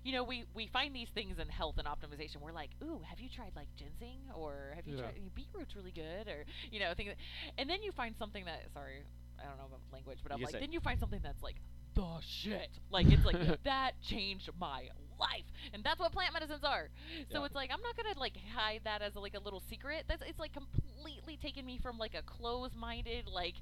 you 0.08 0.14
know, 0.14 0.24
we 0.24 0.46
we 0.54 0.68
find 0.68 0.96
these 0.96 1.10
things 1.14 1.38
in 1.38 1.50
health 1.50 1.76
and 1.78 1.86
optimization. 1.86 2.38
We're 2.40 2.54
like, 2.54 2.70
ooh, 2.82 3.02
have 3.10 3.20
you 3.20 3.28
tried 3.28 3.52
like 3.58 3.68
ginseng 3.76 4.22
or 4.34 4.72
have 4.76 4.88
you 4.88 4.96
Yeah. 4.96 5.02
tried 5.02 5.36
beetroot's 5.36 5.76
really 5.76 5.92
good 5.92 6.30
or 6.30 6.46
you 6.72 6.80
know, 6.80 6.94
things. 6.96 7.12
And 7.58 7.70
then 7.70 7.84
you 7.84 7.92
find 7.92 8.16
something 8.18 8.46
that 8.46 8.62
sorry, 8.74 9.04
I 9.38 9.44
don't 9.48 9.58
know 9.58 9.66
about 9.66 9.82
language, 9.92 10.20
but 10.24 10.32
You 10.32 10.36
I'm 10.38 10.42
like, 10.44 10.54
say- 10.54 10.60
then 10.62 10.72
you 10.72 10.80
find 10.80 10.98
something 10.98 11.20
that's 11.22 11.44
like 11.44 11.58
the 11.94 12.20
shit. 12.22 12.70
Like 12.90 13.08
it's 13.08 13.26
like 13.26 13.62
that 13.66 14.00
changed 14.02 14.50
my 14.58 14.84
life, 15.20 15.44
and 15.74 15.84
that's 15.84 16.00
what 16.00 16.14
plant 16.14 16.32
medicines 16.34 16.64
are. 16.64 16.88
So 17.34 17.40
Yeah. 17.40 17.46
it's 17.48 17.56
like 17.56 17.70
I'm 17.74 17.82
not 17.82 17.98
gonna 17.98 18.18
like 18.18 18.38
hide 18.56 18.82
that 18.86 19.02
as 19.02 19.16
a, 19.16 19.20
like 19.20 19.34
a 19.36 19.40
little 19.40 19.62
secret. 19.70 20.06
That's 20.08 20.22
it's 20.26 20.40
like 20.40 20.54
completely 20.54 21.36
taken 21.36 21.66
me 21.66 21.80
from 21.80 21.98
like 21.98 22.16
a 22.16 22.22
closed-minded 22.22 23.28
like 23.28 23.56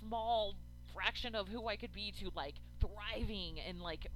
small 0.00 0.56
fraction 0.92 1.34
of 1.34 1.46
who 1.48 1.68
I 1.68 1.76
could 1.76 1.92
be 1.92 2.12
to 2.20 2.30
like 2.34 2.54
thriving 2.80 3.60
and 3.60 3.80
like 3.80 4.08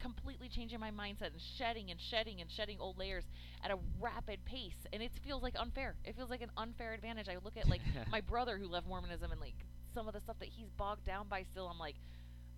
completely 0.00 0.48
changing 0.48 0.80
my 0.80 0.90
mindset 0.90 1.32
and 1.32 1.40
shedding 1.40 1.90
and 1.90 2.00
shedding 2.00 2.40
and 2.40 2.50
shedding 2.50 2.78
old 2.80 2.98
layers 2.98 3.24
at 3.64 3.70
a 3.70 3.78
rapid 4.00 4.44
pace. 4.44 4.86
And 4.92 5.02
it 5.02 5.12
feels 5.24 5.42
like 5.42 5.54
unfair. 5.58 5.94
It 6.04 6.16
feels 6.16 6.30
like 6.30 6.42
an 6.42 6.50
unfair 6.56 6.94
advantage. 6.94 7.28
I 7.28 7.36
look 7.44 7.56
at 7.56 7.68
like 7.68 7.80
my 8.10 8.20
brother 8.20 8.58
who 8.58 8.66
left 8.66 8.86
mormonism 8.86 9.30
and 9.30 9.40
like 9.40 9.54
some 9.94 10.06
of 10.08 10.14
the 10.14 10.20
stuff 10.20 10.38
that 10.38 10.48
he's 10.48 10.70
bogged 10.76 11.04
down 11.04 11.26
by 11.28 11.42
still 11.42 11.66
i'm 11.66 11.78
like 11.78 11.96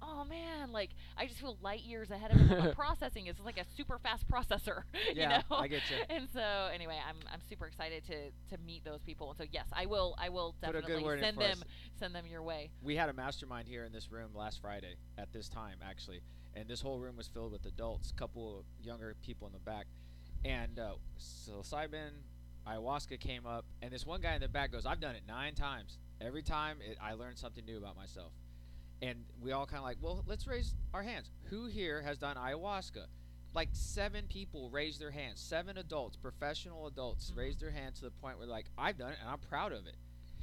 oh 0.04 0.24
man. 0.24 0.72
Like 0.72 0.90
i 1.16 1.26
just 1.26 1.38
feel 1.40 1.56
light 1.62 1.82
years 1.82 2.10
ahead 2.10 2.32
of 2.32 2.36
him. 2.38 2.72
Processing. 2.76 3.28
Is 3.28 3.36
like 3.44 3.56
a 3.58 3.64
super 3.76 3.98
fast 3.98 4.26
processor 4.28 4.82
Yeah, 5.14 5.22
you 5.22 5.28
know? 5.50 5.56
I 5.56 5.68
get 5.68 5.82
you. 5.90 5.96
and 6.14 6.28
so 6.32 6.68
anyway 6.74 6.98
i'm 7.08 7.16
i'm 7.32 7.40
super 7.48 7.66
excited 7.66 8.04
to 8.06 8.30
to 8.54 8.62
meet 8.66 8.84
those 8.84 9.00
people. 9.02 9.30
And 9.30 9.38
so 9.38 9.44
yes 9.50 9.66
i 9.72 9.86
will 9.86 10.14
i 10.18 10.28
will 10.28 10.54
definitely 10.60 11.04
send 11.20 11.36
for 11.36 11.42
us. 11.44 11.58
them 11.60 11.64
send 11.98 12.14
them 12.14 12.24
your 12.26 12.42
way. 12.42 12.70
We 12.82 12.96
had 12.96 13.08
a 13.10 13.12
mastermind 13.12 13.68
here 13.68 13.84
in 13.84 13.92
this 13.92 14.10
room 14.10 14.30
last 14.34 14.60
Friday 14.60 14.96
at 15.16 15.32
this 15.32 15.48
time 15.48 15.76
actually, 15.88 16.20
and 16.54 16.68
this 16.68 16.80
whole 16.80 16.98
room 16.98 17.16
was 17.16 17.28
filled 17.28 17.52
with 17.52 17.64
adults, 17.66 18.10
a 18.10 18.14
couple 18.14 18.58
of 18.60 18.64
younger 18.84 19.14
people 19.22 19.46
in 19.46 19.52
the 19.52 19.58
back, 19.58 19.86
and 20.44 20.78
uh, 20.78 20.92
psilocybin, 21.18 22.10
ayahuasca 22.66 23.18
came 23.20 23.46
up, 23.46 23.64
and 23.80 23.92
this 23.92 24.06
one 24.06 24.20
guy 24.20 24.34
in 24.34 24.40
the 24.40 24.48
back 24.48 24.72
goes, 24.72 24.86
"I've 24.86 25.00
done 25.00 25.14
it 25.14 25.22
nine 25.26 25.54
times. 25.54 25.98
Every 26.20 26.42
time 26.42 26.78
it, 26.80 26.96
I 27.02 27.14
learned 27.14 27.38
something 27.38 27.64
new 27.64 27.78
about 27.78 27.96
myself." 27.96 28.32
And 29.00 29.24
we 29.40 29.50
all 29.50 29.66
kind 29.66 29.78
of 29.78 29.84
like, 29.84 29.96
well, 30.00 30.22
let's 30.28 30.46
raise 30.46 30.76
our 30.94 31.02
hands. 31.02 31.28
Who 31.50 31.66
here 31.66 32.02
has 32.02 32.18
done 32.18 32.36
ayahuasca? 32.36 33.06
Like 33.52 33.70
seven 33.72 34.26
people 34.28 34.70
raised 34.70 35.00
their 35.00 35.10
hands. 35.10 35.40
Seven 35.40 35.76
adults, 35.76 36.16
professional 36.16 36.86
adults, 36.86 37.32
Mhm. 37.32 37.36
raised 37.36 37.58
their 37.60 37.72
hands 37.72 37.98
to 37.98 38.04
the 38.04 38.12
point 38.12 38.38
where 38.38 38.46
like, 38.46 38.66
I've 38.78 38.96
done 38.96 39.10
it 39.10 39.18
and 39.20 39.28
I'm 39.28 39.40
proud 39.40 39.72
of 39.72 39.86
it. 39.88 39.96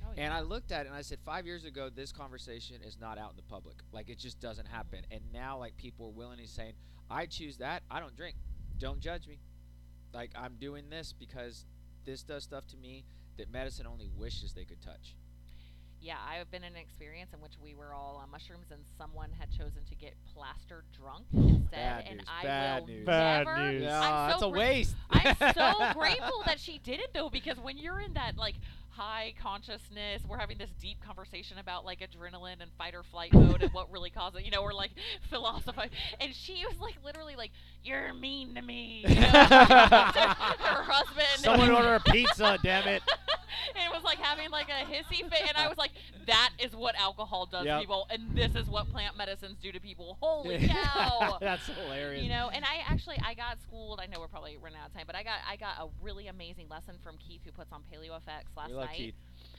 Oh, 0.10 0.14
And 0.18 0.34
I 0.34 0.42
looked 0.42 0.72
at 0.72 0.86
it 0.86 0.90
and 0.90 0.96
I 0.96 1.02
said, 1.02 1.20
five 1.26 1.46
years 1.46 1.66
ago, 1.66 1.90
this 1.94 2.12
conversation 2.12 2.78
is 2.86 2.98
not 3.00 3.18
out 3.18 3.32
in 3.32 3.36
the 3.38 3.44
public. 3.44 3.78
Like, 3.92 4.10
it 4.10 4.18
just 4.18 4.40
doesn't 4.40 4.68
happen. 4.68 5.00
And 5.12 5.22
now, 5.34 5.58
like, 5.58 5.78
people 5.78 6.08
are 6.08 6.12
willingly 6.12 6.48
saying, 6.48 6.74
I 7.10 7.26
choose 7.26 7.58
that. 7.58 7.84
I 7.90 8.00
don't 8.00 8.16
drink. 8.16 8.36
Don't 8.78 9.00
judge 9.00 9.28
me. 9.28 9.40
Like, 10.14 10.32
I'm 10.36 10.56
doing 10.60 10.90
this 10.90 11.14
because 11.18 11.66
this 12.06 12.24
does 12.24 12.44
stuff 12.44 12.66
to 12.68 12.78
me 12.78 13.06
that 13.38 13.52
medicine 13.52 13.88
only 13.88 14.10
wishes 14.18 14.54
they 14.54 14.66
could 14.66 14.82
touch. 14.82 15.16
Yeah, 16.02 16.16
I've 16.26 16.50
been 16.50 16.64
in 16.64 16.74
an 16.74 16.80
experience 16.80 17.34
in 17.34 17.42
which 17.42 17.54
we 17.62 17.76
were 17.76 17.94
all 17.94 18.22
on 18.24 18.32
mushrooms 18.32 18.68
and 18.72 18.80
someone 18.98 19.32
had 19.38 19.52
chosen 19.52 19.84
to 19.90 19.96
get 19.96 20.14
plastered 20.34 20.86
drunk 20.98 21.26
instead, 21.34 21.72
Bad 21.72 22.06
and 22.08 22.18
news, 22.20 22.28
I 22.40 22.44
bad 22.44 22.80
will 22.82 22.88
news. 22.88 23.06
Bad 23.06 23.46
never. 23.48 23.72
news. 23.72 23.84
Yeah, 23.84 24.00
I'm 24.00 24.30
that's 24.30 24.42
a 24.42 24.50
gra- 24.50 24.60
waste. 24.60 24.96
I'm 25.10 25.36
so 25.54 25.94
grateful 26.00 26.42
that 26.46 26.58
she 26.58 26.80
did 26.80 27.02
it 27.02 27.10
though, 27.14 27.30
because 27.30 27.60
when 27.60 27.78
you're 27.78 28.00
in 28.00 28.14
that 28.14 28.38
like 28.38 28.56
high 29.00 29.34
consciousness, 29.42 30.22
we're 30.28 30.38
having 30.38 30.58
this 30.58 30.72
deep 30.82 31.00
conversation 31.02 31.58
about 31.58 31.86
like 31.86 32.00
adrenaline 32.02 32.62
and 32.62 32.70
fight 32.78 32.94
or 32.94 33.04
flight 33.04 33.32
mode 33.34 33.62
and 33.64 33.74
what 33.74 33.90
really 33.92 34.10
causes 34.10 34.42
it. 34.42 34.46
You 34.46 34.52
know, 34.52 34.62
we're 34.62 34.74
like 34.74 34.92
philosophizing. 35.30 35.92
and 36.20 36.34
she 36.36 36.66
was 36.70 36.78
like 36.80 36.96
literally 37.04 37.36
like, 37.38 37.52
"You're 37.84 38.14
mean 38.14 38.56
to 38.56 38.62
me." 38.62 39.06
You 39.08 39.16
know, 39.16 39.22
her 39.30 40.84
husband. 40.84 41.28
Someone 41.38 41.72
order 41.72 41.96
a 41.96 42.00
pizza, 42.12 42.60
damn 42.62 42.88
it. 42.90 43.02
and 43.76 43.94
was 43.94 44.04
like 44.04 44.18
having 44.20 44.50
like 44.50 44.68
a 44.70 44.84
hissy 44.86 45.22
fit, 45.30 45.48
and 45.48 45.56
I 45.58 45.68
was 45.70 45.78
like, 45.78 45.92
"That 46.28 46.50
is 46.60 46.76
what 46.76 46.96
alcohol 46.96 47.46
does 47.46 47.66
Yep. 47.66 47.78
to 47.78 47.82
people, 47.82 48.08
and 48.10 48.36
this 48.36 48.54
is 48.56 48.68
what 48.70 48.90
plant 48.90 49.16
medicines 49.18 49.58
do 49.62 49.72
to 49.72 49.80
people." 49.80 50.18
Holy 50.22 50.68
cow! 50.68 51.38
That's 51.40 51.66
hilarious. 51.68 52.24
you 52.24 52.30
know 52.30 52.50
and 52.54 52.66
i 52.66 52.80
actually 52.92 53.18
i 53.24 53.34
got 53.34 53.62
schooled 53.62 54.00
i 54.02 54.06
know 54.08 54.20
we're 54.20 54.28
probably 54.28 54.58
running 54.62 54.80
out 54.80 54.88
of 54.88 54.94
time 54.94 55.04
but 55.06 55.16
i 55.16 55.24
got 55.24 55.36
i 55.50 55.56
got 55.56 55.76
a 55.80 55.88
really 56.02 56.28
amazing 56.28 56.68
lesson 56.70 56.96
from 57.04 57.16
keith 57.18 57.42
who 57.46 57.52
puts 57.52 57.72
on 57.72 57.82
paleo 57.92 58.12
FX 58.28 58.56
last 58.58 58.72
night 58.72 58.89
Keith. 58.98 59.16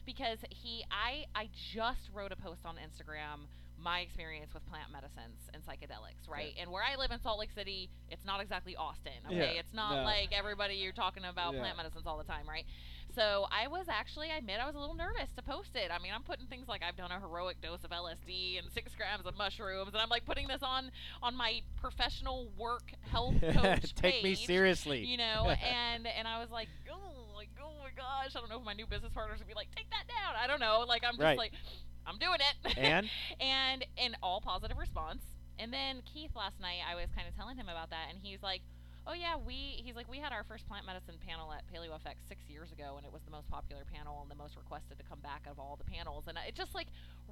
because 0.06 0.38
he 0.50 0.84
i 0.90 1.24
i 1.34 1.48
just 1.72 2.10
wrote 2.12 2.32
a 2.32 2.36
post 2.36 2.60
on 2.64 2.76
instagram 2.76 3.46
my 3.82 4.00
experience 4.00 4.52
with 4.52 4.64
plant 4.68 4.92
medicines 4.92 5.48
and 5.54 5.62
psychedelics 5.64 6.28
right 6.30 6.52
and 6.60 6.70
where 6.70 6.82
i 6.82 6.96
live 6.96 7.10
in 7.10 7.20
salt 7.20 7.38
lake 7.38 7.50
city 7.54 7.88
it's 8.10 8.24
not 8.26 8.40
exactly 8.40 8.76
austin 8.76 9.12
okay 9.26 9.36
Yeah, 9.54 9.60
it's 9.60 9.72
not 9.72 9.96
no. 9.96 10.02
like 10.02 10.30
everybody 10.36 10.74
you're 10.74 10.92
talking 10.92 11.24
about 11.24 11.54
Yeah. 11.54 11.60
plant 11.60 11.76
medicines 11.78 12.06
all 12.06 12.18
the 12.18 12.24
time 12.24 12.46
right 12.48 12.64
so 13.12 13.46
I 13.50 13.66
was 13.66 13.86
actually, 13.88 14.30
I 14.30 14.36
admit, 14.36 14.60
I 14.62 14.66
was 14.66 14.76
a 14.76 14.78
little 14.78 14.94
nervous 14.94 15.30
to 15.34 15.42
post 15.42 15.70
it. 15.74 15.90
I 15.90 15.98
mean, 16.00 16.12
I'm 16.14 16.22
putting 16.22 16.46
things 16.46 16.68
like 16.68 16.80
I've 16.84 16.94
done 16.94 17.10
a 17.10 17.18
heroic 17.18 17.60
dose 17.60 17.82
of 17.82 17.90
LSD 17.90 18.56
and 18.62 18.70
six 18.72 18.94
grams 18.94 19.26
of 19.26 19.36
mushrooms, 19.36 19.88
and 19.94 19.96
I'm 19.96 20.08
like 20.08 20.24
putting 20.24 20.46
this 20.46 20.62
on 20.62 20.92
on 21.20 21.34
my 21.34 21.60
professional 21.80 22.46
work 22.56 22.92
health 23.10 23.34
coach 23.52 23.96
Take 23.96 24.22
me 24.22 24.36
seriously. 24.36 25.04
You 25.04 25.16
know, 25.16 25.48
and 25.94 26.06
and 26.06 26.28
I 26.28 26.38
was 26.40 26.52
like, 26.52 26.68
like 27.40 27.48
oh 27.56 27.72
my 27.82 27.90
gosh, 27.96 28.36
I 28.36 28.40
don't 28.40 28.50
know 28.50 28.58
if 28.60 28.64
my 28.64 28.74
new 28.76 28.86
business 28.86 29.12
partners 29.12 29.38
would 29.40 29.48
be 29.48 29.54
like, 29.54 29.68
take 29.74 29.88
that 29.90 30.04
down. 30.06 30.36
I 30.36 30.46
don't 30.46 30.60
know. 30.60 30.84
Like 30.86 31.02
I'm 31.04 31.16
just 31.16 31.24
Right. 31.24 31.38
like, 31.38 31.52
I'm 32.06 32.18
doing 32.20 32.38
it. 32.40 32.76
And? 32.78 33.08
and 33.40 33.84
and 33.96 34.16
all 34.22 34.40
positive 34.40 34.76
response. 34.76 35.22
And 35.58 35.72
then 35.72 36.02
Keith 36.04 36.30
last 36.36 36.60
night, 36.60 36.80
I 36.88 36.94
was 36.94 37.08
kind 37.16 37.28
of 37.28 37.36
telling 37.36 37.56
him 37.56 37.68
about 37.68 37.90
that, 37.90 38.08
and 38.08 38.18
he's 38.22 38.42
like, 38.42 38.62
"Oh 39.10 39.12
yeah, 39.12 39.34
we." 39.36 39.82
He's 39.82 39.96
like, 39.96 40.08
"We 40.08 40.18
had 40.18 40.32
our 40.32 40.44
first 40.44 40.68
plant 40.68 40.86
medicine 40.86 41.16
panel 41.26 41.52
at 41.52 41.66
Paleo 41.66 41.90
FX 41.98 42.22
six 42.28 42.48
years 42.48 42.70
ago, 42.70 42.94
and 42.96 43.04
it 43.04 43.12
was 43.12 43.22
the 43.22 43.30
most 43.32 43.50
popular 43.50 43.82
panel 43.84 44.22
and 44.22 44.30
the 44.30 44.36
most 44.36 44.54
requested 44.56 44.98
to 44.98 45.04
come 45.04 45.18
back 45.18 45.42
of 45.50 45.58
all 45.58 45.74
the 45.74 45.84
panels." 45.90 46.28
And 46.28 46.38
it 46.46 46.54
just 46.54 46.76
like 46.76 46.86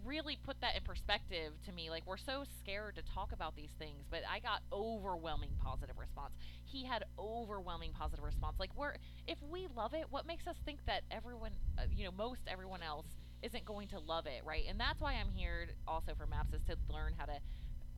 really 0.04 0.36
put 0.44 0.60
that 0.60 0.74
in 0.74 0.82
perspective 0.82 1.52
to 1.66 1.72
me. 1.72 1.88
Like 1.88 2.04
we're 2.04 2.16
so 2.16 2.42
scared 2.58 2.96
to 2.96 3.02
talk 3.02 3.30
about 3.30 3.54
these 3.54 3.70
things, 3.78 4.06
but 4.10 4.22
I 4.28 4.40
got 4.40 4.62
overwhelming 4.72 5.50
positive 5.62 5.96
response. 5.98 6.34
He 6.64 6.84
had 6.84 7.04
overwhelming 7.16 7.92
positive 7.92 8.24
response. 8.24 8.56
Like 8.58 8.74
we're 8.76 8.94
if 9.28 9.38
we 9.48 9.68
love 9.76 9.94
it, 9.94 10.06
what 10.10 10.26
makes 10.26 10.48
us 10.48 10.56
think 10.64 10.80
that 10.86 11.02
everyone, 11.12 11.52
uh, 11.78 11.82
you 11.94 12.04
know, 12.04 12.10
most 12.10 12.40
everyone 12.48 12.82
else 12.82 13.06
isn't 13.42 13.64
going 13.64 13.86
to 13.86 14.00
love 14.00 14.26
it, 14.26 14.42
right? 14.44 14.64
And 14.68 14.80
that's 14.80 15.00
why 15.00 15.14
I'm 15.14 15.30
here 15.30 15.68
also 15.86 16.12
for 16.18 16.26
MAPS 16.26 16.54
is 16.54 16.62
to 16.66 16.76
learn 16.92 17.14
how 17.16 17.26
to 17.26 17.38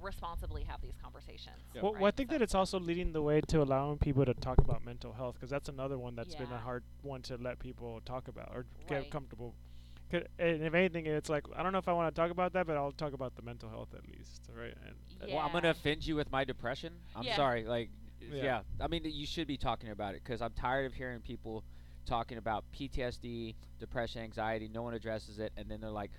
responsibly 0.03 0.65
have 0.65 0.81
these 0.81 0.97
conversations. 1.03 1.57
Yeah. 1.75 1.83
Well, 1.83 1.93
well, 1.95 2.07
I 2.07 2.11
think 2.11 2.31
So- 2.31 2.39
that 2.39 2.43
it's 2.43 2.55
also 2.55 2.79
leading 2.81 3.13
the 3.13 3.23
way 3.23 3.41
to 3.41 3.63
allowing 3.63 3.99
people 3.99 4.25
to 4.25 4.35
talk 4.35 4.59
about 4.59 4.85
mental 4.85 5.13
health 5.13 5.35
because 5.35 5.51
that's 5.51 5.69
another 5.69 5.99
one 5.99 6.15
that's 6.17 6.35
been 6.35 6.51
a 6.53 6.59
hard 6.59 6.85
one 7.03 7.23
to 7.23 7.37
let 7.37 7.59
people 7.59 8.01
talk 8.05 8.29
about 8.29 8.51
or 8.55 8.67
get 8.89 8.95
Right. 9.03 9.11
comfortable. 9.11 9.55
'Cause- 10.11 10.27
And 10.39 10.63
if 10.63 10.75
anything, 10.75 11.07
it's 11.07 11.29
like 11.29 11.45
I 11.55 11.63
don't 11.63 11.73
know 11.73 11.79
if 11.79 11.87
I 11.89 11.93
want 11.93 12.13
to 12.15 12.21
talk 12.21 12.31
about 12.31 12.53
that, 12.55 12.67
but 12.67 12.77
I'll 12.77 12.91
talk 12.93 13.13
about 13.13 13.37
the 13.37 13.43
mental 13.43 13.69
health 13.69 13.95
at 13.95 14.07
least, 14.09 14.49
right? 14.53 14.75
And 14.87 14.97
Yeah. 15.29 15.37
Well, 15.37 15.45
I'm 15.47 15.53
gonna 15.53 15.71
offend 15.71 16.05
you 16.07 16.17
with 16.17 16.31
my 16.33 16.45
depression. 16.45 17.01
I'm 17.15 17.23
Yeah. 17.25 17.37
sorry. 17.37 17.65
Like, 17.65 17.91
Yeah. 18.21 18.43
yeah. 18.43 18.63
I 18.81 18.89
mean, 18.89 19.05
you 19.05 19.27
should 19.27 19.47
be 19.47 19.57
talking 19.57 19.91
about 19.91 20.15
it 20.15 20.23
because 20.25 20.41
I'm 20.43 20.53
tired 20.55 20.87
of 20.87 20.95
hearing 20.95 21.21
people 21.21 21.65
talking 22.07 22.39
about 22.39 22.65
PTSD, 22.73 23.55
depression, 23.79 24.23
anxiety. 24.23 24.67
No 24.67 24.83
one 24.83 24.95
addresses 24.95 25.39
it, 25.39 25.53
and 25.57 25.71
then 25.71 25.81
they're 25.81 25.91
like, 25.91 26.11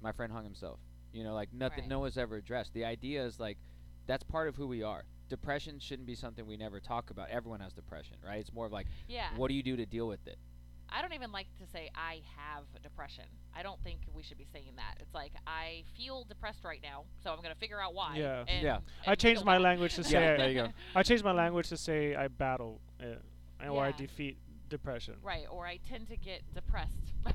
"My 0.00 0.10
friend 0.10 0.32
hung 0.32 0.42
himself." 0.44 0.80
You 1.12 1.24
know, 1.24 1.34
like 1.34 1.52
nothing. 1.52 1.80
Right. 1.84 1.88
No 1.88 2.00
one's 2.00 2.18
ever 2.18 2.36
addressed. 2.36 2.74
The 2.74 2.84
idea 2.84 3.24
is 3.24 3.40
like, 3.40 3.58
that's 4.06 4.22
part 4.24 4.48
of 4.48 4.56
who 4.56 4.66
we 4.66 4.82
are. 4.82 5.04
Depression 5.28 5.78
shouldn't 5.80 6.06
be 6.06 6.14
something 6.14 6.46
we 6.46 6.56
never 6.56 6.78
talk 6.78 7.10
about. 7.10 7.30
Everyone 7.30 7.60
has 7.60 7.72
depression, 7.72 8.16
right? 8.24 8.38
It's 8.38 8.52
more 8.52 8.66
of 8.66 8.72
like, 8.72 8.86
yeah. 9.08 9.28
what 9.36 9.48
do 9.48 9.54
you 9.54 9.62
do 9.62 9.76
to 9.76 9.86
deal 9.86 10.06
with 10.06 10.26
it? 10.26 10.38
I 10.88 11.02
don't 11.02 11.14
even 11.14 11.32
like 11.32 11.48
to 11.58 11.66
say 11.66 11.90
I 11.96 12.20
have 12.36 12.62
depression. 12.80 13.24
I 13.54 13.62
don't 13.64 13.82
think 13.82 13.98
we 14.14 14.22
should 14.22 14.38
be 14.38 14.46
saying 14.52 14.72
that. 14.76 14.98
It's 15.00 15.12
like 15.14 15.32
I 15.44 15.82
feel 15.96 16.24
depressed 16.24 16.64
right 16.64 16.80
now, 16.80 17.04
so 17.24 17.30
I'm 17.32 17.42
gonna 17.42 17.56
figure 17.56 17.80
out 17.80 17.92
why. 17.92 18.16
Yeah. 18.16 18.44
and- 18.46 18.62
Yeah. 18.62 18.78
I 19.04 19.16
changed 19.16 19.44
my 19.44 19.58
language 19.58 19.96
to 19.96 20.04
say. 20.04 20.12
Yeah, 20.20 20.34
say 20.34 20.36
there 20.36 20.48
you 20.50 20.54
go. 20.54 20.68
I 20.94 21.02
changed 21.02 21.24
my 21.24 21.32
language 21.42 21.68
to 21.70 21.76
say 21.76 22.14
I 22.14 22.28
battle 22.28 22.80
it, 23.00 23.20
and 23.60 23.70
or 23.70 23.82
I 23.84 23.92
defeat 23.92 24.38
depression. 24.68 25.14
Right, 25.22 25.44
or 25.50 25.66
I 25.66 25.78
tend 25.88 26.08
to 26.08 26.16
get 26.16 26.42
depressed. 26.54 27.12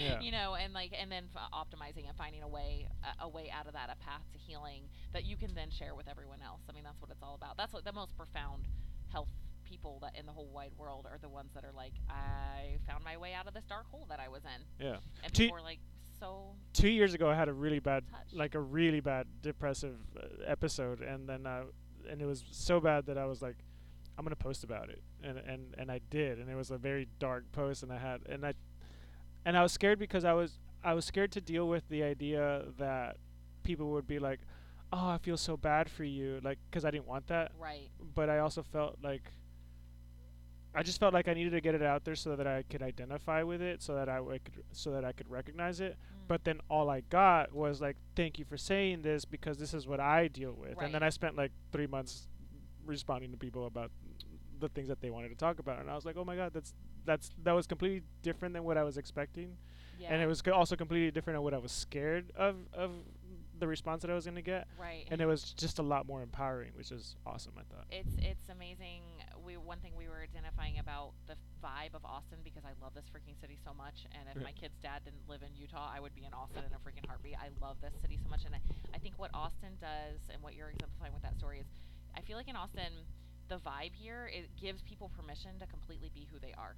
Yeah. 0.00 0.20
You 0.20 0.32
know, 0.32 0.54
and 0.54 0.72
like, 0.72 0.92
and 0.98 1.10
then 1.12 1.24
f- 1.34 1.50
optimizing 1.52 2.06
and 2.08 2.16
finding 2.16 2.42
a 2.42 2.48
way, 2.48 2.88
a, 3.20 3.24
a 3.24 3.28
way 3.28 3.50
out 3.54 3.66
of 3.66 3.72
that, 3.74 3.90
a 3.90 3.96
path 4.04 4.22
to 4.32 4.38
healing 4.38 4.82
that 5.12 5.24
you 5.24 5.36
can 5.36 5.54
then 5.54 5.70
share 5.70 5.94
with 5.94 6.08
everyone 6.08 6.38
else. 6.44 6.60
I 6.68 6.72
mean, 6.72 6.84
that's 6.84 7.00
what 7.00 7.10
it's 7.10 7.22
all 7.22 7.34
about. 7.34 7.56
That's 7.56 7.72
what 7.72 7.84
the 7.84 7.92
most 7.92 8.16
profound 8.16 8.64
health 9.12 9.28
people 9.64 9.98
that 10.02 10.16
in 10.18 10.24
the 10.26 10.32
whole 10.32 10.48
wide 10.52 10.72
world 10.78 11.06
are 11.10 11.18
the 11.20 11.28
ones 11.28 11.52
that 11.54 11.64
are 11.64 11.72
like, 11.76 11.92
I 12.08 12.78
found 12.86 13.04
my 13.04 13.16
way 13.16 13.34
out 13.34 13.46
of 13.46 13.54
this 13.54 13.64
dark 13.64 13.86
hole 13.90 14.06
that 14.08 14.20
I 14.20 14.28
was 14.28 14.42
in, 14.44 14.86
Yeah. 14.86 14.96
and 15.22 15.32
T- 15.32 15.44
people 15.44 15.58
are 15.58 15.62
like, 15.62 15.78
so 16.18 16.54
Two 16.72 16.88
years 16.90 17.14
ago, 17.14 17.28
I 17.30 17.34
had 17.34 17.48
a 17.48 17.52
really 17.52 17.78
bad, 17.78 18.04
touched. 18.10 18.34
like 18.34 18.54
a 18.54 18.60
really 18.60 19.00
bad 19.00 19.26
depressive 19.42 19.96
uh, 20.18 20.26
episode, 20.46 21.00
and 21.00 21.28
then 21.28 21.46
uh, 21.46 21.62
and 22.10 22.20
it 22.20 22.26
was 22.26 22.44
so 22.50 22.80
bad 22.80 23.06
that 23.06 23.16
I 23.18 23.26
was 23.26 23.40
like, 23.42 23.56
I'm 24.18 24.24
gonna 24.24 24.36
post 24.36 24.64
about 24.64 24.88
it, 24.90 25.02
and 25.22 25.38
and 25.38 25.74
and 25.78 25.90
I 25.90 26.00
did, 26.10 26.38
and 26.38 26.48
it 26.50 26.54
was 26.54 26.70
a 26.70 26.78
very 26.78 27.08
dark 27.18 27.50
post, 27.52 27.82
and 27.82 27.92
I 27.92 27.98
had 27.98 28.20
and 28.28 28.44
I 28.44 28.54
and 29.44 29.56
I 29.56 29.62
was 29.62 29.72
scared 29.72 29.98
because 29.98 30.24
I 30.24 30.32
was 30.32 30.58
I 30.82 30.94
was 30.94 31.04
scared 31.04 31.32
to 31.32 31.40
deal 31.40 31.68
with 31.68 31.88
the 31.88 32.02
idea 32.02 32.64
that 32.78 33.16
people 33.62 33.90
would 33.90 34.06
be 34.06 34.18
like, 34.18 34.40
oh, 34.92 35.08
I 35.08 35.18
feel 35.18 35.36
so 35.36 35.56
bad 35.56 35.90
for 35.90 36.04
you, 36.04 36.40
like 36.42 36.58
because 36.70 36.84
I 36.84 36.90
didn't 36.90 37.06
want 37.06 37.26
that, 37.28 37.52
right, 37.58 37.88
but 38.14 38.28
I 38.30 38.38
also 38.38 38.62
felt 38.62 38.98
like 39.02 39.32
I 40.74 40.82
just 40.82 41.00
felt 41.00 41.12
like 41.12 41.26
I 41.26 41.34
needed 41.34 41.50
to 41.50 41.60
get 41.60 41.74
it 41.74 41.82
out 41.82 42.04
there 42.04 42.14
so 42.14 42.36
that 42.36 42.46
I 42.46 42.62
could 42.62 42.82
identify 42.82 43.42
with 43.42 43.60
it, 43.60 43.82
so 43.82 43.94
that 43.96 44.08
I 44.08 44.16
w- 44.16 44.38
could 44.44 44.62
so 44.72 44.92
that 44.92 45.04
I 45.04 45.12
could 45.12 45.28
recognize 45.28 45.80
it. 45.80 45.92
Mm. 45.92 46.28
But 46.28 46.44
then 46.44 46.60
all 46.68 46.88
I 46.88 47.00
got 47.00 47.52
was 47.52 47.80
like, 47.80 47.96
"Thank 48.14 48.38
you 48.38 48.44
for 48.44 48.56
saying 48.56 49.02
this 49.02 49.24
because 49.24 49.58
this 49.58 49.74
is 49.74 49.88
what 49.88 49.98
I 49.98 50.28
deal 50.28 50.52
with." 50.52 50.76
And 50.86 50.94
then 50.94 51.02
I 51.02 51.08
spent 51.08 51.36
like 51.36 51.50
three 51.72 51.88
months 51.88 52.28
responding 52.86 53.32
to 53.32 53.36
people 53.36 53.66
about 53.66 53.90
the 54.60 54.68
things 54.68 54.88
that 54.88 55.00
they 55.00 55.10
wanted 55.10 55.28
to 55.30 55.34
talk 55.36 55.58
about, 55.58 55.80
and 55.80 55.90
I 55.90 55.94
was 55.94 56.04
like, 56.04 56.16
"Oh 56.16 56.24
my 56.24 56.36
god, 56.36 56.52
that's 56.52 56.74
that's 57.04 57.30
that 57.42 57.52
was 57.52 57.66
completely 57.66 58.02
different 58.22 58.54
than 58.54 58.64
what 58.64 58.76
I 58.76 58.82
was 58.84 58.96
expecting." 58.96 59.56
yeah, 60.00 60.12
and 60.12 60.22
it 60.22 60.26
was 60.26 60.42
co- 60.42 60.52
also 60.52 60.76
completely 60.76 61.10
different 61.10 61.36
than 61.36 61.44
what 61.44 61.54
I 61.54 61.58
was 61.58 61.72
scared 61.72 62.32
of 62.36 62.56
of 62.72 62.92
the 63.58 63.68
response 63.68 64.00
that 64.00 64.10
I 64.10 64.14
was 64.14 64.24
gonna 64.24 64.40
get, 64.40 64.66
right. 64.80 65.04
and 65.10 65.20
it 65.20 65.26
was 65.26 65.52
just 65.52 65.78
a 65.78 65.82
lot 65.82 66.06
more 66.06 66.22
empowering, 66.22 66.72
which 66.74 66.90
is 66.90 67.16
awesome. 67.26 67.52
I 67.58 67.62
thought. 67.68 67.84
it's 67.90 68.16
it's 68.18 68.48
amazing. 68.48 69.02
We 69.44 69.56
one 69.56 69.78
thing 69.80 69.92
we 69.96 70.08
were 70.08 70.24
identifying 70.24 70.78
about 70.78 71.12
the 71.26 71.36
vibe 71.62 71.94
of 71.94 72.04
Austin 72.04 72.38
because 72.42 72.64
I 72.64 72.72
love 72.82 72.94
this 72.94 73.04
freaking 73.12 73.38
city 73.38 73.58
so 73.62 73.72
much, 73.76 74.06
and 74.16 74.24
if 74.34 74.42
my 74.42 74.52
kid's 74.52 74.78
dad 74.82 75.04
didn't 75.04 75.28
live 75.28 75.42
in 75.42 75.52
Utah, 75.54 75.92
I 75.94 76.00
would 76.00 76.14
be 76.14 76.24
in 76.24 76.32
Austin 76.32 76.64
in 76.64 76.72
a 76.72 76.80
freaking 76.80 77.06
heartbeat. 77.06 77.36
I 77.36 77.52
love 77.60 77.76
this 77.82 77.92
city 78.00 78.18
so 78.22 78.28
much, 78.30 78.44
and 78.46 78.54
I, 78.54 78.60
I 78.94 78.98
think 78.98 79.14
what 79.18 79.30
Austin 79.34 79.76
does 79.80 80.20
and 80.32 80.42
what 80.42 80.54
you're 80.54 80.70
exemplifying 80.70 81.12
with 81.12 81.22
that 81.22 81.36
story 81.36 81.60
is, 81.60 81.68
I 82.16 82.22
feel 82.22 82.36
like 82.36 82.48
in 82.48 82.56
Austin, 82.56 83.04
the 83.50 83.56
vibe 83.56 83.92
here 83.92 84.30
it 84.32 84.48
gives 84.58 84.80
people 84.82 85.10
permission 85.14 85.50
to 85.58 85.66
completely 85.66 86.10
be 86.14 86.26
who 86.32 86.38
they 86.38 86.54
are. 86.56 86.76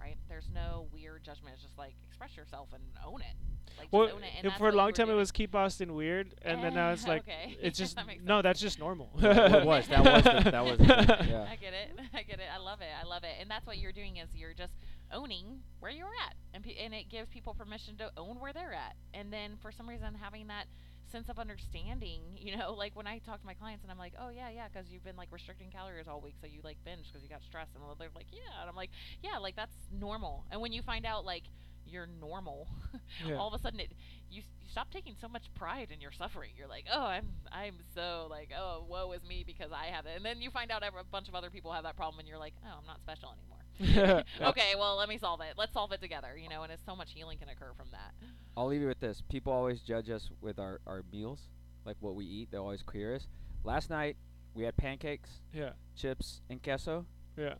Right? 0.00 0.16
There's 0.28 0.48
no 0.54 0.86
weird 0.92 1.24
judgment. 1.24 1.54
It's 1.54 1.64
just 1.64 1.76
like 1.76 1.94
express 2.06 2.36
yourself 2.36 2.68
and 2.72 2.82
own 3.04 3.20
it. 3.20 3.34
Like 3.76 3.88
Well, 3.90 4.04
own 4.14 4.22
it. 4.22 4.44
And 4.44 4.52
for 4.54 4.68
a 4.68 4.72
long 4.72 4.86
were 4.86 4.92
time 4.92 5.10
it 5.10 5.14
was 5.14 5.32
keep 5.32 5.56
Austin 5.56 5.92
weird, 5.92 6.34
and 6.42 6.62
then 6.62 6.74
now 6.74 6.92
it's 6.92 7.06
like 7.12 7.22
okay. 7.22 7.58
it's 7.60 7.76
just 7.82 7.96
that 7.96 8.06
no, 8.24 8.40
that's 8.40 8.60
just 8.60 8.78
normal. 8.78 9.10
it 9.18 9.66
was. 9.66 9.88
That 9.88 10.04
was. 10.04 10.22
The, 10.22 10.50
that 10.50 10.64
was. 10.64 10.78
The, 10.78 11.26
yeah. 11.28 11.46
I 11.50 11.56
get 11.56 11.74
it. 11.74 11.98
I 12.14 12.22
get 12.22 12.38
it. 12.38 12.46
I 12.54 12.58
love 12.58 12.80
it. 12.80 12.88
I 12.98 13.06
love 13.06 13.24
it. 13.24 13.34
And 13.40 13.50
that's 13.50 13.66
what 13.66 13.78
you're 13.78 13.92
doing 13.92 14.18
is 14.18 14.28
you're 14.34 14.54
just 14.54 14.72
owning 15.12 15.60
where 15.80 15.90
you're 15.90 16.14
at, 16.26 16.34
and 16.54 16.62
pe- 16.62 16.76
and 16.76 16.94
it 16.94 17.08
gives 17.08 17.28
people 17.28 17.54
permission 17.54 17.96
to 17.96 18.10
own 18.16 18.38
where 18.38 18.52
they're 18.52 18.72
at. 18.72 18.94
And 19.14 19.32
then 19.32 19.56
for 19.60 19.72
some 19.72 19.88
reason 19.88 20.14
having 20.14 20.46
that 20.46 20.66
sense 21.10 21.28
of 21.28 21.38
understanding, 21.38 22.20
you 22.36 22.56
know, 22.56 22.72
like 22.72 22.94
when 22.96 23.06
I 23.06 23.18
talk 23.18 23.40
to 23.40 23.46
my 23.46 23.54
clients 23.54 23.82
and 23.84 23.90
I'm 23.92 23.98
like, 23.98 24.14
oh 24.20 24.30
yeah, 24.30 24.48
yeah, 24.50 24.68
because 24.72 24.90
you've 24.90 25.04
been 25.04 25.16
like 25.16 25.28
restricting 25.32 25.70
calories 25.70 26.06
all 26.08 26.20
week, 26.20 26.36
so 26.40 26.46
you 26.46 26.60
like 26.64 26.78
binge 26.84 27.06
because 27.06 27.22
you 27.22 27.28
got 27.28 27.42
stressed, 27.42 27.70
and 27.74 27.82
they're 27.98 28.08
like, 28.14 28.26
yeah, 28.32 28.60
and 28.60 28.68
I'm 28.68 28.76
like, 28.76 28.90
yeah, 29.22 29.38
like 29.38 29.56
that's 29.56 29.74
normal. 29.92 30.44
And 30.50 30.60
when 30.60 30.72
you 30.72 30.82
find 30.82 31.06
out 31.06 31.24
like 31.24 31.44
you're 31.86 32.06
normal, 32.06 32.68
Yeah. 33.24 33.36
all 33.36 33.48
of 33.48 33.54
a 33.54 33.58
sudden 33.62 33.80
it 33.80 33.92
you, 34.28 34.42
you 34.60 34.68
stop 34.70 34.90
taking 34.90 35.14
so 35.20 35.28
much 35.28 35.52
pride 35.54 35.88
in 35.92 36.00
your 36.00 36.12
suffering. 36.12 36.52
You're 36.56 36.68
like, 36.68 36.86
oh, 36.92 37.02
I'm 37.04 37.28
I'm 37.52 37.76
so 37.94 38.26
like, 38.30 38.50
oh, 38.56 38.84
woe 38.88 39.12
is 39.12 39.22
me 39.24 39.44
because 39.46 39.70
I 39.72 39.86
have 39.94 40.06
it. 40.06 40.12
And 40.16 40.24
then 40.24 40.40
you 40.40 40.50
find 40.50 40.70
out 40.70 40.82
a 40.82 40.90
bunch 41.10 41.28
of 41.28 41.34
other 41.34 41.50
people 41.50 41.72
have 41.72 41.84
that 41.84 41.96
problem, 41.96 42.18
and 42.20 42.28
you're 42.28 42.38
like, 42.38 42.54
oh, 42.64 42.78
I'm 42.80 42.86
not 42.86 43.00
special 43.00 43.32
anymore. 43.32 43.57
okay, 44.40 44.74
well, 44.78 44.96
let 44.96 45.08
me 45.08 45.18
solve 45.18 45.40
it. 45.40 45.54
Let's 45.56 45.72
solve 45.72 45.92
it 45.92 46.00
together, 46.00 46.36
you 46.40 46.48
know. 46.48 46.62
And 46.62 46.72
it's 46.72 46.84
so 46.84 46.96
much 46.96 47.12
healing 47.12 47.38
can 47.38 47.48
occur 47.48 47.72
from 47.76 47.86
that. 47.92 48.12
I'll 48.56 48.66
leave 48.66 48.80
you 48.80 48.88
with 48.88 49.00
this. 49.00 49.22
People 49.28 49.52
always 49.52 49.80
judge 49.80 50.10
us 50.10 50.30
with 50.40 50.58
our, 50.58 50.80
our 50.86 51.02
meals, 51.12 51.40
like 51.84 51.96
what 52.00 52.14
we 52.14 52.24
eat. 52.24 52.50
They 52.50 52.58
always 52.58 52.82
queer 52.82 53.14
us. 53.14 53.26
Last 53.64 53.88
night 53.90 54.16
we 54.54 54.64
had 54.64 54.76
pancakes, 54.76 55.30
yeah, 55.52 55.70
chips, 55.96 56.40
and 56.50 56.62
queso, 56.62 57.06
yeah, 57.36 57.54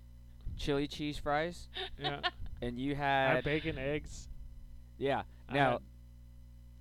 chili 0.57 0.89
cheese 0.89 1.19
fries, 1.19 1.69
yeah. 1.99 2.21
and 2.63 2.79
you 2.79 2.93
I 2.93 2.97
had 2.97 3.35
had 3.37 3.45
bacon, 3.45 3.79
eggs. 3.79 4.29
yeah. 4.99 5.23
Now, 5.53 5.81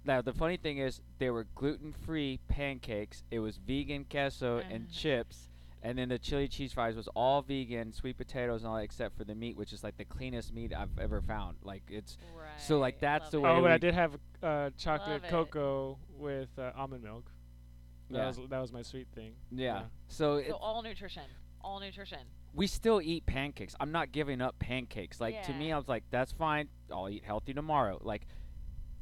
now 0.04 0.22
the 0.22 0.34
funny 0.34 0.58
thing 0.58 0.78
is 0.80 1.02
they 1.20 1.30
were 1.30 1.46
gluten 1.56 1.94
free 1.94 2.40
pancakes. 2.48 3.24
It 3.32 3.40
was 3.40 3.58
vegan 3.58 4.06
queso 4.10 4.60
and 4.60 4.88
Uh. 4.90 4.92
chips. 4.94 5.50
And 5.88 5.98
then 5.98 6.10
the 6.10 6.20
chili 6.20 6.48
cheese 6.50 6.74
fries 6.74 6.96
was 6.98 7.08
all 7.16 7.42
vegan, 7.42 7.94
sweet 7.94 8.18
potatoes 8.18 8.62
and 8.64 8.70
all 8.70 8.76
that 8.76 8.84
except 8.84 9.18
for 9.18 9.24
the 9.24 9.34
meat, 9.36 9.56
which 9.56 9.72
is 9.72 9.84
like 9.84 9.96
the 9.98 10.04
cleanest 10.06 10.54
meat 10.54 10.74
I've 10.76 10.98
ever 11.00 11.22
found. 11.22 11.58
Like 11.64 11.84
it's 11.90 12.18
Right. 12.38 12.48
So, 12.60 12.78
like, 12.80 13.00
that's 13.00 13.24
love 13.26 13.32
the 13.32 13.40
way 13.40 13.50
Oh, 13.52 13.62
but 13.62 13.72
I 13.72 13.78
did 13.78 13.94
have 13.94 14.18
uh, 14.44 14.70
chocolate 14.78 15.22
Love 15.22 15.24
it. 15.24 15.30
cocoa 15.30 15.98
with 16.18 16.50
uh, 16.58 16.72
almond 16.76 17.04
milk. 17.04 17.32
That 18.10 18.18
yeah, 18.18 18.28
was 18.28 18.40
that 18.50 18.60
was 18.60 18.72
my 18.74 18.82
sweet 18.82 19.08
thing. 19.16 19.34
yeah. 19.52 19.84
So 20.08 20.42
So 20.48 20.54
all 20.56 20.82
nutrition, 20.84 21.24
all 21.62 21.80
nutrition. 21.80 22.20
we 22.54 22.68
still 22.68 23.02
eat 23.02 23.26
pancakes. 23.26 23.76
I'm 23.80 23.92
not 23.92 24.12
giving 24.12 24.42
up 24.42 24.60
pancakes. 24.60 25.22
Like 25.22 25.42
to 25.44 25.54
me, 25.54 25.72
I 25.72 25.78
was 25.78 25.88
like, 25.88 26.04
that's 26.10 26.32
fine. 26.34 26.68
I'll 26.92 27.10
eat 27.10 27.24
healthy 27.26 27.54
tomorrow. 27.54 28.00
Like 28.02 28.28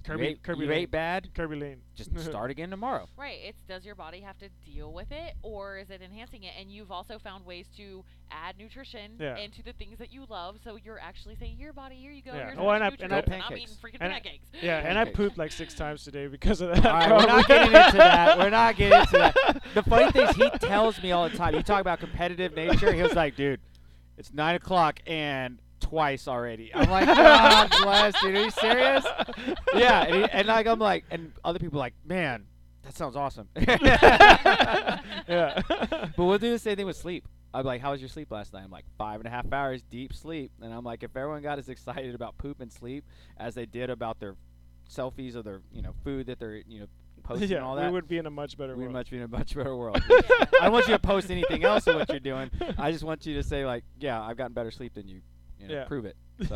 Kirby, 0.06 0.24
you 0.24 0.30
ate, 0.32 0.44
Kirby 0.44 0.62
you 0.66 0.70
Lane. 0.70 0.78
ate 0.80 0.92
bad, 0.92 1.34
Kirby 1.34 1.56
Lane. 1.56 1.78
just 1.96 2.18
start 2.24 2.52
again 2.52 2.70
tomorrow. 2.70 3.08
Right. 3.18 3.40
It's 3.44 3.60
does 3.68 3.84
your 3.86 3.96
body 3.96 4.20
have 4.22 4.38
to 4.40 4.50
deal 4.66 4.94
with 4.94 5.12
it 5.12 5.34
or 5.42 5.78
is 5.78 5.90
it 5.90 6.02
enhancing 6.02 6.44
it? 6.44 6.54
And 6.60 6.72
you've 6.72 6.92
also 6.92 7.18
found 7.20 7.46
ways 7.46 7.66
to 7.78 8.04
add 8.32 8.58
nutrition 8.58 9.14
Yeah. 9.20 9.38
into 9.38 9.64
the 9.64 9.74
things 9.74 9.98
that 10.00 10.14
you 10.14 10.26
love. 10.30 10.58
So 10.64 10.78
you're 10.84 11.00
actually 11.00 11.36
saying, 11.36 11.58
"Your 11.60 11.74
body, 11.74 11.96
here 11.96 12.12
you 12.12 12.22
go. 12.22 12.34
Yeah. 12.34 12.46
Here's 12.48 12.58
Oh, 12.60 12.70
and 12.70 12.84
I- 12.84 12.88
of 12.88 12.96
and 13.00 13.14
I 13.14 13.20
and 13.20 13.34
I'm 13.44 13.54
eating 13.58 13.68
freaking 13.84 13.98
And 14.02 14.12
I- 14.14 14.20
pancakes." 14.20 14.46
Yeah, 14.62 14.78
and 14.80 14.98
I 14.98 15.06
pooped 15.06 15.38
like 15.38 15.52
six 15.52 15.74
times 15.74 16.04
today 16.04 16.28
because 16.28 16.62
of 16.62 16.70
that. 16.82 16.86
All 16.86 16.94
right, 16.94 17.10
we're 17.12 17.28
not 17.28 17.48
getting 17.48 17.74
into 17.76 17.98
that. 17.98 18.38
We're 18.38 18.50
not 18.50 18.76
getting 18.76 19.00
into 19.00 19.12
that. 19.18 19.64
The 19.74 19.84
funny 19.84 20.12
thing 20.12 20.28
is, 20.30 20.36
he 20.36 20.50
tells 20.60 21.02
me 21.02 21.12
all 21.12 21.28
the 21.30 21.38
time. 21.38 21.56
You 21.56 21.64
talk 21.64 21.82
about 21.82 22.00
competitive 22.00 22.56
nature. 22.56 22.92
He 22.94 23.02
was 23.02 23.14
like, 23.14 23.36
dude, 23.36 23.60
it's 24.18 24.34
nine 24.34 24.56
o'clock 24.56 25.00
and 25.08 25.60
twice 25.80 26.28
already. 26.28 26.72
I'm 26.74 26.90
like, 26.90 27.08
oh, 27.08 27.16
God 27.16 27.72
bless, 27.82 28.22
dude. 28.22 28.36
Are 28.36 28.44
you 28.44 28.52
serious? 28.52 29.06
Yeah, 29.74 30.04
and, 30.04 30.16
he, 30.16 30.24
and 30.32 30.48
like 30.48 30.68
I'm 30.68 30.80
like, 30.80 31.06
and 31.12 31.32
other 31.44 31.60
people 31.60 31.80
are 31.80 31.84
like, 31.84 31.94
man, 32.06 32.46
that 32.84 32.96
sounds 32.96 33.16
awesome. 33.16 33.50
yeah. 33.56 35.02
But 35.68 36.18
we'll 36.18 36.38
do 36.38 36.52
the 36.52 36.60
same 36.60 36.76
thing 36.76 36.86
with 36.86 36.98
sleep. 36.98 37.28
I'm 37.54 37.66
like, 37.66 37.82
how 37.82 37.92
was 37.92 38.02
your 38.02 38.10
sleep 38.10 38.32
last 38.32 38.54
night? 38.54 38.64
I'm 38.64 38.72
like, 38.72 38.86
five 38.98 39.20
and 39.20 39.28
a 39.28 39.30
half 39.30 39.52
hours 39.52 39.82
deep 39.84 40.14
sleep. 40.14 40.52
And 40.62 40.74
I'm 40.74 40.84
like, 40.84 41.04
if 41.04 41.16
everyone 41.16 41.42
got 41.42 41.58
as 41.58 41.70
excited 41.70 42.14
about 42.14 42.38
poop 42.38 42.60
and 42.60 42.72
sleep 42.72 43.06
as 43.38 43.56
they 43.56 43.66
did 43.66 43.90
about 43.90 44.20
their 44.20 44.36
selfies 44.90 45.36
or 45.36 45.42
their, 45.42 45.62
you 45.72 45.82
know, 45.82 45.94
food 46.04 46.28
that 46.28 46.38
they're, 46.38 46.62
you 46.68 46.82
know, 46.82 46.88
posting 47.24 47.50
yeah, 47.50 47.58
and 47.58 47.66
all 47.66 47.76
that, 47.76 47.88
we 47.88 47.92
would 47.94 48.08
be 48.08 48.18
in 48.18 48.26
a 48.26 48.30
much 48.30 48.58
better 48.58 48.76
we'd 48.76 48.84
world. 48.84 48.94
much 48.94 49.10
be 49.10 49.18
in 49.18 49.24
a 49.24 49.28
much 49.28 49.56
better 49.56 49.76
world. 49.76 50.04
I 50.10 50.48
don't 50.64 50.74
want 50.74 50.88
you 50.88 50.94
to 50.94 51.00
post 51.00 51.32
anything 51.32 51.64
else 51.64 51.88
of 51.88 51.96
what 51.96 52.10
you're 52.10 52.20
doing. 52.20 52.52
I 52.78 52.92
just 52.92 53.04
want 53.04 53.26
you 53.26 53.36
to 53.36 53.44
say 53.44 53.66
like, 53.66 53.84
yeah, 54.00 54.22
I've 54.22 54.38
gotten 54.38 54.54
better 54.54 54.72
sleep 54.72 54.94
than 54.94 55.08
you. 55.08 55.22
You 55.60 55.68
know, 55.68 55.74
Yeah. 55.74 55.84
prove 55.86 56.06
it. 56.06 56.16
So, 56.48 56.56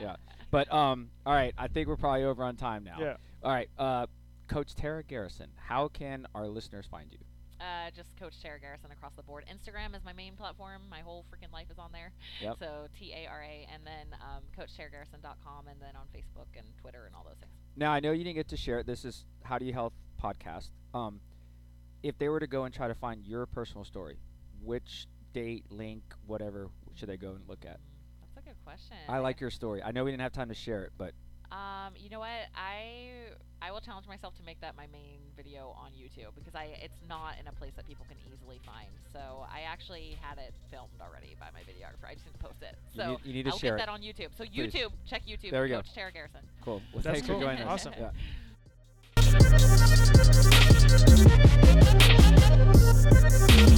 yeah. 0.00 0.16
But 0.50 0.72
um, 0.72 1.10
all 1.26 1.32
right, 1.34 1.52
I 1.58 1.66
think 1.68 1.88
we're 1.88 1.96
probably 1.96 2.24
over 2.24 2.44
on 2.44 2.56
time 2.56 2.84
now. 2.84 2.96
Yeah. 3.00 3.16
All 3.42 3.50
right, 3.52 3.68
uh, 3.78 4.06
Coach 4.46 4.74
Tara 4.74 5.02
Garrison, 5.02 5.48
how 5.56 5.88
can 5.88 6.26
our 6.34 6.46
listeners 6.46 6.86
find 6.90 7.10
you? 7.12 7.18
Uh, 7.60 7.90
just 7.94 8.16
Coach 8.16 8.40
Tara 8.40 8.60
Garrison 8.60 8.92
across 8.92 9.14
the 9.16 9.22
board. 9.24 9.44
Instagram 9.52 9.96
is 9.96 10.04
my 10.04 10.12
main 10.12 10.34
platform. 10.36 10.82
My 10.88 11.00
whole 11.00 11.24
freaking 11.30 11.52
life 11.52 11.66
is 11.72 11.78
on 11.78 11.90
there. 11.92 12.12
Yep. 12.40 12.56
So 12.60 12.86
T 12.96 13.12
A 13.12 13.26
R 13.28 13.42
A, 13.42 13.66
and 13.74 13.82
then 13.84 14.16
um, 14.22 14.44
CoachTaraGarrison.com, 14.56 15.66
and 15.68 15.80
then 15.80 15.96
on 15.96 16.06
Facebook 16.14 16.46
and 16.56 16.66
Twitter 16.80 17.04
and 17.06 17.14
all 17.16 17.24
those 17.24 17.38
things. 17.40 17.52
Now 17.76 17.90
I 17.92 17.98
know 18.00 18.12
you 18.12 18.22
didn't 18.24 18.36
get 18.36 18.48
to 18.48 18.56
share 18.56 18.78
it. 18.78 18.86
This 18.86 19.04
is 19.04 19.24
How 19.42 19.58
Do 19.58 19.64
You 19.64 19.72
Health 19.72 19.92
podcast. 20.22 20.68
Um, 20.94 21.20
if 22.02 22.16
they 22.18 22.28
were 22.28 22.38
to 22.40 22.46
go 22.46 22.64
and 22.64 22.72
try 22.72 22.86
to 22.88 22.94
find 22.94 23.26
your 23.26 23.46
personal 23.46 23.84
story, 23.84 24.18
which 24.62 25.06
date, 25.32 25.64
link, 25.70 26.02
whatever, 26.26 26.70
should 26.94 27.08
they 27.08 27.16
go 27.16 27.30
and 27.32 27.40
look 27.48 27.64
at? 27.66 27.78
Mm, 27.80 28.34
That's 28.34 28.46
a 28.46 28.48
good 28.48 28.57
question. 28.68 28.96
I 29.08 29.18
like 29.18 29.40
your 29.40 29.50
story. 29.50 29.82
I 29.82 29.92
know 29.92 30.04
we 30.04 30.10
didn't 30.10 30.20
have 30.22 30.32
time 30.32 30.48
to 30.48 30.54
share 30.54 30.82
it, 30.84 30.92
but 30.98 31.12
Um, 31.50 31.94
you 31.96 32.10
know 32.10 32.18
what? 32.20 32.28
I 32.54 33.32
I 33.62 33.70
will 33.72 33.80
challenge 33.80 34.06
myself 34.06 34.36
to 34.36 34.42
make 34.44 34.60
that 34.60 34.76
my 34.76 34.86
main 34.92 35.18
video 35.34 35.74
on 35.82 35.90
YouTube 35.92 36.34
because 36.34 36.54
I 36.54 36.64
it's 36.82 37.00
not 37.08 37.36
in 37.40 37.46
a 37.46 37.52
place 37.52 37.72
that 37.76 37.86
people 37.86 38.04
can 38.06 38.18
easily 38.30 38.60
find. 38.66 38.90
So 39.14 39.46
I 39.50 39.60
actually 39.62 40.18
had 40.20 40.36
it 40.36 40.52
filmed 40.70 41.00
already 41.00 41.34
by 41.40 41.48
my 41.54 41.60
videographer. 41.60 42.06
I 42.10 42.12
just 42.14 42.26
didn't 42.26 42.38
post 42.40 42.60
it. 42.62 42.76
You 42.92 43.02
So 43.02 43.10
need- 43.12 43.24
you 43.24 43.32
need 43.32 43.44
to 43.44 43.50
I'll 43.52 43.58
share 43.58 43.76
get 43.78 43.84
it. 43.84 43.86
that 43.86 43.92
on 43.92 44.02
YouTube. 44.02 44.36
So 44.36 44.44
Please. 44.44 44.72
YouTube, 44.74 44.92
check 45.06 45.22
YouTube. 45.26 45.50
There 45.50 45.62
we 45.62 45.68
go. 45.70 45.80
Tara 45.94 46.12
Garrison. 46.12 46.40
cool. 46.62 46.82
Well, 46.92 47.02
That's 47.02 47.20
thanks 47.20 47.26
cool. 47.26 47.38
for 47.40 47.46
joining 47.46 47.62
us. 47.62 47.86
Awesome. 47.86 47.94
Yeah. 47.98 48.10